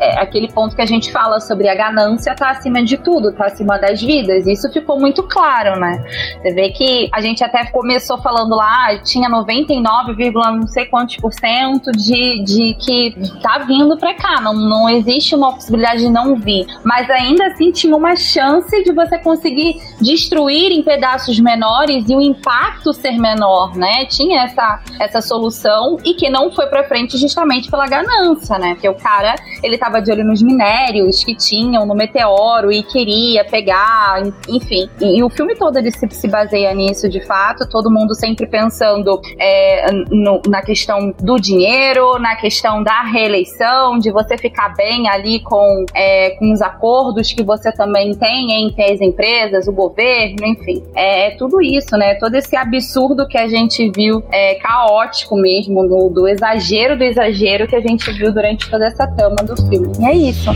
é, 0.00 0.20
aquele 0.20 0.48
ponto 0.48 0.74
que 0.74 0.82
a 0.82 0.86
gente 0.86 1.10
fala 1.12 1.40
sobre 1.40 1.68
a 1.68 1.74
ganância 1.74 2.34
tá 2.34 2.50
acima 2.50 2.82
de 2.82 2.96
tudo, 2.96 3.32
tá 3.32 3.46
acima 3.46 3.78
das 3.78 4.00
vidas. 4.00 4.46
Isso 4.46 4.70
ficou 4.72 4.98
muito 4.98 5.22
claro, 5.22 5.78
né? 5.78 6.04
Você 6.40 6.52
vê 6.52 6.70
que 6.70 7.08
a 7.12 7.20
gente 7.20 7.42
até 7.42 7.64
começou 7.66 8.18
falando 8.18 8.54
lá, 8.54 8.98
tinha 9.02 9.28
99, 9.28 10.14
não 10.32 10.66
sei 10.66 10.86
quantos 10.86 11.16
por 11.16 11.32
cento 11.32 11.90
de, 11.92 12.42
de 12.44 12.74
que 12.74 13.14
tá 13.42 13.58
vindo 13.58 13.96
pra 13.96 14.14
cá. 14.14 14.40
Não, 14.40 14.54
não 14.54 14.88
existe 14.88 15.34
uma 15.34 15.52
possibilidade 15.52 16.00
de 16.00 16.10
não 16.10 16.36
vir. 16.36 16.66
Mas 16.84 17.08
ainda 17.10 17.46
assim 17.46 17.70
tinha 17.70 17.96
uma 17.96 18.16
chance 18.16 18.82
de 18.82 18.92
você 18.92 19.18
conseguir 19.18 19.76
destruir 20.00 20.72
em 20.72 20.82
pedaços 20.82 21.38
menores 21.38 22.08
e 22.08 22.14
o 22.14 22.20
impacto 22.20 22.92
ser 22.92 23.18
menor, 23.18 23.74
né? 23.76 24.04
Tinha 24.06 24.44
essa, 24.44 24.80
essa 25.00 25.20
solução 25.20 25.96
e 26.04 26.14
que 26.14 26.28
não 26.28 26.50
foi 26.50 26.66
pra 26.66 26.84
frente 26.84 27.16
justamente 27.16 27.70
pela 27.70 27.86
ganância, 27.86 28.58
né? 28.58 28.74
Porque 28.74 28.88
o 28.88 28.94
cara, 28.94 29.34
ele 29.62 29.78
tá 29.78 29.85
de 30.00 30.10
olho 30.10 30.24
nos 30.24 30.42
minérios 30.42 31.24
que 31.24 31.34
tinham 31.34 31.86
no 31.86 31.94
meteoro 31.94 32.70
e 32.70 32.82
queria 32.82 33.44
pegar, 33.44 34.22
enfim. 34.48 34.88
E, 35.00 35.18
e 35.18 35.24
o 35.24 35.30
filme 35.30 35.54
todo 35.54 35.76
ele 35.76 35.90
se, 35.90 36.06
se, 36.10 36.28
baseia 36.28 36.74
nisso, 36.74 37.08
de 37.08 37.20
fato, 37.20 37.68
todo 37.68 37.90
mundo 37.90 38.14
sempre 38.14 38.46
pensando 38.46 39.20
é, 39.38 39.90
no, 40.10 40.40
na 40.48 40.62
questão 40.62 41.14
do 41.20 41.36
dinheiro, 41.36 42.18
na 42.18 42.36
questão 42.36 42.82
da 42.82 43.02
reeleição, 43.02 43.98
de 43.98 44.10
você 44.10 44.36
ficar 44.36 44.74
bem 44.74 45.08
ali 45.08 45.40
com, 45.40 45.84
é, 45.94 46.30
com 46.30 46.52
os 46.52 46.60
acordos 46.60 47.32
que 47.32 47.42
você 47.42 47.72
também 47.72 48.14
tem 48.14 48.66
entre 48.66 48.92
as 48.92 49.00
empresas, 49.00 49.68
o 49.68 49.72
governo, 49.72 50.46
enfim. 50.46 50.82
É, 50.94 51.28
é 51.28 51.30
tudo 51.36 51.60
isso, 51.60 51.96
né? 51.96 52.14
Todo 52.14 52.34
esse 52.34 52.56
absurdo 52.56 53.26
que 53.26 53.38
a 53.38 53.48
gente 53.48 53.90
viu, 53.90 54.22
é 54.30 54.54
caótico 54.56 55.36
mesmo, 55.36 55.82
no, 55.82 56.10
do 56.10 56.26
exagero 56.28 56.96
do 56.96 57.04
exagero 57.04 57.66
que 57.66 57.76
a 57.76 57.80
gente 57.80 58.10
viu 58.12 58.32
durante 58.32 58.68
toda 58.70 58.86
essa 58.86 59.06
trama 59.06 59.36
do 59.36 59.56
filme. 59.56 59.75
E 59.98 60.04
é 60.04 60.16
isso. 60.16 60.50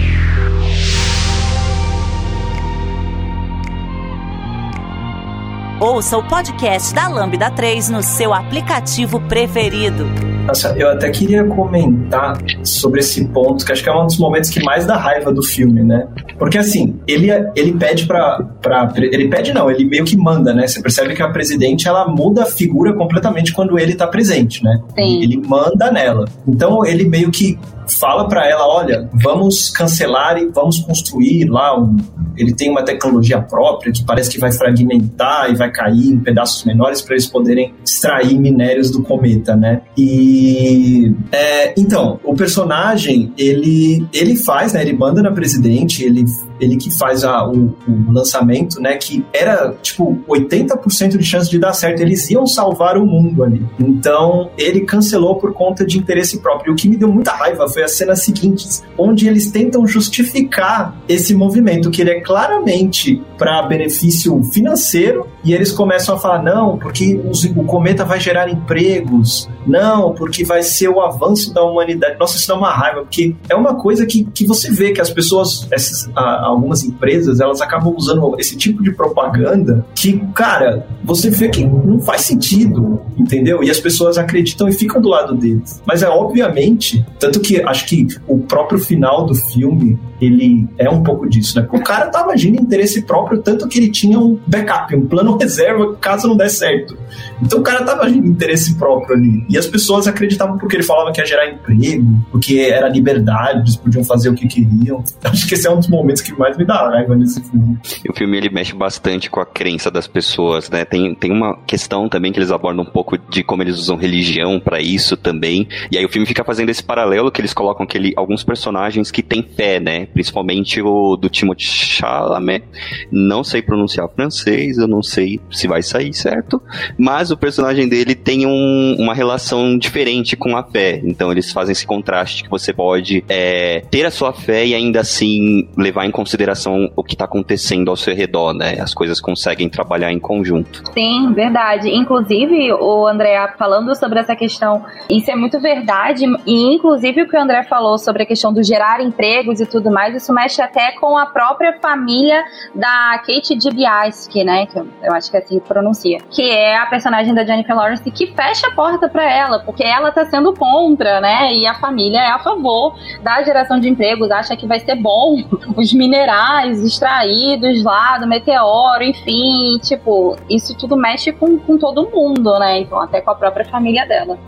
Ouça 5.80 6.18
o 6.18 6.22
podcast 6.22 6.94
da 6.94 7.08
Lambda 7.08 7.50
3 7.50 7.88
no 7.88 8.02
seu 8.02 8.34
aplicativo 8.34 9.18
preferido. 9.18 10.04
Nossa, 10.46 10.74
eu 10.76 10.90
até 10.90 11.08
queria 11.08 11.42
comentar 11.44 12.36
sobre 12.62 13.00
esse 13.00 13.24
ponto, 13.28 13.64
que 13.64 13.72
acho 13.72 13.82
que 13.82 13.88
é 13.88 13.94
um 13.94 14.04
dos 14.04 14.18
momentos 14.18 14.50
que 14.50 14.62
mais 14.62 14.84
dá 14.84 14.98
raiva 14.98 15.32
do 15.32 15.42
filme, 15.42 15.82
né? 15.82 16.06
Porque 16.38 16.58
assim, 16.58 17.00
ele, 17.06 17.28
ele 17.56 17.72
pede 17.72 18.06
pra, 18.06 18.42
pra. 18.60 18.92
Ele 18.94 19.28
pede 19.28 19.54
não, 19.54 19.70
ele 19.70 19.86
meio 19.86 20.04
que 20.04 20.18
manda, 20.18 20.52
né? 20.52 20.66
Você 20.66 20.82
percebe 20.82 21.14
que 21.14 21.22
a 21.22 21.30
presidente 21.30 21.88
ela 21.88 22.06
muda 22.06 22.42
a 22.42 22.46
figura 22.46 22.92
completamente 22.92 23.54
quando 23.54 23.78
ele 23.78 23.94
tá 23.94 24.06
presente, 24.06 24.62
né? 24.62 24.82
Sim. 24.94 25.22
Ele 25.22 25.38
manda 25.38 25.90
nela. 25.90 26.26
Então 26.46 26.84
ele 26.84 27.04
meio 27.04 27.30
que 27.30 27.58
fala 27.98 28.28
para 28.28 28.46
ela, 28.46 28.66
olha, 28.66 29.08
vamos 29.14 29.70
cancelar 29.70 30.36
e 30.36 30.46
vamos 30.46 30.78
construir 30.80 31.48
lá 31.48 31.78
um, 31.78 31.96
ele 32.40 32.54
tem 32.54 32.70
uma 32.70 32.82
tecnologia 32.82 33.40
própria 33.40 33.92
que 33.92 34.04
parece 34.04 34.30
que 34.30 34.38
vai 34.38 34.50
fragmentar 34.50 35.50
e 35.50 35.54
vai 35.54 35.70
cair 35.70 36.08
em 36.08 36.18
pedaços 36.18 36.64
menores 36.64 37.02
para 37.02 37.14
eles 37.14 37.26
poderem 37.26 37.74
extrair 37.84 38.38
minérios 38.38 38.90
do 38.90 39.02
cometa, 39.02 39.54
né? 39.54 39.82
E 39.96 41.12
é, 41.30 41.74
então 41.78 42.18
o 42.24 42.34
personagem 42.34 43.32
ele 43.36 44.06
ele 44.12 44.36
faz, 44.36 44.72
né? 44.72 44.80
Ele 44.82 44.94
manda 44.94 45.22
na 45.22 45.30
presidente, 45.30 46.04
ele 46.04 46.24
ele 46.60 46.76
que 46.76 46.96
faz 46.96 47.24
a, 47.24 47.46
o, 47.48 47.74
o, 47.88 48.12
lançamento, 48.12 48.80
né? 48.80 48.96
Que 48.96 49.24
era 49.32 49.74
tipo 49.82 50.18
80% 50.28 51.16
de 51.16 51.24
chance 51.24 51.50
de 51.50 51.58
dar 51.58 51.72
certo. 51.72 52.00
Eles 52.00 52.28
iam 52.30 52.46
salvar 52.46 52.96
o 52.96 53.06
mundo 53.06 53.42
ali. 53.42 53.64
Então 53.78 54.50
ele 54.58 54.82
cancelou 54.82 55.36
por 55.36 55.52
conta 55.52 55.84
de 55.84 55.98
interesse 55.98 56.38
próprio. 56.40 56.70
E 56.70 56.72
o 56.72 56.76
que 56.76 56.88
me 56.88 56.96
deu 56.96 57.10
muita 57.10 57.32
raiva 57.32 57.68
foi 57.68 57.82
as 57.82 57.92
cenas 57.92 58.22
seguintes, 58.22 58.82
onde 58.96 59.26
eles 59.26 59.50
tentam 59.50 59.86
justificar 59.86 60.96
esse 61.08 61.34
movimento, 61.34 61.90
que 61.90 62.02
ele 62.02 62.10
é 62.10 62.20
claramente 62.30 63.20
para 63.36 63.60
benefício 63.62 64.40
financeiro 64.44 65.26
e 65.42 65.52
eles 65.52 65.72
começam 65.72 66.14
a 66.14 66.18
falar 66.18 66.40
não, 66.40 66.78
porque 66.78 67.20
os, 67.28 67.42
o 67.42 67.64
cometa 67.64 68.04
vai 68.04 68.20
gerar 68.20 68.48
empregos, 68.48 69.48
não, 69.66 70.14
porque 70.14 70.44
vai 70.44 70.62
ser 70.62 70.88
o 70.88 71.00
avanço 71.00 71.52
da 71.52 71.64
humanidade. 71.64 72.16
Nossa, 72.20 72.36
isso 72.36 72.46
dá 72.46 72.54
uma 72.54 72.70
raiva, 72.70 73.00
porque 73.00 73.34
é 73.48 73.56
uma 73.56 73.74
coisa 73.74 74.06
que, 74.06 74.22
que 74.22 74.46
você 74.46 74.70
vê 74.70 74.92
que 74.92 75.00
as 75.00 75.10
pessoas, 75.10 75.66
essas, 75.72 76.08
a, 76.14 76.46
algumas 76.46 76.84
empresas, 76.84 77.40
elas 77.40 77.60
acabam 77.60 77.92
usando 77.96 78.36
esse 78.38 78.56
tipo 78.56 78.80
de 78.80 78.92
propaganda 78.92 79.84
que, 79.92 80.24
cara, 80.32 80.86
você 81.02 81.30
vê 81.30 81.48
que 81.48 81.64
não 81.64 81.98
faz 81.98 82.20
sentido, 82.20 83.00
entendeu? 83.18 83.60
E 83.64 83.70
as 83.70 83.80
pessoas 83.80 84.18
acreditam 84.18 84.68
e 84.68 84.72
ficam 84.72 85.00
do 85.00 85.08
lado 85.08 85.34
deles. 85.34 85.82
Mas 85.84 86.04
é 86.04 86.08
obviamente, 86.08 87.04
tanto 87.18 87.40
que 87.40 87.60
acho 87.60 87.86
que 87.86 88.06
o 88.28 88.38
próprio 88.38 88.78
final 88.78 89.26
do 89.26 89.34
filme 89.34 89.98
ele 90.20 90.68
é 90.78 90.88
um 90.88 91.02
pouco 91.02 91.28
disso, 91.28 91.58
né? 91.58 91.66
O 91.72 91.80
cara 91.80 92.08
tava 92.08 92.32
agindo 92.32 92.58
em 92.58 92.62
interesse 92.62 93.02
próprio, 93.02 93.40
tanto 93.40 93.66
que 93.68 93.78
ele 93.78 93.90
tinha 93.90 94.18
um 94.18 94.38
backup, 94.46 94.94
um 94.94 95.06
plano 95.06 95.36
reserva 95.40 95.94
caso 95.94 96.28
não 96.28 96.36
der 96.36 96.50
certo. 96.50 96.96
Então 97.42 97.60
o 97.60 97.62
cara 97.62 97.84
tava 97.84 98.04
agindo 98.04 98.26
em 98.26 98.30
interesse 98.30 98.76
próprio 98.76 99.16
ali. 99.16 99.44
E 99.48 99.56
as 99.56 99.66
pessoas 99.66 100.06
acreditavam 100.06 100.58
porque 100.58 100.76
ele 100.76 100.82
falava 100.82 101.12
que 101.12 101.20
ia 101.20 101.26
gerar 101.26 101.50
emprego, 101.50 102.06
porque 102.30 102.58
era 102.58 102.88
liberdade, 102.88 103.60
eles 103.60 103.76
podiam 103.76 104.04
fazer 104.04 104.28
o 104.28 104.34
que 104.34 104.46
queriam. 104.46 105.02
Acho 105.24 105.46
que 105.46 105.54
esse 105.54 105.66
é 105.66 105.70
um 105.70 105.78
dos 105.78 105.88
momentos 105.88 106.22
que 106.22 106.36
mais 106.38 106.56
me 106.56 106.64
dá 106.64 106.88
raiva 106.88 107.16
nesse 107.16 107.42
filme. 107.42 107.78
O 108.08 108.14
filme 108.14 108.36
ele 108.36 108.50
mexe 108.50 108.74
bastante 108.74 109.30
com 109.30 109.40
a 109.40 109.46
crença 109.46 109.90
das 109.90 110.06
pessoas, 110.06 110.68
né? 110.68 110.84
Tem, 110.84 111.14
tem 111.14 111.32
uma 111.32 111.56
questão 111.66 112.08
também 112.08 112.32
que 112.32 112.38
eles 112.38 112.50
abordam 112.50 112.84
um 112.84 112.90
pouco 112.90 113.16
de 113.16 113.42
como 113.42 113.62
eles 113.62 113.76
usam 113.76 113.96
religião 113.96 114.60
para 114.60 114.80
isso 114.80 115.16
também. 115.16 115.68
E 115.90 115.96
aí 115.96 116.04
o 116.04 116.08
filme 116.08 116.26
fica 116.26 116.44
fazendo 116.44 116.70
esse 116.70 116.82
paralelo 116.82 117.30
que 117.30 117.40
eles 117.40 117.54
colocam 117.54 117.84
aquele, 117.84 118.12
alguns 118.16 118.42
personagens 118.42 119.10
que 119.10 119.22
têm 119.22 119.42
fé, 119.42 119.80
né? 119.80 120.08
Principalmente 120.12 120.80
o 120.82 121.16
do 121.16 121.28
Timothée 121.28 121.64
Chalamet. 121.64 122.64
Não 123.10 123.44
sei 123.44 123.62
pronunciar 123.62 124.08
francês, 124.08 124.78
eu 124.78 124.86
não 124.86 125.02
sei 125.02 125.40
se 125.50 125.66
vai 125.66 125.82
sair 125.82 126.12
certo, 126.12 126.60
mas 126.98 127.30
o 127.30 127.36
personagem 127.36 127.88
dele 127.88 128.14
tem 128.14 128.46
um, 128.46 128.96
uma 128.98 129.14
relação 129.14 129.76
diferente 129.78 130.36
com 130.36 130.56
a 130.56 130.62
fé. 130.62 131.00
Então 131.04 131.30
eles 131.30 131.52
fazem 131.52 131.72
esse 131.72 131.86
contraste 131.86 132.44
que 132.44 132.50
você 132.50 132.72
pode 132.72 133.24
é, 133.28 133.82
ter 133.90 134.04
a 134.04 134.10
sua 134.10 134.32
fé 134.32 134.66
e 134.66 134.74
ainda 134.74 135.00
assim 135.00 135.68
levar 135.76 136.06
em 136.06 136.10
consideração 136.10 136.90
o 136.96 137.04
que 137.04 137.14
está 137.14 137.24
acontecendo 137.24 137.90
ao 137.90 137.96
seu 137.96 138.14
redor, 138.14 138.54
né? 138.54 138.78
As 138.80 138.94
coisas 138.94 139.20
conseguem 139.20 139.68
trabalhar 139.68 140.12
em 140.12 140.18
conjunto. 140.18 140.82
Sim, 140.92 141.32
verdade. 141.32 141.88
Inclusive, 141.88 142.72
o 142.72 143.06
André 143.06 143.54
falando 143.58 143.94
sobre 143.94 144.20
essa 144.20 144.34
questão, 144.34 144.84
isso 145.10 145.30
é 145.30 145.36
muito 145.36 145.60
verdade. 145.60 146.24
E 146.46 146.74
inclusive 146.74 147.22
o 147.22 147.28
que 147.28 147.36
o 147.36 147.40
André 147.40 147.62
falou 147.64 147.98
sobre 147.98 148.22
a 148.22 148.26
questão 148.26 148.52
do 148.52 148.62
gerar 148.62 149.00
empregos 149.00 149.60
e 149.60 149.66
tudo 149.66 149.90
mais, 149.90 149.99
isso 150.08 150.32
mexe 150.32 150.62
até 150.62 150.92
com 150.92 151.16
a 151.16 151.26
própria 151.26 151.78
família 151.80 152.42
da 152.74 153.18
Kate 153.18 153.54
Dibiasky, 153.54 154.44
né? 154.44 154.66
Que 154.66 154.78
eu 154.78 155.12
acho 155.12 155.30
que 155.30 155.36
é 155.36 155.40
assim 155.40 155.58
pronuncia. 155.60 156.18
Que 156.30 156.50
é 156.50 156.76
a 156.76 156.86
personagem 156.86 157.34
da 157.34 157.44
Jennifer 157.44 157.74
Lawrence 157.74 158.10
que 158.10 158.28
fecha 158.28 158.68
a 158.68 158.70
porta 158.72 159.08
para 159.08 159.30
ela, 159.30 159.60
porque 159.60 159.84
ela 159.84 160.10
tá 160.10 160.24
sendo 160.24 160.54
contra, 160.54 161.20
né? 161.20 161.54
E 161.54 161.66
a 161.66 161.74
família 161.74 162.20
é 162.20 162.30
a 162.30 162.38
favor 162.38 162.96
da 163.22 163.42
geração 163.42 163.78
de 163.78 163.88
empregos, 163.88 164.30
acha 164.30 164.56
que 164.56 164.66
vai 164.66 164.80
ser 164.80 164.96
bom 164.96 165.36
os 165.76 165.92
minerais 165.92 166.82
extraídos 166.82 167.82
lá 167.82 168.18
do 168.18 168.26
meteoro, 168.26 169.02
enfim, 169.02 169.78
tipo, 169.82 170.36
isso 170.48 170.76
tudo 170.76 170.96
mexe 170.96 171.32
com, 171.32 171.58
com 171.58 171.78
todo 171.78 172.08
mundo, 172.10 172.58
né? 172.58 172.80
Então, 172.80 173.00
até 173.00 173.20
com 173.20 173.30
a 173.30 173.34
própria 173.34 173.64
família 173.64 174.06
dela. 174.06 174.38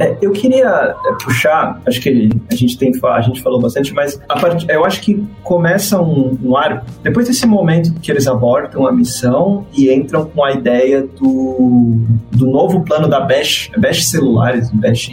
É, 0.00 0.16
eu 0.22 0.32
queria 0.32 0.96
é, 1.04 1.12
puxar, 1.22 1.78
acho 1.86 2.00
que 2.00 2.30
a 2.50 2.54
gente 2.54 2.78
tem 2.78 2.90
a 3.04 3.20
gente 3.20 3.42
falou 3.42 3.60
bastante, 3.60 3.92
mas 3.92 4.18
part, 4.40 4.64
eu 4.66 4.82
acho 4.84 5.02
que 5.02 5.22
começa 5.42 6.00
um, 6.00 6.38
um 6.42 6.56
arco. 6.56 6.86
Depois 7.02 7.28
desse 7.28 7.46
momento 7.46 7.92
que 8.00 8.10
eles 8.10 8.26
abortam 8.26 8.86
a 8.86 8.92
missão 8.92 9.66
e 9.76 9.92
entram 9.92 10.24
com 10.24 10.42
a 10.42 10.52
ideia 10.52 11.02
do, 11.02 12.00
do 12.40 12.50
novo 12.50 12.82
plano 12.82 13.08
da 13.08 13.20
Bash, 13.20 13.70
Bash 13.76 14.06
Celulares, 14.06 14.70
Bash 14.70 15.10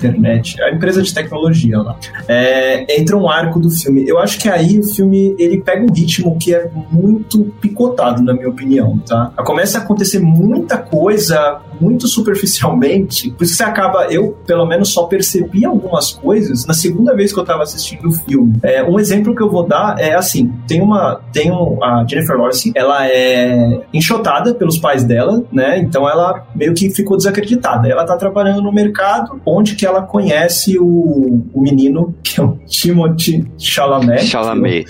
internet, 0.00 0.60
a 0.62 0.70
empresa 0.70 1.02
de 1.02 1.12
tecnologia 1.12 1.78
lá. 1.78 1.96
É, 2.26 2.98
entra 2.98 3.16
um 3.16 3.28
arco 3.28 3.60
do 3.60 3.70
filme. 3.70 4.08
Eu 4.08 4.18
acho 4.18 4.38
que 4.38 4.48
aí 4.48 4.78
o 4.78 4.82
filme 4.82 5.36
ele 5.38 5.60
pega 5.60 5.84
um 5.84 5.92
ritmo 5.92 6.36
que 6.38 6.54
é 6.54 6.70
muito 6.90 7.44
picotado, 7.60 8.22
na 8.22 8.32
minha 8.32 8.48
opinião, 8.48 8.98
tá? 9.06 9.32
Começa 9.44 9.78
a 9.78 9.82
acontecer 9.82 10.18
muita 10.20 10.78
coisa 10.78 11.60
muito 11.80 12.06
superficialmente, 12.06 13.30
por 13.30 13.44
isso 13.44 13.52
que 13.52 13.58
você 13.58 13.64
acaba, 13.64 14.04
eu 14.10 14.36
pelo 14.46 14.66
menos 14.66 14.92
só 14.92 15.04
percebi 15.04 15.64
algumas 15.64 16.12
coisas 16.12 16.66
na 16.66 16.74
segunda 16.74 17.14
vez 17.14 17.32
que 17.32 17.40
eu 17.40 17.44
tava 17.44 17.62
assistindo 17.62 18.08
o 18.08 18.12
filme. 18.12 18.58
É, 18.62 18.84
um 18.84 19.00
exemplo 19.00 19.34
que 19.34 19.42
eu 19.42 19.50
vou 19.50 19.66
dar 19.66 19.98
é 19.98 20.14
assim, 20.14 20.52
tem 20.68 20.82
uma, 20.82 21.22
tem 21.32 21.50
um, 21.50 21.82
a 21.82 22.04
Jennifer 22.06 22.36
Lawrence, 22.36 22.70
ela 22.74 23.08
é 23.08 23.80
enxotada 23.94 24.54
pelos 24.54 24.76
pais 24.78 25.04
dela, 25.04 25.42
né, 25.50 25.78
então 25.78 26.08
ela 26.08 26.46
meio 26.54 26.69
que 26.72 26.90
ficou 26.90 27.16
desacreditada. 27.16 27.88
Ela 27.88 28.04
tá 28.04 28.16
trabalhando 28.16 28.62
no 28.62 28.72
mercado 28.72 29.40
onde 29.44 29.74
que 29.74 29.86
ela 29.86 30.02
conhece 30.02 30.78
o, 30.78 31.44
o 31.52 31.60
menino, 31.60 32.14
que 32.22 32.40
é 32.40 32.42
o 32.42 32.58
Timothy 32.66 33.46
Chalamet. 33.58 34.24
Chalamet. 34.26 34.86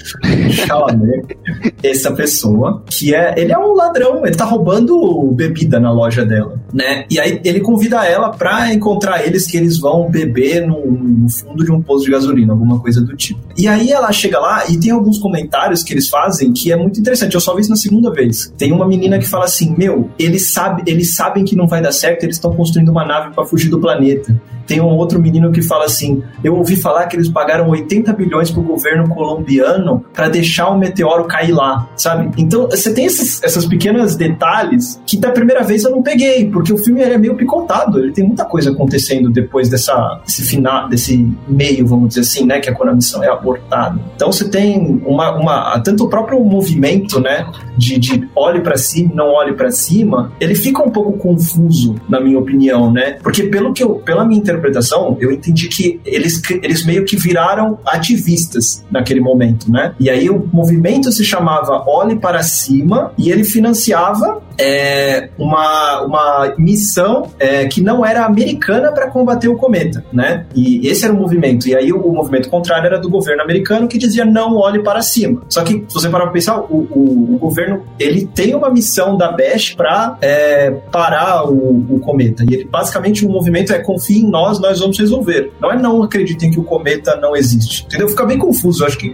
Chalamet. 0.67 1.37
essa 1.83 2.13
pessoa, 2.13 2.83
que 2.87 3.15
é, 3.15 3.35
ele 3.37 3.53
é 3.53 3.59
um 3.59 3.75
ladrão, 3.75 4.25
ele 4.25 4.35
tá 4.35 4.45
roubando 4.45 5.31
bebida 5.33 5.81
na 5.81 5.93
loja 5.93 6.25
dela, 6.25 6.61
né? 6.73 7.05
E 7.11 7.19
aí 7.19 7.41
ele 7.45 7.61
convida 7.61 8.05
ela 8.05 8.31
pra 8.31 8.73
encontrar 8.73 9.27
eles, 9.27 9.47
que 9.47 9.57
eles 9.57 9.79
vão 9.79 10.11
beber 10.11 10.67
no, 10.67 10.91
no 10.91 11.29
fundo 11.29 11.65
de 11.65 11.73
um 11.73 11.83
posto 11.83 12.05
de 12.05 12.11
gasolina, 12.11 12.53
alguma 12.53 12.79
coisa 12.79 13.01
do 13.01 13.17
tipo. 13.17 13.41
E 13.57 13.67
aí 13.67 13.91
ela 13.91 14.11
chega 14.13 14.39
lá 14.39 14.65
e 14.69 14.79
tem 14.79 14.91
alguns 14.91 15.19
comentários 15.19 15.83
que 15.83 15.93
eles 15.93 16.09
fazem 16.09 16.53
que 16.53 16.73
é 16.73 16.77
muito 16.77 17.01
interessante. 17.01 17.35
Eu 17.35 17.41
só 17.41 17.55
vi 17.55 17.63
isso 17.63 17.71
na 17.71 17.77
segunda 17.77 18.11
vez. 18.13 18.53
Tem 18.57 18.73
uma 18.73 18.87
menina 18.87 19.19
que 19.19 19.27
fala 19.27 19.45
assim: 19.45 19.75
Meu, 19.77 20.11
eles, 20.19 20.53
sabe, 20.53 20.83
eles 20.87 21.15
sabem 21.15 21.45
que 21.45 21.57
não 21.57 21.69
vai 21.71 21.81
dar 21.81 21.93
certo, 21.93 22.25
eles 22.25 22.37
estão 22.37 22.55
construindo 22.55 22.91
uma 22.91 23.05
nave 23.05 23.35
para 23.35 23.47
fugir 23.47 23.71
do 23.71 23.81
planeta. 23.81 24.39
Tem 24.71 24.81
um 24.81 24.97
outro 24.97 25.21
menino 25.21 25.51
que 25.51 25.63
fala 25.63 25.87
assim: 25.87 26.23
Eu 26.45 26.55
ouvi 26.55 26.77
falar 26.77 27.07
que 27.07 27.17
eles 27.17 27.29
pagaram 27.29 27.69
80 27.71 28.13
bilhões 28.13 28.53
pro 28.53 28.63
governo 28.63 29.09
colombiano 29.09 30.05
para 30.15 30.29
deixar 30.29 30.69
o 30.69 30.79
meteoro 30.79 31.25
cair 31.25 31.51
lá, 31.51 31.89
sabe? 31.97 32.31
Então 32.41 32.69
você 32.69 32.95
tem 32.95 33.05
esses, 33.05 33.43
essas 33.43 33.67
pequenas 33.67 34.15
detalhes 34.15 35.03
que 35.05 35.17
da 35.17 35.33
primeira 35.33 35.65
vez 35.65 35.83
eu 35.83 35.91
não 35.91 36.05
peguei, 36.05 36.49
porque 36.49 36.73
o 36.73 36.79
filme 36.79 37.03
é 37.03 37.19
meio 37.19 37.35
picotado, 37.35 37.99
ele 37.99 38.13
tem 38.13 38.25
muita 38.25 38.45
coisa 38.45 38.71
acontecendo 38.71 39.29
depois 39.29 39.69
dessa, 39.69 40.21
desse 40.25 40.43
final, 40.43 40.89
desse 40.89 41.29
meio, 41.49 41.85
vamos 41.85 42.11
dizer 42.11 42.21
assim, 42.21 42.47
né? 42.47 42.61
Que 42.61 42.71
é 42.71 42.73
quando 42.73 42.91
a 42.91 42.95
missão 42.95 43.25
é 43.25 43.29
abortada. 43.29 43.99
Então 44.15 44.31
você 44.31 44.49
tem 44.49 45.03
uma, 45.05 45.33
uma 45.33 45.81
tanto 45.81 46.05
o 46.05 46.09
próprio 46.09 46.39
movimento, 46.45 47.19
né? 47.21 47.45
De, 47.77 47.99
de 47.99 48.29
olhe 48.37 48.61
para 48.61 48.77
cima, 48.77 49.11
não 49.17 49.33
olhe 49.33 49.53
para 49.53 49.73
cima, 49.73 50.31
ele 50.39 50.55
fica 50.55 50.81
um 50.81 50.91
pouco 50.91 51.15
confuso, 51.15 51.97
na 52.09 52.21
minha 52.21 52.39
opinião, 52.39 52.93
né? 52.93 53.19
Porque 53.21 53.43
pelo 53.43 53.73
que 53.73 53.83
eu, 53.83 53.97
pela 53.97 54.25
minha 54.25 54.39
interpretação 54.39 54.60
interpretação, 54.61 55.17
eu 55.21 55.33
entendi 55.33 55.69
que 55.69 56.01
eles, 56.05 56.41
eles 56.63 56.85
meio 56.85 57.05
que 57.05 57.17
viraram 57.17 57.79
ativistas 57.87 58.85
naquele 58.91 59.21
momento, 59.21 59.71
né? 59.71 59.95
E 59.99 60.09
aí 60.09 60.29
o 60.31 60.49
movimento 60.53 61.11
se 61.11 61.25
chamava 61.25 61.85
Olhe 61.89 62.17
para 62.17 62.43
Cima 62.43 63.13
e 63.19 63.31
ele 63.31 63.45
financiava 63.45 64.43
é, 64.61 65.31
uma, 65.39 66.03
uma 66.03 66.55
missão 66.59 67.31
é, 67.39 67.67
que 67.67 67.81
não 67.81 68.05
era 68.05 68.25
americana 68.27 68.93
para 68.93 69.11
combater 69.11 69.49
o 69.49 69.57
cometa, 69.57 70.05
né? 70.13 70.47
E 70.55 70.87
esse 70.87 71.05
era 71.05 71.15
o 71.15 71.17
movimento. 71.17 71.67
E 71.67 71.75
aí 71.75 71.93
o, 71.93 71.99
o, 71.99 72.15
movimento 72.15 72.51
contrário 72.51 72.87
era 72.87 72.99
do 72.99 73.09
governo 73.09 73.43
americano 73.43 73.89
que 73.89 73.97
dizia 73.97 74.25
não 74.25 74.57
olhe 74.57 74.83
para 74.83 75.01
cima. 75.01 75.43
Só 75.49 75.63
que 75.63 75.85
se 75.89 75.95
você 75.95 76.09
parar 76.09 76.25
para 76.25 76.33
pensar, 76.33 76.61
o, 76.61 76.87
o, 76.91 77.35
o, 77.35 77.39
governo 77.39 77.85
ele 77.99 78.27
tem 78.27 78.55
uma 78.55 78.71
missão 78.71 79.17
da 79.17 79.33
BESH 79.33 79.75
para 79.75 80.19
é, 80.21 80.71
parar 80.93 81.51
o, 81.51 81.99
cometa. 82.01 82.45
E 82.49 82.55
ele 82.55 82.65
basicamente 82.65 83.25
o 83.25 83.31
movimento 83.31 83.73
é 83.73 83.79
confie 83.79 84.21
em 84.21 84.31
nós, 84.31 84.61
nós 84.61 84.79
vamos 84.79 84.99
resolver. 84.99 85.53
Não 85.61 85.73
é 85.73 85.77
não 85.77 86.03
acreditem 86.03 86.51
que 86.51 86.61
o 86.61 86.65
cometa 86.65 87.17
não 87.17 87.35
existe. 87.35 87.85
Entendeu? 87.85 88.09
Fica 88.09 88.27
bem 88.27 88.39
confuso. 88.39 88.83
Eu 88.83 88.89
acho 88.89 88.99
que 88.99 89.13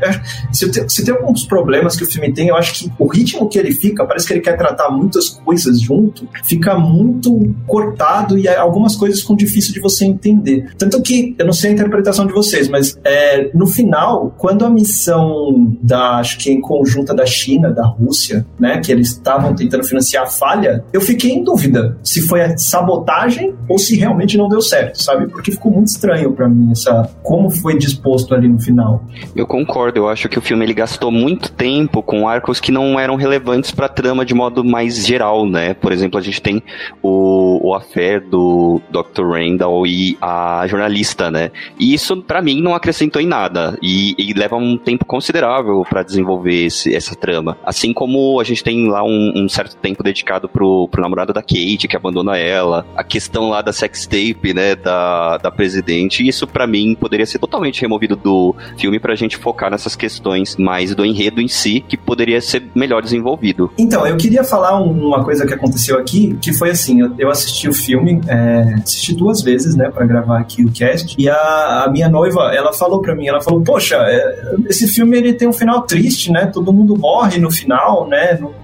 se 0.53 0.67
se 0.89 1.05
tem 1.05 1.15
alguns 1.15 1.45
problemas 1.45 1.97
que 1.97 2.03
o 2.03 2.07
filme 2.07 2.33
tem, 2.33 2.49
eu 2.49 2.57
acho 2.57 2.75
que 2.75 2.93
o 2.99 3.07
ritmo 3.07 3.49
que 3.49 3.59
ele 3.59 3.73
fica, 3.73 4.05
parece 4.05 4.27
que 4.27 4.33
ele 4.33 4.41
quer 4.41 4.57
tratar 4.57 4.91
muitas 4.91 5.36
coisas 5.45 5.81
junto, 5.81 6.29
fica 6.45 6.79
muito 6.79 7.55
cortado 7.67 8.39
e 8.39 8.49
algumas 8.49 8.97
coisas 8.97 9.21
ficam 9.21 9.37
difíceis 9.37 9.73
de 9.73 9.81
você 9.81 10.05
entender. 10.05 10.71
Tanto 10.79 11.01
que, 11.03 11.35
eu 11.39 11.47
não 11.47 11.53
sei 11.53 11.71
a 11.71 11.73
interpretação 11.75 12.27
de 12.27 12.33
vocês, 12.33 12.69
mas 12.69 12.99
é, 13.05 13.51
no 13.55 13.67
final, 13.67 14.35
quando 14.39 14.65
a 14.65 14.71
missão 14.71 15.77
da, 15.83 16.19
acho 16.19 16.39
que 16.39 16.51
em 16.51 16.61
conjunta 16.61 17.15
da 17.15 17.27
China, 17.27 17.71
da 17.71 17.87
Rússia, 17.87 18.47
né, 18.59 18.81
que 18.81 18.91
eles 18.91 19.09
estavam 19.09 19.55
tentando 19.55 19.85
financiar 19.85 20.25
a 20.25 20.27
falha, 20.27 20.85
eu 20.93 21.01
fiquei 21.01 21.33
em 21.33 21.43
dúvida 21.43 21.99
se 22.03 22.21
foi 22.23 22.43
a 22.43 22.57
sabotagem 22.57 23.55
ou 23.69 23.79
se 23.79 23.97
realmente 23.97 24.37
não 24.37 24.49
deu 24.49 24.61
certo, 24.61 25.03
sabe? 25.03 25.29
Porque 25.29 25.53
ficou 25.53 25.73
muito 25.73 25.89
estranho 25.89 26.33
para 26.33 26.49
mim 26.49 26.71
essa 26.73 27.11
como 27.23 27.51
foi 27.51 27.79
disposto 27.79 28.35
ali 28.35 28.49
no 28.49 28.61
final. 28.61 29.05
Eu 29.35 29.47
concordo, 29.47 29.99
eu 29.99 30.09
acho 30.09 30.29
que 30.29 30.39
o 30.39 30.43
filme 30.43 30.65
ele 30.65 30.75
gastou 30.75 31.11
muito 31.11 31.51
tempo 31.53 32.03
com 32.03 32.29
arcos 32.29 32.61
que 32.61 32.73
não 32.73 32.99
eram 32.99 33.17
relevantes 33.17 33.71
para 33.71 33.89
trama 33.89 34.25
de 34.25 34.35
modo 34.35 34.65
mais 34.65 35.07
geral 35.07 35.26
né? 35.47 35.75
Por 35.75 35.93
exemplo, 35.93 36.19
a 36.19 36.23
gente 36.23 36.41
tem 36.41 36.63
o, 37.03 37.69
o 37.69 37.75
affair 37.75 38.21
do 38.21 38.81
Dr. 38.91 39.25
Randall 39.25 39.87
e 39.87 40.17
a 40.21 40.67
jornalista, 40.69 41.31
né? 41.31 41.51
E 41.79 41.95
isso, 41.95 42.23
para 42.23 42.43
mim, 42.43 42.61
não 42.61 42.75
acrescentou 42.75 43.21
em 43.21 43.27
nada. 43.27 43.79
E, 43.83 44.15
e 44.19 44.33
leva 44.33 44.57
um 44.57 44.77
tempo 44.77 45.05
considerável 45.05 45.85
para 45.89 46.03
desenvolver 46.03 46.67
esse, 46.67 46.95
essa 46.95 47.15
trama. 47.15 47.57
Assim 47.65 47.93
como 47.93 48.41
a 48.41 48.45
gente 48.45 48.63
tem 48.63 48.89
lá 48.89 49.03
um, 49.03 49.33
um, 49.37 49.49
certo 49.49 49.77
tempo 49.77 50.03
dedicado 50.03 50.49
pro, 50.49 50.89
pro 50.89 51.03
namorado 51.03 51.33
da 51.33 51.43
Kate, 51.43 51.89
que 51.89 51.97
abandona 51.97 52.37
ela. 52.37 52.87
A 52.97 53.03
questão 53.03 53.51
lá 53.51 53.63
da 53.63 53.73
sextape, 53.73 54.55
né? 54.55 54.75
Da, 54.77 55.39
da 55.39 55.51
presidente. 55.51 56.27
Isso, 56.27 56.47
para 56.47 56.67
mim, 56.67 56.95
poderia 56.95 57.27
ser 57.27 57.39
totalmente 57.39 57.81
removido 57.81 58.17
do 58.17 58.55
filme 58.77 58.99
pra 58.99 59.15
gente 59.15 59.37
focar 59.37 59.71
nessas 59.71 59.97
questões 59.97 60.57
mais 60.57 60.95
do 60.95 61.05
enredo 61.05 61.41
em 61.41 61.49
si, 61.49 61.85
que 61.87 61.97
poderia 61.97 62.41
ser 62.41 62.65
melhor 62.75 63.03
desenvolvido. 63.03 63.71
Então, 63.79 64.07
eu 64.07 64.17
queria 64.17 64.45
falar 64.45 64.81
uma 65.17 65.25
coisa 65.25 65.47
que 65.47 65.55
aconteceu 65.55 65.99
aqui, 65.99 66.37
que 66.41 66.53
foi 66.53 66.71
assim, 66.71 67.01
eu, 67.01 67.15
eu 67.19 67.31
assisti 67.31 67.69
o 67.69 67.73
filme, 67.73 68.21
é, 68.27 68.75
assisti 68.83 69.15
duas 69.15 69.43
vezes, 69.43 69.75
né, 69.75 69.91
para 69.91 70.07
gravar 70.07 70.39
aqui 70.39 70.65
o 70.65 70.71
cast, 70.71 71.15
e 71.19 71.29
a, 71.29 71.85
a, 71.85 71.91
minha 71.91 72.09
noiva, 72.09 72.53
ela 72.55 72.73
falou 72.73 73.01
para 73.01 73.15
mim, 73.15 73.27
ela 73.27 73.41
falou, 73.41 73.61
poxa, 73.63 73.97
é, 73.97 74.55
esse 74.69 74.89
filme 74.89 75.17
ele 75.17 75.33
tem 75.33 75.49
um 75.49 75.53
final 75.53 75.83
triste, 75.83 76.31
né, 76.31 76.47
todo 76.47 76.73
mundo 76.73 76.97
morre 76.97 77.39
no 77.39 77.51
final, 77.51 78.09
né, 78.09 78.39
no, 78.41 78.55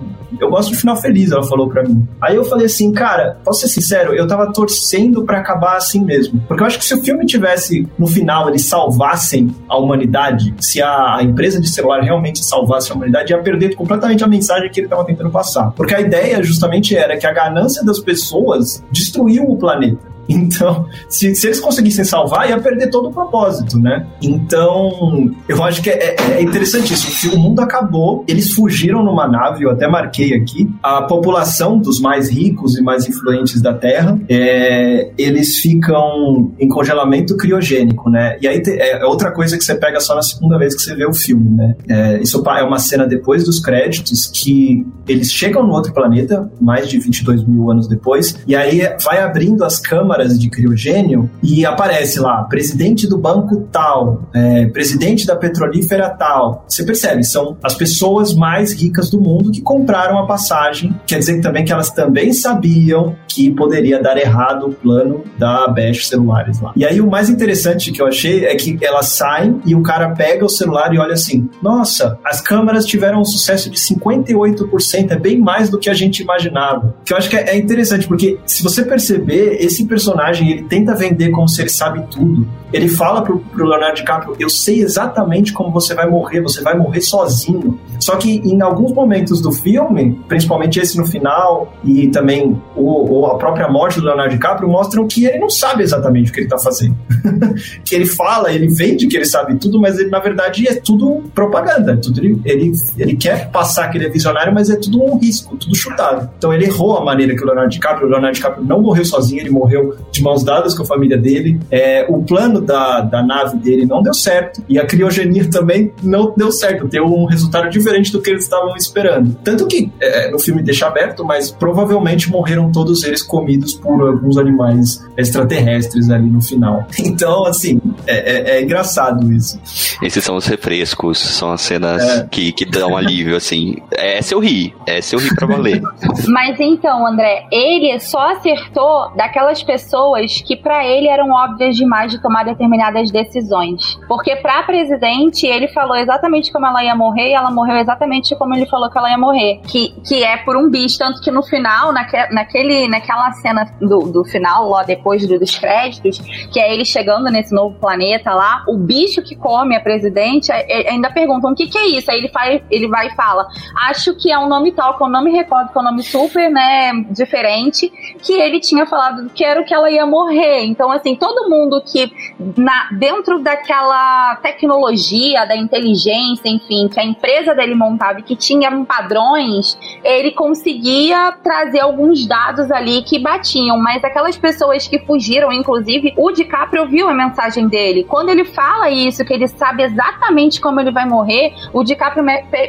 eu 0.42 0.50
gosto 0.50 0.70
do 0.70 0.76
final 0.76 0.96
feliz, 0.96 1.30
ela 1.30 1.42
falou 1.42 1.68
para 1.68 1.82
mim. 1.82 2.06
Aí 2.20 2.36
eu 2.36 2.44
falei 2.44 2.66
assim, 2.66 2.92
cara, 2.92 3.38
posso 3.44 3.60
ser 3.60 3.68
sincero, 3.68 4.14
eu 4.14 4.26
tava 4.26 4.52
torcendo 4.52 5.24
para 5.24 5.38
acabar 5.38 5.76
assim 5.76 6.04
mesmo. 6.04 6.40
Porque 6.48 6.62
eu 6.62 6.66
acho 6.66 6.78
que 6.78 6.84
se 6.84 6.94
o 6.94 7.02
filme 7.02 7.24
tivesse, 7.26 7.88
no 7.98 8.06
final, 8.06 8.48
eles 8.48 8.64
salvassem 8.64 9.54
a 9.68 9.76
humanidade, 9.76 10.54
se 10.60 10.82
a 10.82 11.18
empresa 11.22 11.60
de 11.60 11.68
celular 11.68 12.00
realmente 12.00 12.44
salvasse 12.44 12.90
a 12.90 12.94
humanidade, 12.94 13.32
ia 13.32 13.38
perder 13.38 13.74
completamente 13.74 14.24
a 14.24 14.26
mensagem 14.26 14.70
que 14.70 14.80
ele 14.80 14.88
tava 14.88 15.04
tentando 15.04 15.30
passar. 15.30 15.70
Porque 15.72 15.94
a 15.94 16.00
ideia 16.00 16.42
justamente 16.42 16.96
era 16.96 17.16
que 17.16 17.26
a 17.26 17.32
ganância 17.32 17.84
das 17.84 17.98
pessoas 17.98 18.82
destruiu 18.90 19.44
o 19.44 19.56
planeta. 19.56 20.11
Então, 20.42 20.86
se, 21.08 21.34
se 21.34 21.46
eles 21.46 21.60
conseguissem 21.60 22.04
salvar, 22.04 22.48
ia 22.48 22.58
perder 22.58 22.90
todo 22.90 23.08
o 23.08 23.12
propósito, 23.12 23.78
né? 23.78 24.06
Então, 24.20 25.30
eu 25.48 25.62
acho 25.62 25.82
que 25.82 25.90
é, 25.90 26.16
é, 26.18 26.32
é 26.38 26.42
interessante 26.42 26.92
isso. 26.92 27.34
O 27.34 27.38
mundo 27.38 27.60
acabou, 27.60 28.24
eles 28.26 28.52
fugiram 28.52 29.02
numa 29.04 29.28
nave, 29.28 29.64
eu 29.64 29.70
até 29.70 29.88
marquei 29.88 30.34
aqui. 30.34 30.68
A 30.82 31.02
população 31.02 31.78
dos 31.78 32.00
mais 32.00 32.30
ricos 32.30 32.76
e 32.76 32.82
mais 32.82 33.08
influentes 33.08 33.60
da 33.60 33.74
Terra, 33.74 34.18
é, 34.28 35.10
eles 35.18 35.58
ficam 35.58 36.52
em 36.58 36.68
congelamento 36.68 37.36
criogênico, 37.36 38.10
né? 38.10 38.36
E 38.40 38.48
aí 38.48 38.62
é, 38.66 39.02
é 39.02 39.04
outra 39.04 39.30
coisa 39.32 39.56
que 39.56 39.64
você 39.64 39.74
pega 39.74 40.00
só 40.00 40.14
na 40.14 40.22
segunda 40.22 40.58
vez 40.58 40.74
que 40.74 40.82
você 40.82 40.94
vê 40.94 41.06
o 41.06 41.14
filme, 41.14 41.50
né? 41.50 41.74
É, 41.88 42.22
isso 42.22 42.42
é 42.46 42.62
uma 42.62 42.78
cena 42.78 43.06
depois 43.06 43.44
dos 43.44 43.60
créditos 43.60 44.26
que 44.26 44.86
eles 45.06 45.32
chegam 45.32 45.66
no 45.66 45.72
outro 45.72 45.92
planeta, 45.92 46.50
mais 46.60 46.88
de 46.88 46.98
22 46.98 47.44
mil 47.46 47.70
anos 47.70 47.88
depois, 47.88 48.38
e 48.46 48.54
aí 48.54 48.82
vai 49.02 49.20
abrindo 49.20 49.64
as 49.64 49.78
câmaras 49.78 50.11
câmaras 50.12 50.38
de 50.38 50.50
criogênio 50.50 51.30
e 51.42 51.64
aparece 51.64 52.20
lá, 52.20 52.42
presidente 52.44 53.08
do 53.08 53.16
banco 53.16 53.68
tal, 53.72 54.28
é, 54.34 54.66
presidente 54.66 55.26
da 55.26 55.34
petrolífera 55.36 56.10
tal. 56.10 56.64
Você 56.68 56.84
percebe, 56.84 57.24
são 57.24 57.56
as 57.62 57.74
pessoas 57.74 58.34
mais 58.34 58.72
ricas 58.72 59.08
do 59.08 59.20
mundo 59.20 59.50
que 59.50 59.62
compraram 59.62 60.18
a 60.18 60.26
passagem. 60.26 60.94
Quer 61.06 61.18
dizer 61.18 61.40
também 61.40 61.64
que 61.64 61.72
elas 61.72 61.90
também 61.90 62.32
sabiam 62.32 63.16
que 63.26 63.50
poderia 63.50 64.00
dar 64.02 64.16
errado 64.18 64.66
o 64.66 64.72
plano 64.72 65.24
da 65.38 65.68
Bash 65.68 66.08
Celulares 66.08 66.60
lá. 66.60 66.72
E 66.76 66.84
aí 66.84 67.00
o 67.00 67.08
mais 67.08 67.30
interessante 67.30 67.90
que 67.90 68.02
eu 68.02 68.06
achei 68.06 68.44
é 68.44 68.54
que 68.54 68.78
elas 68.82 69.06
saem 69.06 69.60
e 69.64 69.74
o 69.74 69.82
cara 69.82 70.10
pega 70.10 70.44
o 70.44 70.48
celular 70.48 70.92
e 70.94 70.98
olha 70.98 71.14
assim: 71.14 71.48
nossa, 71.62 72.18
as 72.24 72.40
câmeras 72.40 72.84
tiveram 72.84 73.20
um 73.20 73.24
sucesso 73.24 73.70
de 73.70 73.78
58%, 73.78 75.10
é 75.10 75.16
bem 75.16 75.38
mais 75.38 75.70
do 75.70 75.78
que 75.78 75.88
a 75.88 75.94
gente 75.94 76.22
imaginava. 76.22 76.94
Que 77.04 77.12
eu 77.12 77.16
acho 77.16 77.30
que 77.30 77.36
é 77.36 77.56
interessante, 77.56 78.06
porque 78.06 78.38
se 78.44 78.62
você 78.62 78.84
perceber, 78.84 79.56
esse 79.60 79.86
personagem 79.86 80.01
personagem, 80.02 80.50
ele 80.50 80.62
tenta 80.64 80.94
vender 80.94 81.30
como 81.30 81.48
se 81.48 81.62
ele 81.62 81.70
sabe 81.70 82.04
tudo. 82.10 82.48
Ele 82.72 82.88
fala 82.88 83.22
pro, 83.22 83.38
pro 83.38 83.66
Leonardo 83.66 83.96
DiCaprio: 83.96 84.36
Eu 84.38 84.50
sei 84.50 84.80
exatamente 84.82 85.52
como 85.52 85.70
você 85.70 85.94
vai 85.94 86.08
morrer, 86.08 86.40
você 86.40 86.60
vai 86.60 86.76
morrer 86.76 87.00
sozinho. 87.00 87.78
Só 88.02 88.16
que 88.16 88.38
em 88.44 88.60
alguns 88.60 88.92
momentos 88.92 89.40
do 89.40 89.52
filme, 89.52 90.20
principalmente 90.26 90.80
esse 90.80 90.98
no 90.98 91.06
final, 91.06 91.72
e 91.84 92.08
também 92.08 92.60
o, 92.74 93.26
a 93.26 93.38
própria 93.38 93.68
morte 93.68 94.00
do 94.00 94.06
Leonardo 94.06 94.34
DiCaprio, 94.34 94.68
mostram 94.68 95.06
que 95.06 95.24
ele 95.24 95.38
não 95.38 95.48
sabe 95.48 95.84
exatamente 95.84 96.30
o 96.30 96.34
que 96.34 96.40
ele 96.40 96.48
tá 96.48 96.58
fazendo. 96.58 96.96
que 97.86 97.94
ele 97.94 98.06
fala, 98.06 98.52
ele 98.52 98.66
vende 98.68 99.06
que 99.06 99.16
ele 99.16 99.24
sabe 99.24 99.56
tudo, 99.56 99.80
mas 99.80 100.00
ele, 100.00 100.10
na 100.10 100.18
verdade 100.18 100.66
é 100.66 100.74
tudo 100.74 101.22
propaganda. 101.32 101.96
Tudo, 101.96 102.20
ele, 102.44 102.72
ele, 102.98 103.16
quer 103.16 103.50
passar 103.50 103.88
que 103.88 103.98
ele 103.98 104.06
é 104.06 104.08
visionário, 104.08 104.52
mas 104.52 104.68
é 104.68 104.74
tudo 104.74 105.00
um 105.00 105.16
risco, 105.16 105.56
tudo 105.56 105.76
chutado. 105.76 106.28
Então 106.36 106.52
ele 106.52 106.64
errou 106.64 106.96
a 106.96 107.04
maneira 107.04 107.36
que 107.36 107.42
o 107.42 107.46
Leonardo 107.46 107.70
DiCaprio, 107.70 108.08
o 108.08 108.10
Leonardo 108.10 108.34
DiCaprio 108.34 108.64
não 108.64 108.80
morreu 108.80 109.04
sozinho, 109.04 109.42
ele 109.42 109.50
morreu 109.50 109.96
de 110.10 110.22
mãos 110.24 110.42
dadas 110.42 110.74
com 110.74 110.82
a 110.82 110.86
família 110.86 111.16
dele. 111.16 111.60
É, 111.70 112.04
o 112.08 112.20
plano 112.24 112.60
da, 112.60 113.00
da 113.00 113.22
nave 113.22 113.58
dele 113.58 113.86
não 113.86 114.02
deu 114.02 114.12
certo 114.12 114.60
e 114.68 114.76
a 114.76 114.84
criogenia 114.84 115.48
também 115.48 115.92
não 116.02 116.34
deu 116.36 116.50
certo, 116.50 116.88
deu 116.88 117.04
um 117.04 117.26
resultado 117.26 117.70
diferente 117.92 118.12
do 118.12 118.20
que 118.20 118.30
eles 118.30 118.44
estavam 118.44 118.76
esperando. 118.76 119.34
Tanto 119.42 119.66
que 119.66 119.90
é, 120.00 120.30
no 120.30 120.38
filme 120.38 120.62
deixa 120.62 120.86
aberto, 120.86 121.24
mas 121.24 121.50
provavelmente 121.50 122.30
morreram 122.30 122.70
todos 122.70 123.04
eles 123.04 123.22
comidos 123.22 123.74
por 123.74 124.00
alguns 124.08 124.38
animais 124.38 125.04
extraterrestres 125.16 126.10
ali 126.10 126.28
no 126.28 126.40
final. 126.40 126.86
Então, 127.12 127.44
assim, 127.44 127.80
é, 128.06 128.16
é, 128.16 128.56
é 128.56 128.62
engraçado 128.62 129.30
isso. 129.32 129.60
Esses 130.02 130.24
são 130.24 130.36
os 130.36 130.46
refrescos, 130.46 131.18
são 131.18 131.52
as 131.52 131.60
cenas 131.60 132.02
é. 132.02 132.26
que, 132.30 132.50
que 132.52 132.64
dão 132.64 132.96
alívio, 132.96 133.36
assim. 133.36 133.76
Essa 133.92 134.34
eu 134.34 134.38
ri, 134.38 134.74
essa 134.86 135.14
eu 135.14 135.20
ri 135.20 135.34
pra 135.34 135.46
valer. 135.46 135.82
Mas 136.28 136.58
então, 136.58 137.06
André, 137.06 137.46
ele 137.52 137.98
só 138.00 138.32
acertou 138.32 139.12
daquelas 139.14 139.62
pessoas 139.62 139.82
pessoas 139.92 140.40
que 140.42 140.56
para 140.56 140.86
ele 140.86 141.08
eram 141.08 141.30
óbvias 141.30 141.76
demais 141.76 142.10
de 142.10 142.20
tomar 142.20 142.44
determinadas 142.44 143.10
decisões. 143.10 143.98
Porque 144.06 144.36
para 144.36 144.62
presidente, 144.62 145.46
ele 145.46 145.68
falou 145.68 145.96
exatamente 145.96 146.52
como 146.52 146.66
ela 146.66 146.84
ia 146.84 146.94
morrer 146.94 147.30
e 147.30 147.34
ela 147.34 147.50
morreu 147.50 147.76
exatamente 147.82 148.34
como 148.36 148.54
ele 148.54 148.66
falou 148.66 148.90
que 148.90 148.96
ela 148.96 149.10
ia 149.10 149.18
morrer. 149.18 149.60
Que, 149.66 149.94
que 150.06 150.24
é 150.24 150.38
por 150.38 150.56
um 150.56 150.70
bicho, 150.70 150.98
tanto 150.98 151.20
que 151.20 151.30
no 151.30 151.42
final, 151.42 151.92
naque, 151.92 152.16
naquele, 152.32 152.88
naquela 152.88 153.30
cena 153.32 153.70
do, 153.80 154.10
do 154.10 154.24
final, 154.24 154.70
lá 154.70 154.82
depois 154.82 155.26
do, 155.26 155.38
dos 155.38 155.58
créditos, 155.58 156.18
que 156.50 156.58
é 156.58 156.72
ele 156.72 156.84
chegando 156.84 157.30
nesse 157.30 157.54
novo 157.54 157.78
planeta 157.78 158.32
lá, 158.32 158.64
o 158.66 158.78
bicho 158.78 159.22
que 159.22 159.36
come 159.36 159.76
a 159.76 159.80
presidente 159.80 160.50
ainda 160.50 161.10
perguntam 161.10 161.52
o 161.52 161.54
que, 161.54 161.66
que 161.66 161.78
é 161.78 161.86
isso. 161.88 162.10
Aí 162.10 162.18
ele, 162.18 162.28
faz, 162.28 162.62
ele 162.70 162.88
vai 162.88 163.08
e 163.08 163.14
fala: 163.14 163.46
Acho 163.88 164.14
que 164.14 164.32
é 164.32 164.38
um 164.38 164.48
nome 164.48 164.72
tal, 164.72 164.96
que 164.96 165.04
eu 165.04 165.08
não 165.08 165.22
me 165.22 165.32
recordo, 165.32 165.70
que 165.70 165.78
é 165.78 165.80
um 165.80 165.84
nome 165.84 166.02
super, 166.02 166.50
né, 166.50 166.92
diferente, 167.10 167.92
que 168.22 168.32
ele 168.32 168.58
tinha 168.58 168.86
falado 168.86 169.28
que 169.34 169.44
era 169.44 169.60
o 169.60 169.64
que 169.64 169.74
ela 169.74 169.82
ela 169.82 169.90
ia 169.90 170.06
morrer. 170.06 170.64
Então, 170.64 170.90
assim, 170.90 171.16
todo 171.16 171.48
mundo 171.48 171.82
que 171.82 172.10
na, 172.56 172.90
dentro 172.92 173.40
daquela 173.40 174.36
tecnologia, 174.36 175.44
da 175.44 175.56
inteligência, 175.56 176.48
enfim, 176.48 176.88
que 176.88 177.00
a 177.00 177.04
empresa 177.04 177.54
dele 177.54 177.71
montava 177.74 178.20
e 178.20 178.22
que 178.22 178.36
tinha 178.36 178.70
padrões, 178.84 179.78
ele 180.02 180.32
conseguia 180.32 181.32
trazer 181.42 181.80
alguns 181.80 182.26
dados 182.26 182.70
ali 182.70 183.02
que 183.02 183.18
batiam. 183.18 183.78
Mas 183.78 184.02
aquelas 184.04 184.36
pessoas 184.36 184.86
que 184.86 184.98
fugiram, 185.00 185.52
inclusive, 185.52 186.14
o 186.16 186.30
DiCaprio 186.30 186.86
viu 186.86 187.08
a 187.08 187.14
mensagem 187.14 187.68
dele. 187.68 188.04
Quando 188.04 188.30
ele 188.30 188.44
fala 188.44 188.90
isso, 188.90 189.24
que 189.24 189.32
ele 189.32 189.48
sabe 189.48 189.82
exatamente 189.84 190.60
como 190.60 190.80
ele 190.80 190.90
vai 190.90 191.06
morrer, 191.06 191.52
o 191.72 191.82
DiCaprio 191.82 192.24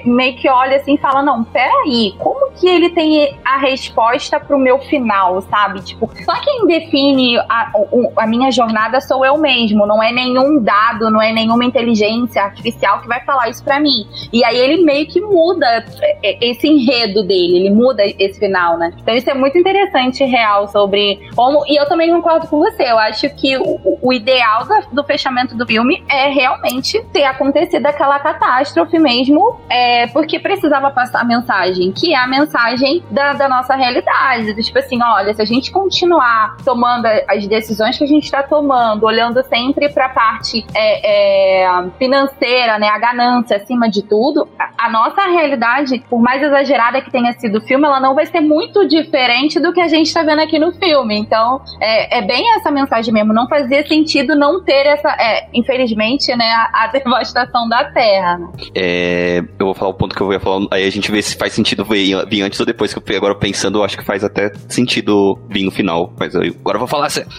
meio 0.06 0.36
que 0.38 0.50
olha 0.50 0.78
assim 0.78 0.96
e 0.96 0.98
fala: 1.00 1.22
Não, 1.22 1.44
peraí, 1.44 2.14
como 2.20 2.52
que 2.54 2.68
ele 2.68 2.90
tem 2.90 3.38
a 3.44 3.58
resposta 3.58 4.40
pro 4.40 4.58
meu 4.58 4.80
final, 4.80 5.42
sabe? 5.42 5.82
Tipo, 5.82 6.10
só 6.26 6.34
quem 6.42 6.66
define 6.68 6.84
define 6.94 7.38
a, 7.50 7.72
a, 8.18 8.28
minha 8.28 8.52
jornada 8.52 9.02
sou 9.02 9.26
eu 9.26 9.38
mesmo, 9.38 9.86
não 9.86 10.02
é 10.02 10.12
nenhum 10.12 10.62
dado, 10.62 11.10
não 11.10 11.22
é 11.22 11.32
nenhuma 11.32 11.66
inteligência 11.66 12.44
artificial 12.44 13.02
que 13.02 13.08
vai 13.08 13.24
falar 13.26 13.50
isso 13.50 13.64
para 13.64 13.80
mim. 13.80 14.06
E 14.32 14.44
aí 14.44 14.58
ele 14.58 14.83
meio 14.84 15.08
que 15.08 15.22
muda 15.22 15.86
esse 16.22 16.68
enredo 16.68 17.24
dele, 17.24 17.58
ele 17.58 17.70
muda 17.70 18.04
esse 18.06 18.40
final, 18.40 18.78
né? 18.78 18.92
Então 19.00 19.16
isso 19.16 19.30
é 19.30 19.34
muito 19.34 19.58
interessante 19.58 20.24
real 20.24 20.68
sobre 20.68 21.20
como. 21.36 21.64
E 21.68 21.80
eu 21.80 21.88
também 21.88 22.12
concordo 22.12 22.48
com 22.48 22.60
você, 22.60 22.84
eu 22.84 23.00
acho 23.00 23.30
que 23.36 23.58
o, 23.58 24.00
o 24.02 24.14
ideal 24.14 24.66
do, 24.66 24.96
do 24.96 25.04
fechamento 25.04 25.56
do 25.56 25.66
filme 25.66 26.04
é 26.10 26.30
realmente 26.30 27.02
ter 27.12 27.24
acontecido 27.24 27.86
aquela 27.86 28.20
catástrofe 28.20 29.00
mesmo, 29.00 29.60
é, 29.70 30.08
porque 30.08 30.40
precisava 30.40 30.92
passar 30.92 31.22
a 31.22 31.24
mensagem, 31.24 31.92
que 31.92 32.14
é 32.14 32.18
a 32.18 32.28
mensagem 32.28 33.04
da, 33.10 33.34
da 33.34 33.48
nossa 33.48 33.76
realidade. 33.76 34.54
Tipo 34.64 34.80
assim, 34.80 35.00
olha, 35.02 35.34
se 35.34 35.42
a 35.42 35.46
gente 35.46 35.72
continuar 35.72 36.58
tomando 36.64 37.06
as 37.28 37.48
decisões 37.48 37.98
que 37.98 38.04
a 38.04 38.08
gente 38.08 38.24
está 38.24 38.44
tomando, 38.44 39.06
olhando 39.06 39.42
sempre 39.44 39.90
para 39.90 40.08
a 40.08 40.10
parte 40.10 40.66
é, 40.76 41.64
é, 41.64 41.84
financeira, 41.98 42.78
né, 42.80 42.88
a 42.88 42.98
ganância 42.98 43.58
acima 43.58 43.90
de 43.90 44.04
tudo, 44.04 44.48
a, 44.78 44.90
nossa 44.90 45.26
realidade, 45.28 46.04
por 46.10 46.22
mais 46.22 46.42
exagerada 46.42 47.02
que 47.02 47.12
tenha 47.12 47.32
sido 47.34 47.60
o 47.60 47.62
filme, 47.62 47.86
ela 47.86 48.00
não 48.00 48.16
vai 48.16 48.26
ser 48.26 48.42
muito 48.42 48.88
diferente 48.88 49.60
do 49.60 49.74
que 49.74 49.82
a 49.82 49.88
gente 49.88 50.08
está 50.08 50.24
vendo 50.24 50.40
aqui 50.40 50.60
no 50.60 50.72
filme. 50.74 51.18
Então, 51.18 51.62
é, 51.80 52.18
é, 52.18 52.22
bem 52.22 52.44
essa 52.56 52.72
mensagem 52.72 53.14
mesmo. 53.14 53.34
Não 53.34 53.48
fazia 53.48 53.86
sentido 53.88 54.36
não 54.36 54.64
ter 54.64 54.86
essa, 54.86 55.10
é, 55.10 55.48
infelizmente, 55.54 56.36
né, 56.36 56.46
a, 56.46 56.86
a, 56.86 56.88
devastação 56.94 57.68
da 57.68 57.86
Terra. 57.86 58.40
É, 58.76 59.44
eu 59.60 59.66
vou 59.66 59.74
falar 59.74 59.92
o 59.92 59.94
ponto 59.94 60.16
que 60.16 60.22
eu 60.22 60.32
ia 60.32 60.40
falar, 60.40 60.66
aí 60.72 60.86
a 60.86 60.92
gente 60.92 61.12
vê 61.12 61.22
se 61.22 61.38
faz 61.38 61.54
sentido 61.54 61.86
ver, 61.86 62.26
vir 62.28 62.42
antes 62.42 62.60
ou 62.60 62.66
depois, 62.66 62.94
que 62.94 63.14
eu 63.14 63.18
agora 63.18 63.36
pensando, 63.36 63.80
eu 63.80 63.84
acho 63.84 63.98
que 63.98 64.06
faz 64.06 64.24
até 64.24 64.52
sentido 64.68 65.40
vir 65.50 65.64
no 65.64 65.72
final. 65.72 66.14
Mas 66.20 66.34
eu, 66.36 66.42
agora 66.42 66.76
eu 66.76 66.80
vou 66.80 66.88
falar 66.88 67.10
sério. 67.10 67.30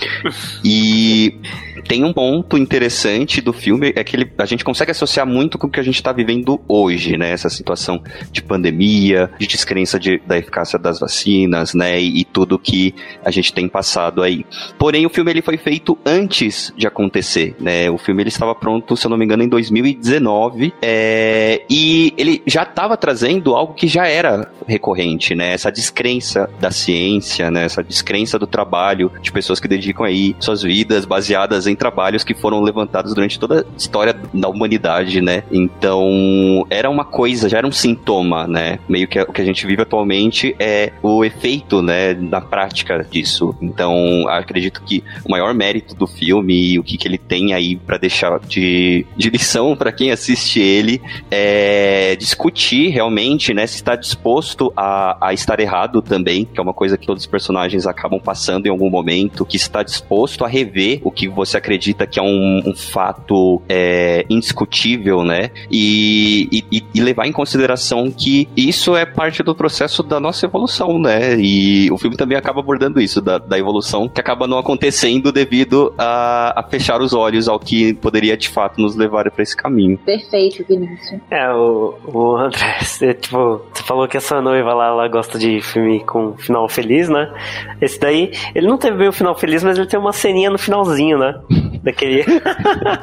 E 0.65 1.41
tem 1.83 2.05
um 2.05 2.13
ponto 2.13 2.57
interessante 2.57 3.41
do 3.41 3.53
filme, 3.53 3.93
é 3.95 4.05
que 4.05 4.17
ele, 4.17 4.31
a 4.39 4.47
gente 4.47 4.65
consegue 4.65 4.91
associar 4.91 5.27
muito 5.27 5.59
com 5.59 5.67
o 5.67 5.71
que 5.71 5.81
a 5.81 5.83
gente 5.83 5.97
está 5.97 6.13
vivendo 6.13 6.61
hoje, 6.69 7.17
né? 7.17 7.31
Essa 7.31 7.49
situação 7.49 8.03
de 8.31 8.43
pandemia, 8.43 9.31
de 9.39 9.47
descrença 9.47 9.99
de, 9.99 10.21
da 10.27 10.39
eficácia 10.39 10.79
das 10.79 11.01
vacinas, 11.01 11.75
né? 11.75 12.01
E, 12.01 12.21
e, 12.21 12.25
tudo 12.25 12.59
que 12.59 12.95
a 13.25 13.31
gente 13.31 13.53
tem 13.53 13.69
passado 13.69 14.23
aí. 14.23 14.45
Porém, 14.79 15.07
o 15.07 15.11
filme 15.11 15.31
ele 15.31 15.43
foi 15.43 15.57
feito 15.57 15.97
antes 16.05 16.73
de 16.77 16.87
acontecer, 16.87 17.55
né? 17.61 17.91
O 17.91 17.99
filme 17.99 18.23
ele 18.23 18.29
estava 18.29 18.55
pronto, 18.55 18.97
se 18.97 19.07
eu 19.07 19.11
não 19.11 19.17
me 19.17 19.25
engano, 19.25 19.43
em 19.43 19.49
2019, 19.49 20.75
é, 20.83 21.63
e 21.69 22.13
ele 22.17 22.43
já 22.47 22.63
estava 22.63 22.97
trazendo 22.97 23.55
algo 23.55 23.75
que 23.75 23.87
já 23.87 24.07
era 24.07 24.51
recorrente, 24.67 25.35
né? 25.35 25.53
Essa 25.53 25.71
descrença 25.71 26.49
da 26.61 26.71
ciência, 26.71 27.51
né? 27.51 27.65
Essa 27.65 27.83
descrença 27.83 28.39
do 28.39 28.47
trabalho 28.47 29.13
de 29.21 29.31
pessoas 29.31 29.61
que 29.61 29.69
dedicam 29.69 30.05
aí 30.05 30.35
suas 30.41 30.63
vidas 30.63 31.05
baseadas 31.05 31.64
em 31.67 31.77
trabalhos 31.77 32.25
que 32.25 32.35
foram 32.35 32.61
levantados 32.61 33.15
durante 33.15 33.39
toda 33.39 33.61
a 33.61 33.77
história 33.77 34.15
da 34.33 34.49
humanidade, 34.49 35.21
né? 35.21 35.45
Então, 35.51 36.67
era 36.71 36.89
uma 36.89 37.05
coisa, 37.05 37.49
já 37.49 37.59
era 37.59 37.67
um 37.67 37.73
sintoma, 37.73 38.47
né? 38.47 38.79
Meio 38.89 39.09
que 39.09 39.21
o 39.21 39.33
que 39.33 39.41
a 39.41 39.45
gente 39.45 39.67
vive 39.67 39.83
atualmente 39.83 40.55
é 40.59 40.93
o 41.03 41.25
efeito, 41.25 41.83
né, 41.83 42.15
na 42.15 42.41
prática 42.41 43.05
disso. 43.11 43.55
Então, 43.61 44.27
acredito 44.29 44.83
que 44.83 45.03
o 45.25 45.31
maior 45.31 45.55
mérito 45.55 45.95
do 45.95 46.07
filme 46.07 46.73
e 46.73 46.79
o 46.79 46.83
que, 46.83 46.97
que 46.97 47.07
ele 47.07 47.19
tem 47.19 47.53
aí 47.53 47.77
para 47.77 47.99
deixar 47.99 48.39
de, 48.41 49.07
de 49.17 49.31
lição 49.31 49.77
para 49.77 49.93
quem 49.93 50.11
assiste 50.11 50.61
ele 50.61 51.01
é 51.31 52.17
discutir 52.17 52.89
realmente, 52.89 53.53
né, 53.55 53.67
se 53.67 53.77
está 53.77 53.97
disposto 53.97 54.73
a, 54.77 55.29
a 55.29 55.33
estar 55.33 55.61
errado 55.61 56.03
também, 56.03 56.45
que 56.45 56.59
é 56.59 56.63
uma 56.63 56.75
coisa 56.75 56.97
que 56.97 57.07
todos 57.07 57.23
os 57.23 57.27
personagens 57.27 57.87
acabam 57.87 58.21
passando 58.21 58.67
em 58.67 58.71
algum 58.71 58.91
momento, 58.91 59.45
que 59.45 59.57
está 59.57 59.83
disposto 59.83 60.45
a 60.45 60.49
rever 60.49 61.01
o 61.05 61.11
que 61.11 61.29
você 61.29 61.54
acredita 61.57 62.07
que 62.07 62.19
é 62.19 62.23
um, 62.23 62.63
um 62.67 62.75
fato 62.75 63.63
é, 63.69 64.25
indiscutível, 64.29 65.25
né? 65.25 65.51
E, 65.71 66.65
e, 66.71 66.85
e, 66.95 67.01
levar 67.01 67.27
em 67.27 67.33
consideração 67.33 68.11
que 68.11 68.49
isso 68.57 68.97
é 68.97 69.05
parte 69.05 69.43
do 69.43 69.55
processo 69.55 70.03
da 70.03 70.19
nossa 70.19 70.47
evolução, 70.47 70.99
né? 70.99 71.37
E 71.39 71.91
o 71.91 71.99
filme 71.99 72.17
também 72.17 72.37
acaba 72.37 72.61
abordando 72.61 73.01
isso, 73.01 73.21
da, 73.21 73.39
da 73.39 73.59
evolução 73.59 74.09
que 74.09 74.21
acaba 74.21 74.47
não 74.47 74.59
acontecendo 74.59 75.33
devido 75.33 75.95
a, 75.99 76.61
a, 76.61 76.63
fechar 76.63 77.01
os 77.01 77.13
olhos 77.13 77.49
ao 77.49 77.59
que 77.59 77.95
poderia 77.95 78.37
de 78.37 78.49
fato 78.49 78.81
nos 78.81 78.97
levar 78.97 79.31
para 79.31 79.43
esse 79.43 79.57
caminho. 79.57 79.99
Perfeito, 79.99 80.65
Vinícius. 80.69 81.21
É, 81.31 81.51
o, 81.53 81.95
o 82.07 82.37
André, 82.37 82.79
você, 82.83 83.15
tipo, 83.15 83.63
você 83.73 83.83
falou 83.83 84.09
que 84.09 84.17
essa 84.17 84.41
noiva 84.41 84.75
lá, 84.75 84.89
ela 84.89 85.09
gosta 85.09 85.39
de 85.39 85.61
filme 85.61 86.01
com 86.05 86.37
final 86.37 86.69
feliz, 86.69 87.09
né? 87.09 87.33
Esse 87.81 87.99
daí, 87.99 88.33
ele 88.55 88.67
não 88.67 88.79
teve 88.79 88.97
bem 88.97 89.09
o 89.09 89.13
final 89.13 89.35
feliz, 89.35 89.63
mas 89.63 89.79
ele 89.79 89.87
tem 89.87 89.99
uma 89.99 90.13
ceninha 90.13 90.51
no 90.51 90.59
finalzinho, 90.59 91.19
né? 91.19 91.41
Daquele. 91.83 92.25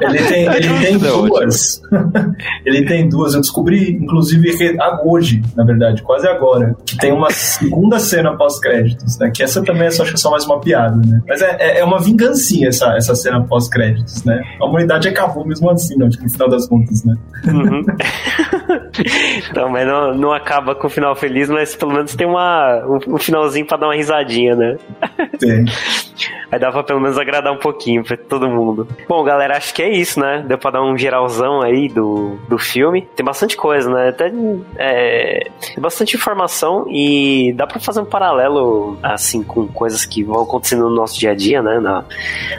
ele 0.00 0.18
tem, 0.28 0.46
ele 0.54 0.80
tem 0.80 0.98
duas. 0.98 1.82
ele 2.66 2.84
tem 2.84 3.08
duas. 3.08 3.34
Eu 3.34 3.40
descobri, 3.40 3.92
inclusive, 3.92 4.76
hoje, 5.04 5.42
na 5.56 5.64
verdade, 5.64 6.02
quase 6.02 6.26
agora, 6.26 6.76
que 6.84 6.96
tem 6.96 7.12
uma 7.12 7.30
segunda 7.30 7.98
cena 7.98 8.36
pós-créditos, 8.36 9.18
né? 9.18 9.30
Que 9.34 9.42
essa 9.42 9.62
também 9.62 9.86
é 9.86 9.90
só, 9.90 10.02
acho 10.02 10.12
que 10.12 10.18
é 10.18 10.20
só 10.20 10.30
mais 10.30 10.44
uma 10.44 10.60
piada, 10.60 10.96
né? 10.96 11.22
Mas 11.28 11.40
é, 11.42 11.56
é, 11.58 11.78
é 11.80 11.84
uma 11.84 12.00
vingancinha 12.00 12.68
essa, 12.68 12.96
essa 12.96 13.14
cena 13.14 13.42
pós-créditos, 13.44 14.24
né? 14.24 14.42
A 14.60 14.66
humanidade 14.66 15.08
acabou 15.08 15.46
mesmo 15.46 15.70
assim, 15.70 15.96
não, 15.96 16.08
no 16.08 16.30
final 16.30 16.48
das 16.48 16.66
contas, 16.66 17.04
né? 17.04 17.14
Uhum. 17.46 17.84
então, 19.50 19.68
mas 19.68 19.86
não, 19.86 20.14
não 20.14 20.32
acaba 20.32 20.74
com 20.74 20.86
o 20.86 20.90
final 20.90 21.14
feliz, 21.14 21.48
mas 21.48 21.74
pelo 21.74 21.92
menos 21.92 22.14
tem 22.14 22.26
uma, 22.26 22.82
um, 22.86 23.14
um 23.14 23.18
finalzinho 23.18 23.66
pra 23.66 23.76
dar 23.76 23.86
uma 23.86 23.94
risadinha, 23.94 24.54
né? 24.54 24.78
Tem. 25.38 25.64
Aí 26.50 26.58
dá 26.58 26.70
pra 26.70 26.82
pelo 26.82 27.00
menos 27.00 27.16
agradar 27.16 27.50
um 27.50 27.58
pouquinho 27.58 28.04
pra 28.04 28.14
todo 28.14 28.48
mundo. 28.48 28.86
Bom, 29.08 29.24
galera, 29.24 29.56
acho 29.56 29.72
que 29.72 29.82
é 29.82 29.88
isso, 29.88 30.20
né? 30.20 30.44
Deu 30.46 30.58
pra 30.58 30.70
dar 30.70 30.82
um 30.82 30.98
geralzão 30.98 31.62
aí 31.62 31.88
do, 31.88 32.38
do 32.46 32.58
filme. 32.58 33.08
Tem 33.16 33.24
bastante 33.24 33.56
coisa, 33.56 33.90
né? 33.90 34.10
Até, 34.10 34.30
é, 34.76 35.48
tem 35.60 35.80
bastante 35.80 36.14
informação 36.14 36.84
e 36.90 37.54
dá 37.56 37.66
pra 37.66 37.80
fazer 37.80 38.00
um 38.00 38.04
paralelo, 38.04 38.98
assim, 39.02 39.42
com 39.42 39.66
coisas 39.66 40.04
que 40.04 40.22
vão 40.22 40.42
acontecendo 40.42 40.90
no 40.90 40.94
nosso 40.94 41.18
dia 41.18 41.30
a 41.30 41.34
dia, 41.34 41.62
né? 41.62 41.80
Na, 41.80 42.04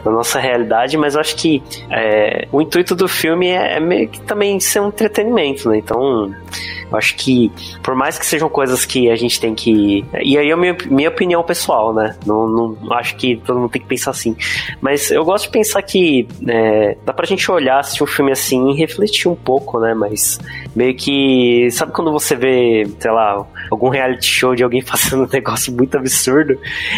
na 0.04 0.12
nossa 0.12 0.40
realidade, 0.40 0.98
mas 0.98 1.14
eu 1.14 1.22
acho 1.22 1.36
que 1.36 1.62
é, 1.92 2.48
o 2.52 2.62
intuito 2.62 2.96
do 2.96 3.08
filme 3.08 3.50
é, 3.50 3.76
é 3.76 3.80
meio 3.80 4.10
que 4.10 4.20
também 4.22 4.60
ser 4.60 4.80
um 4.80 4.88
entretenimento, 4.88 5.70
né? 5.70 5.78
Então, 5.78 6.34
eu 6.92 6.98
acho 6.98 7.16
que, 7.16 7.52
por 7.82 7.96
mais 7.96 8.18
que 8.18 8.26
sejam 8.26 8.50
coisas 8.50 8.86
que 8.86 9.10
a 9.10 9.16
gente 9.16 9.40
tem 9.40 9.54
que. 9.54 10.06
E 10.22 10.38
aí 10.38 10.50
é 10.50 10.56
minha, 10.56 10.76
minha 10.90 11.10
opinião 11.10 11.44
pessoal, 11.44 11.94
né? 11.94 12.16
Não, 12.26 12.48
não 12.48 12.94
acho 12.94 13.16
que 13.16 13.38
todo 13.38 13.60
mundo 13.60 13.72
tem 13.72 13.82
que 13.82 13.88
pensar 13.88 14.12
assim. 14.12 14.36
Mas 14.82 15.12
eu 15.12 15.24
gosto 15.24 15.46
de 15.46 15.52
pensar 15.52 15.82
que 15.82 16.28
é, 16.48 16.98
dá 17.06 17.14
pra 17.14 17.26
gente 17.26 17.50
olhar, 17.52 17.80
assistir 17.80 18.04
um 18.04 18.08
filme 18.08 18.32
assim 18.32 18.72
e 18.72 18.76
refletir 18.76 19.28
um 19.28 19.36
pouco, 19.36 19.80
né? 19.80 19.94
Mas 19.94 20.40
meio 20.76 20.96
que. 20.96 21.70
Sabe 21.72 21.92
quando 21.92 22.12
você 22.12 22.36
vê, 22.36 22.88
sei 23.00 23.12
lá, 23.12 23.46
algum 23.70 23.90
reality 23.90 24.26
show 24.26 24.56
de 24.56 24.64
alguém 24.64 24.82
fazendo 24.86 25.24
um 25.24 25.30
negócio 25.32 25.74
muito 25.74 25.98
absurdo? 25.98 26.58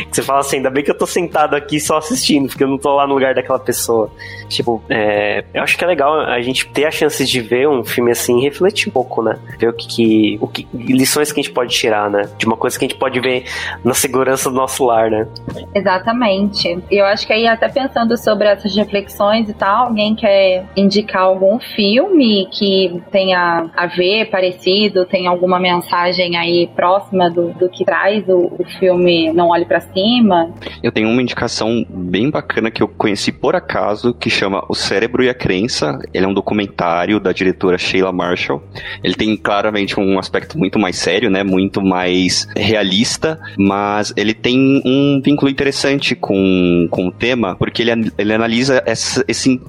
Que 0.10 0.16
você 0.16 0.22
fala 0.22 0.40
assim, 0.40 0.58
ainda 0.58 0.70
bem 0.70 0.84
que 0.84 0.92
eu 0.92 0.98
tô 0.98 1.06
sentado 1.06 1.56
aqui 1.56 1.80
só 1.80 1.98
assistindo, 1.98 2.48
porque 2.48 2.64
eu 2.64 2.68
não 2.68 2.78
tô 2.78 2.96
lá 2.96 3.08
no 3.08 3.14
lugar 3.14 3.34
daquela 3.34 3.60
pessoa. 3.60 4.12
Tipo, 4.50 4.82
é, 4.90 5.44
eu 5.54 5.64
acho 5.64 5.78
que 5.78 5.84
é 5.84 5.88
legal 5.88 6.20
a 6.22 6.42
gente 6.42 6.68
ter 6.70 6.86
a 6.86 6.92
chance 6.92 7.26
de 7.26 7.42
ver 7.42 7.68
um 7.68 7.84
filme 7.84 8.12
assim 8.12 8.40
e 8.40 8.44
refletir 8.44 8.90
um 8.90 8.92
pouco, 8.92 9.22
né? 9.22 9.40
Ver 9.66 9.70
o 9.70 9.74
que, 9.74 9.88
que, 9.88 10.38
o 10.42 10.48
que 10.48 10.68
lições 10.74 11.32
que 11.32 11.40
a 11.40 11.44
gente 11.44 11.54
pode 11.54 11.74
tirar, 11.74 12.10
né? 12.10 12.30
De 12.38 12.46
uma 12.46 12.56
coisa 12.56 12.78
que 12.78 12.86
a 12.86 12.88
gente 12.88 13.00
pode 13.00 13.20
ver 13.20 13.46
na 13.84 13.94
segurança 13.94 14.50
do 14.50 14.56
nosso 14.56 14.86
lar, 14.86 15.10
né? 15.10 15.28
Exatamente. 15.74 16.80
E 16.92 16.98
eu 16.98 17.06
acho 17.06 17.26
que 17.26 17.34
aí, 17.34 17.48
até 17.48 17.68
pensando 17.68 18.18
sobre 18.18 18.48
essas 18.48 18.76
reflexões 18.76 19.50
e 19.50 19.54
tal, 19.54 19.88
alguém 19.88 20.16
quer 20.16 20.66
indicar 20.76 21.24
algum 21.24 21.60
filme 21.60 22.48
que 22.52 23.02
tenha 23.12 23.70
a 23.76 23.88
ver, 23.88 24.30
parecido, 24.30 25.06
tem 25.06 25.28
alguma 25.28 25.60
mensagem 25.60 26.38
aí 26.38 26.70
próxima 26.76 27.30
do, 27.30 27.50
do 27.54 27.70
que 27.70 27.84
traz 27.86 28.28
o, 28.28 28.54
o 28.60 28.66
filme 28.80 29.32
Não 29.34 29.50
Olhe 29.50 29.66
para 29.66 29.80
Cima? 29.82 30.52
Eu 30.84 30.92
tenho 30.92 31.10
uma 31.10 31.22
indicação 31.22 31.86
bem 31.90 32.30
bacana 32.30 32.70
que 32.70 32.84
eu 32.84 32.88
conheci 32.88 33.32
por 33.32 33.56
acaso, 33.56 34.14
que 34.14 34.30
chama 34.30 34.64
O 34.70 34.76
Cérebro 34.76 35.24
e 35.24 35.30
a 35.30 35.34
Crença. 35.34 36.00
Ele 36.14 36.26
é 36.26 36.28
um 36.28 36.34
documentário 36.34 37.20
da 37.20 37.32
diretora 37.32 37.78
Sheila 37.78 38.12
Marshall. 38.12 38.62
Ele 39.04 39.16
tem 39.16 39.30
claramente 39.56 39.98
um 39.98 40.20
aspecto 40.20 40.58
muito 40.58 40.78
mais 40.78 40.98
sério, 40.98 41.30
né? 41.30 41.42
Muito 41.42 41.82
mais 41.82 42.46
realista, 42.58 43.40
mas 43.58 44.14
ele 44.18 44.34
tem 44.34 44.82
um 44.86 45.22
vínculo 45.24 45.50
interessante 45.50 46.14
com, 46.14 46.88
com 46.92 47.08
o 47.08 47.12
tema, 47.12 47.56
porque 47.56 47.82
ele, 47.82 48.12
ele 48.18 48.34
analisa 48.34 48.84
essa, 48.86 49.24
esse 49.30 49.62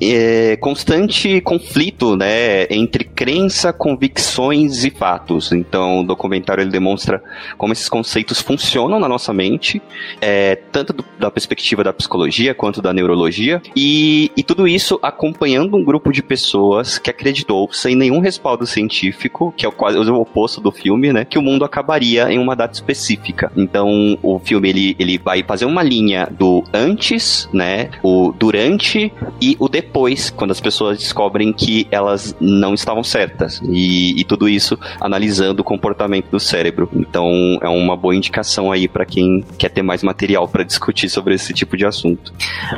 é, 0.00 0.56
constante 0.58 1.40
conflito, 1.40 2.16
né? 2.16 2.66
Entre 2.70 3.02
crença, 3.02 3.72
convicções 3.72 4.84
e 4.84 4.90
fatos. 4.90 5.50
Então, 5.50 6.00
o 6.00 6.04
documentário 6.04 6.62
ele 6.62 6.70
demonstra 6.70 7.20
como 7.58 7.72
esses 7.72 7.88
conceitos 7.88 8.40
funcionam 8.40 9.00
na 9.00 9.08
nossa 9.08 9.32
mente, 9.32 9.82
é, 10.20 10.54
tanto 10.70 10.92
do, 10.92 11.04
da 11.18 11.32
perspectiva 11.32 11.82
da 11.82 11.92
psicologia 11.92 12.54
quanto 12.54 12.80
da 12.80 12.92
neurologia, 12.92 13.60
e, 13.74 14.30
e 14.36 14.42
tudo 14.44 14.68
isso 14.68 15.00
acompanhando 15.02 15.76
um 15.76 15.84
grupo 15.84 16.12
de 16.12 16.22
pessoas 16.22 16.96
que 16.96 17.10
acreditou, 17.10 17.68
sem 17.72 17.96
nenhum 17.96 18.20
respaldo 18.20 18.64
científico, 18.66 19.31
que 19.56 19.64
é 19.64 19.68
o, 19.68 19.72
quase 19.72 19.98
o 19.98 20.14
oposto 20.14 20.60
do 20.60 20.70
filme, 20.70 21.12
né? 21.12 21.24
Que 21.24 21.38
o 21.38 21.42
mundo 21.42 21.64
acabaria 21.64 22.30
em 22.32 22.38
uma 22.38 22.54
data 22.54 22.74
específica. 22.74 23.50
Então, 23.56 24.18
o 24.22 24.38
filme 24.38 24.68
ele, 24.68 24.96
ele 24.98 25.18
vai 25.18 25.42
fazer 25.42 25.64
uma 25.64 25.82
linha 25.82 26.28
do 26.30 26.62
antes, 26.72 27.48
né? 27.52 27.90
O 28.02 28.32
durante 28.32 29.12
e 29.40 29.56
o 29.58 29.68
depois, 29.68 30.30
quando 30.30 30.50
as 30.50 30.60
pessoas 30.60 30.98
descobrem 30.98 31.52
que 31.52 31.86
elas 31.90 32.36
não 32.40 32.74
estavam 32.74 33.02
certas. 33.02 33.60
E, 33.64 34.20
e 34.20 34.24
tudo 34.24 34.48
isso 34.48 34.78
analisando 35.00 35.62
o 35.62 35.64
comportamento 35.64 36.30
do 36.30 36.40
cérebro. 36.40 36.88
Então, 36.94 37.58
é 37.60 37.68
uma 37.68 37.96
boa 37.96 38.14
indicação 38.14 38.70
aí 38.70 38.86
para 38.88 39.04
quem 39.04 39.44
quer 39.58 39.70
ter 39.70 39.82
mais 39.82 40.02
material 40.02 40.46
para 40.46 40.62
discutir 40.62 41.08
sobre 41.08 41.34
esse 41.34 41.52
tipo 41.52 41.76
de 41.76 41.86
assunto. 41.86 42.32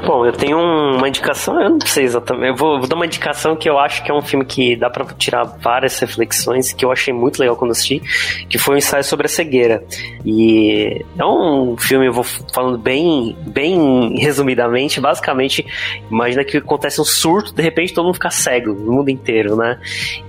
Bom, 0.06 0.24
eu 0.24 0.32
tenho 0.32 0.58
uma 0.58 1.08
indicação, 1.08 1.60
eu 1.60 1.70
não 1.70 1.80
sei 1.80 2.04
exatamente, 2.04 2.48
eu 2.48 2.56
vou, 2.56 2.78
vou 2.78 2.88
dar 2.88 2.96
uma 2.96 3.06
indicação 3.06 3.56
que 3.56 3.68
eu 3.68 3.78
acho 3.78 4.02
que 4.02 4.10
é 4.10 4.14
um 4.14 4.22
filme 4.22 4.44
que 4.44 4.76
dá 4.76 4.90
para 4.90 5.04
tirar 5.14 5.44
várias 5.44 5.98
reflexões, 5.98 6.43
que 6.76 6.84
eu 6.84 6.92
achei 6.92 7.12
muito 7.12 7.38
legal 7.38 7.56
quando 7.56 7.70
assisti, 7.70 8.00
que 8.48 8.58
foi 8.58 8.74
um 8.74 8.78
ensaio 8.78 9.04
sobre 9.04 9.26
a 9.26 9.28
cegueira. 9.28 9.84
E 10.24 11.04
é 11.18 11.24
um 11.24 11.76
filme, 11.76 12.06
eu 12.06 12.12
vou 12.12 12.24
falando 12.24 12.78
bem, 12.78 13.36
bem 13.46 14.16
resumidamente, 14.18 15.00
basicamente, 15.00 15.66
imagina 16.10 16.44
que 16.44 16.56
acontece 16.56 17.00
um 17.00 17.04
surto, 17.04 17.54
de 17.54 17.62
repente 17.62 17.92
todo 17.92 18.04
mundo 18.04 18.14
fica 18.14 18.30
cego 18.30 18.72
no 18.72 18.92
mundo 18.92 19.10
inteiro, 19.10 19.56
né? 19.56 19.78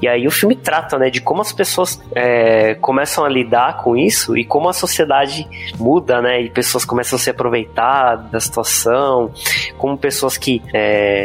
E 0.01 0.07
aí 0.07 0.27
o 0.27 0.31
filme 0.31 0.55
trata, 0.55 0.97
né, 0.97 1.09
de 1.09 1.21
como 1.21 1.41
as 1.41 1.51
pessoas 1.51 2.01
é, 2.13 2.75
começam 2.75 3.23
a 3.23 3.29
lidar 3.29 3.83
com 3.83 3.95
isso 3.95 4.37
e 4.37 4.43
como 4.43 4.69
a 4.69 4.73
sociedade 4.73 5.47
muda, 5.79 6.21
né? 6.21 6.41
E 6.41 6.49
pessoas 6.49 6.85
começam 6.85 7.17
a 7.17 7.19
se 7.19 7.29
aproveitar 7.29 8.15
da 8.15 8.39
situação, 8.39 9.31
como 9.77 9.97
pessoas 9.97 10.37
que 10.37 10.61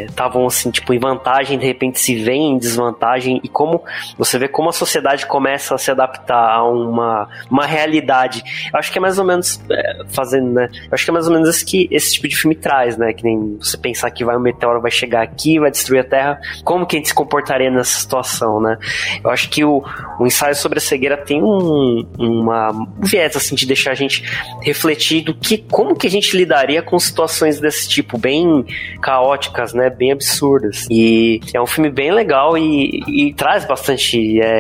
estavam 0.09 0.45
é, 0.45 0.47
assim, 0.47 0.71
tipo, 0.71 0.93
em 0.93 0.99
vantagem, 0.99 1.59
de 1.59 1.67
repente 1.67 1.99
se 1.99 2.15
veem 2.17 2.53
em 2.53 2.59
desvantagem 2.59 3.41
e 3.43 3.49
como 3.49 3.83
você 4.17 4.39
vê 4.39 4.49
como 4.49 4.69
a 4.69 4.73
sociedade 4.81 5.27
começa 5.27 5.75
a 5.75 5.79
se 5.79 5.91
adaptar 5.91 6.51
a 6.51 6.65
uma, 6.65 7.29
uma 7.51 7.67
realidade. 7.67 8.43
Eu 8.73 8.79
acho 8.79 8.91
que 8.91 8.99
é 8.99 9.01
mais 9.01 9.19
ou 9.19 9.25
menos 9.25 9.61
é, 9.71 10.01
fazendo, 10.09 10.53
né? 10.53 10.69
Eu 10.73 10.91
acho 10.93 11.05
que 11.05 11.11
é 11.11 11.13
mais 11.13 11.27
ou 11.27 11.33
menos 11.33 11.49
isso 11.49 11.65
que 11.65 11.89
esse 11.91 12.15
tipo 12.15 12.29
de 12.29 12.37
filme 12.37 12.55
traz, 12.55 12.97
né? 12.97 13.13
Que 13.13 13.25
nem 13.25 13.57
você 13.61 13.77
pensar 13.77 14.11
que 14.11 14.25
vai 14.25 14.37
um 14.37 14.41
meteoro 14.41 14.81
vai 14.81 14.91
chegar 14.91 15.23
aqui, 15.23 15.59
vai 15.59 15.71
destruir 15.71 16.01
a 16.01 16.05
Terra, 16.05 16.41
como 16.65 16.87
que 16.87 16.97
a 16.97 16.99
gente 16.99 17.09
se 17.09 17.15
comportaria 17.15 17.71
nessa 17.71 18.01
situação, 18.01 18.61
né? 18.61 18.79
Eu 19.23 19.31
acho 19.31 19.49
que 19.51 19.65
o, 19.65 19.85
o 20.19 20.27
ensaio 20.27 20.55
sobre 20.55 20.79
a 20.79 20.81
cegueira 20.81 21.17
tem 21.17 21.43
um, 21.43 22.07
uma 22.19 22.71
um 22.71 22.87
viés 23.01 23.37
assim 23.37 23.55
de 23.55 23.67
deixar 23.67 23.93
a 23.93 23.95
gente 23.95 24.25
refletir 24.63 25.23
do 25.23 25.35
que 25.35 25.59
como 25.59 25.95
que 25.95 26.07
a 26.07 26.11
gente 26.11 26.37
lidaria 26.37 26.83
com 26.83 26.99
situações 26.99 27.61
desse 27.61 27.89
tipo, 27.89 28.19
bem 28.19 28.65
caóticas, 29.03 29.75
né? 29.75 29.91
Bem 29.91 30.13
absurdas. 30.13 30.87
E 30.91 31.41
é 31.53 31.61
um 31.61 31.67
filme 31.67 31.91
bem 31.91 32.13
legal 32.13 32.57
e, 32.57 33.01
e 33.09 33.35
traz 33.35 33.65
bastante 33.65 34.41
é, 34.41 34.60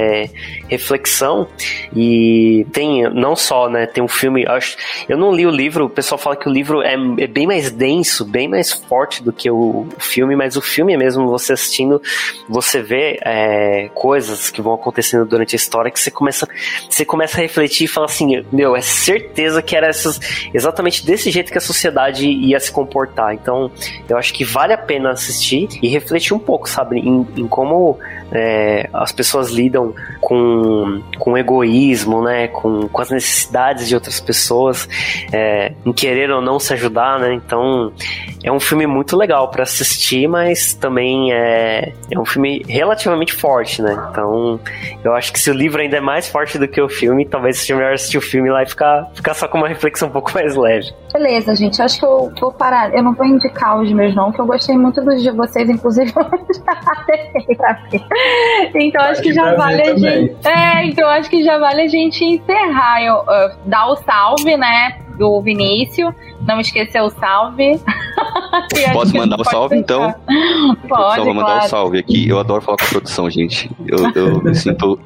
reflexão 0.69 1.49
e 1.95 2.67
tem 2.73 3.09
não 3.11 3.35
só, 3.35 3.69
né? 3.69 3.87
Tem 3.87 4.03
um 4.03 4.09
filme, 4.09 4.47
acho, 4.47 4.77
eu 5.09 5.17
não 5.17 5.33
li 5.33 5.47
o 5.47 5.51
livro, 5.51 5.87
o 5.87 5.91
pessoal 5.91 6.19
fala 6.19 6.37
que 6.37 6.49
o 6.49 6.53
livro 6.53 6.83
é, 6.83 6.95
é 7.19 7.27
bem 7.27 7.47
mais 7.47 7.71
denso, 7.71 8.25
bem 8.25 8.49
mais 8.49 8.73
forte 8.73 9.23
do 9.23 9.33
que 9.33 9.51
o, 9.51 9.87
o 9.97 10.01
filme, 10.01 10.37
mas 10.37 10.57
o 10.57 10.61
filme 10.61 10.97
mesmo, 10.97 11.29
você 11.29 11.53
assistindo, 11.53 12.01
você 12.49 12.83
vê 12.83 13.19
é, 13.23 13.91
coisas 13.95 14.51
que 14.51 14.63
vão 14.63 14.75
acontecendo 14.75 15.25
durante 15.25 15.55
a 15.55 15.59
história 15.59 15.91
que 15.91 16.01
você 16.01 16.11
começa, 16.11 16.49
você 16.89 17.05
começa 17.05 17.39
a 17.39 17.41
refletir 17.41 17.85
e 17.85 17.89
fala 17.89 18.07
assim, 18.07 18.45
meu, 18.53 18.77
é 18.77 18.81
certeza 18.81 19.63
que 19.63 19.77
era 19.77 19.87
essas, 19.87 20.21
exatamente 20.53 21.05
desse 21.05 21.31
jeito 21.31 21.51
que 21.51 21.59
a 21.59 21.61
sociedade 21.61 22.27
ia 22.27 22.59
se 22.61 22.71
comportar. 22.71 23.35
Então, 23.35 23.71
eu 24.09 24.17
acho 24.17 24.33
que 24.33 24.45
vale 24.45 24.73
a 24.73 24.79
pena 24.79 25.11
assistir 25.11 25.69
e 25.83 25.89
refletir 25.89 26.35
um 26.35 26.39
pouco, 26.39 26.69
sabe, 26.69 26.99
em, 26.99 27.27
em 27.37 27.49
como 27.49 27.99
é, 28.33 28.89
as 28.93 29.13
pessoas 29.13 29.51
lidam 29.51 29.90
com, 30.21 31.03
com 31.19 31.37
egoísmo, 31.37 32.23
né, 32.23 32.49
com, 32.49 32.89
com 32.89 33.03
as 33.03 33.11
necessidades 33.11 33.89
de 33.89 33.95
outras 33.95 34.21
pessoas, 34.21 34.89
é, 35.33 35.73
em 35.85 35.93
querer 35.93 36.31
ou 36.31 36.41
não 36.41 36.59
se 36.59 36.73
ajudar, 36.75 37.19
né, 37.19 37.35
então 37.35 37.93
é 38.43 38.51
um 38.51 38.61
filme 38.61 38.87
muito 38.87 39.17
legal 39.17 39.51
para 39.51 39.63
assistir, 39.63 40.29
mas 40.29 40.75
também 40.75 41.33
é, 41.33 41.93
é 42.11 42.19
um 42.19 42.25
filme 42.25 42.65
relativamente 42.69 43.33
forte, 43.33 43.83
né, 43.83 43.97
então 44.11 44.61
eu 45.05 45.15
acho 45.15 45.33
que 45.33 45.39
se 45.39 45.51
o 45.51 45.55
livro 45.55 45.81
ainda 45.81 45.97
é 45.97 46.01
mais 46.01 46.29
forte 46.29 46.59
do 46.59 46.69
que 46.69 46.81
o 46.81 46.89
filme, 46.89 47.27
talvez 47.27 47.59
seja 47.59 47.77
melhor 47.77 47.95
assistir 47.95 48.19
o 48.19 48.23
filme 48.23 48.51
lá 48.51 48.63
e 48.63 48.67
ficar, 48.67 49.11
ficar 49.15 49.35
só 49.35 49.49
com 49.49 49.59
uma 49.59 49.69
reflexão 49.69 50.09
um 50.09 50.13
pouco 50.13 50.33
mais 50.33 50.57
leve. 50.57 50.93
Beleza, 51.13 51.55
gente, 51.55 51.81
acho 51.83 51.99
que 51.99 52.05
eu 52.05 52.33
vou 52.41 52.53
parar, 52.53 52.95
eu 52.95 53.03
não 53.03 53.15
vou 53.15 53.27
indicar 53.27 53.81
os 53.81 53.93
meus 53.93 54.15
não, 54.15 54.31
que 54.31 54.41
eu 54.41 54.47
gostei 54.47 54.77
muito 54.77 55.03
dos 55.03 55.23
de 55.23 55.31
vocês, 55.31 55.69
inclusive. 55.69 56.13
Então 58.75 59.03
acho 59.03 59.23
que 59.23 59.33
já 59.33 59.55
vale 59.55 59.80
a 59.83 59.97
gente. 59.97 60.47
É, 60.47 60.87
então 60.87 61.09
acho 61.09 61.31
que 61.31 61.43
já 61.43 61.59
vale 61.59 61.83
a 61.83 61.89
gente 61.89 62.25
encerrar. 62.25 63.03
Eu, 63.03 63.21
uh, 63.21 63.57
dar 63.67 63.87
o 63.87 63.97
salve, 63.97 64.57
né? 64.57 64.99
Do 65.21 65.43
Vinícius. 65.43 66.15
Não 66.49 66.59
esquecer 66.59 67.03
o 67.03 67.11
salve. 67.11 67.79
Posso 68.95 69.15
mandar 69.15 69.39
o 69.39 69.45
salve, 69.45 69.77
então? 69.77 70.15
Pode, 70.89 71.17
Só 71.17 71.25
vou 71.25 71.35
mandar 71.35 71.47
claro. 71.47 71.67
um 71.67 71.69
salve 71.69 71.99
aqui. 71.99 72.27
Eu 72.27 72.39
adoro 72.39 72.63
falar 72.63 72.79
com 72.79 72.87
a 72.87 72.89
produção, 72.89 73.29
gente. 73.29 73.71
Eu, 73.87 74.11
eu 74.15 74.43
me 74.43 74.55
sinto 74.55 74.99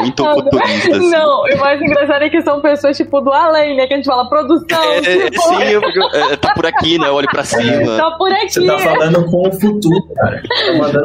muito 0.00 0.24
futurista. 0.24 0.96
Assim. 0.96 1.10
Não, 1.10 1.44
o 1.44 1.58
mais 1.58 1.80
engraçado 1.80 2.22
é 2.22 2.28
que 2.28 2.42
são 2.42 2.60
pessoas, 2.60 2.96
tipo, 2.96 3.20
do 3.20 3.30
além, 3.30 3.76
né? 3.76 3.86
Que 3.86 3.94
a 3.94 3.96
gente 3.96 4.06
fala 4.06 4.28
produção. 4.28 4.82
É, 4.82 5.30
tipo... 5.30 5.42
Sim, 5.42 5.62
eu, 5.62 5.80
eu, 5.80 6.32
é, 6.32 6.36
tá 6.36 6.52
por 6.52 6.66
aqui, 6.66 6.98
né? 6.98 7.06
Eu 7.06 7.14
olho 7.14 7.28
pra 7.28 7.42
cima. 7.44 7.96
Tá 7.96 8.10
por 8.18 8.32
aqui. 8.32 8.50
Você 8.50 8.66
tá 8.66 8.78
falando 8.78 9.24
com 9.26 9.48
o 9.48 9.52
futuro, 9.52 10.08
cara. 10.16 10.42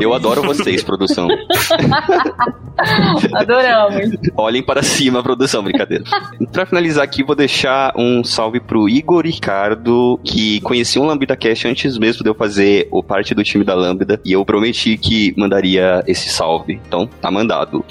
Eu 0.02 0.14
adoro 0.14 0.42
vocês, 0.42 0.84
produção. 0.84 1.28
Adoramos. 3.36 4.18
Olhem 4.36 4.64
para 4.64 4.82
cima, 4.82 5.22
produção, 5.22 5.64
brincadeira. 5.64 6.04
Pra 6.52 6.66
finalizar 6.72 7.03
aqui, 7.03 7.22
vou 7.22 7.36
deixar 7.36 7.91
um 7.97 8.24
salve 8.24 8.61
pro 8.61 8.88
Igor 8.88 9.26
Ricardo, 9.26 10.17
que 10.24 10.61
conhecia 10.61 11.01
um 11.01 11.05
Lambda 11.05 11.36
Cast 11.36 11.67
antes 11.67 11.97
mesmo 11.97 12.24
de 12.24 12.30
eu 12.30 12.34
fazer 12.34 12.88
o 12.89 13.03
parte 13.03 13.36
do 13.36 13.43
time 13.43 13.65
da 13.65 13.76
Lambda, 13.76 14.22
e 14.24 14.32
eu 14.32 14.45
prometi 14.45 14.97
que 14.97 15.34
mandaria 15.38 16.01
esse 16.07 16.30
salve. 16.30 16.80
Então, 16.88 17.05
tá 17.05 17.30
mandado. 17.30 17.84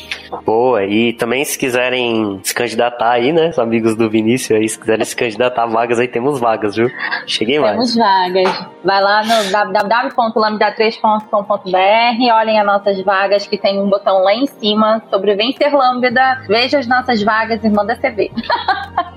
Boa, 0.47 0.83
e 0.87 1.13
também 1.13 1.45
se 1.45 1.59
quiserem 1.59 2.41
se 2.43 2.55
candidatar 2.55 3.11
aí, 3.11 3.33
né, 3.33 3.51
os 3.51 3.59
amigos 3.59 3.95
do 3.95 4.09
Vinícius 4.09 4.59
aí, 4.59 4.67
se 4.67 4.79
quiserem 4.79 5.05
se 5.05 5.15
candidatar 5.15 5.65
a 5.65 5.67
vagas 5.67 5.99
aí, 5.99 6.09
temos 6.09 6.41
vagas, 6.41 6.77
viu? 6.77 6.91
Cheguei 7.27 7.61
mais. 7.61 7.73
Temos 7.73 7.95
vagas. 7.95 8.67
Vai 8.83 9.03
lá 9.03 9.23
no 9.23 9.51
www.lambda3.com.br, 9.51 12.35
olhem 12.35 12.59
as 12.59 12.67
nossas 12.67 12.99
vagas 13.03 13.47
que 13.47 13.59
tem 13.59 13.79
um 13.79 13.91
botão 13.91 14.23
lá 14.23 14.35
em 14.35 14.47
cima 14.47 15.03
sobre 15.11 15.35
Vencer 15.35 15.77
Lambda, 15.77 16.41
veja 16.49 16.79
as 16.79 16.87
nossas 16.87 17.23
vagas 17.23 17.63
e 17.63 17.69
manda 17.69 17.95
CV. 17.95 18.31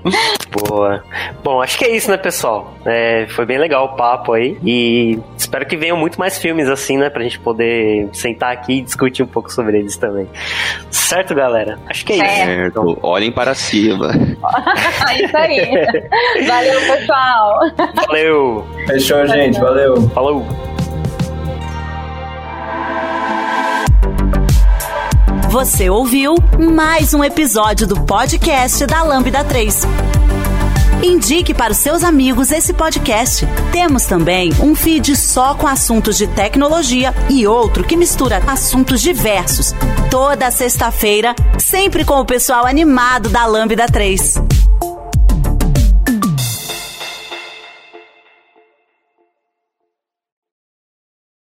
Boa. 0.68 1.02
Bom, 1.42 1.60
acho 1.60 1.78
que 1.78 1.84
é 1.84 1.96
isso, 1.96 2.10
né, 2.10 2.16
pessoal? 2.16 2.74
É, 2.84 3.26
foi 3.30 3.44
bem 3.44 3.58
legal 3.58 3.86
o 3.86 3.96
papo 3.96 4.32
aí. 4.32 4.58
E 4.64 5.18
espero 5.36 5.66
que 5.66 5.76
venham 5.76 5.96
muito 5.96 6.18
mais 6.18 6.38
filmes 6.38 6.68
assim, 6.68 6.96
né? 6.96 7.10
Pra 7.10 7.22
gente 7.22 7.38
poder 7.38 8.08
sentar 8.12 8.52
aqui 8.52 8.74
e 8.74 8.82
discutir 8.82 9.22
um 9.22 9.26
pouco 9.26 9.52
sobre 9.52 9.78
eles 9.78 9.96
também. 9.96 10.28
Certo, 10.90 11.34
galera? 11.34 11.78
Acho 11.88 12.04
que 12.04 12.12
é 12.12 12.16
isso. 12.16 12.44
Certo. 12.44 12.98
Olhem 13.02 13.32
para 13.32 13.54
cima. 13.54 14.10
isso 15.22 15.36
aí. 15.36 15.86
Valeu, 16.46 16.80
pessoal. 16.80 17.60
Valeu. 18.06 18.66
Fechou, 18.86 19.26
gente. 19.26 19.58
Valeu. 19.58 20.08
Falou. 20.10 20.73
Você 25.54 25.88
ouviu 25.88 26.34
mais 26.58 27.14
um 27.14 27.22
episódio 27.22 27.86
do 27.86 28.00
podcast 28.00 28.84
da 28.86 29.04
Lambda 29.04 29.44
3. 29.44 29.82
Indique 31.00 31.54
para 31.54 31.70
os 31.70 31.78
seus 31.78 32.02
amigos 32.02 32.50
esse 32.50 32.74
podcast. 32.74 33.46
Temos 33.70 34.04
também 34.04 34.52
um 34.60 34.74
feed 34.74 35.14
só 35.14 35.54
com 35.54 35.68
assuntos 35.68 36.18
de 36.18 36.26
tecnologia 36.26 37.14
e 37.30 37.46
outro 37.46 37.84
que 37.84 37.96
mistura 37.96 38.42
assuntos 38.48 39.00
diversos. 39.00 39.72
Toda 40.10 40.50
sexta-feira, 40.50 41.36
sempre 41.56 42.04
com 42.04 42.18
o 42.18 42.26
pessoal 42.26 42.66
animado 42.66 43.28
da 43.28 43.46
Lambda 43.46 43.86
3. 43.86 44.63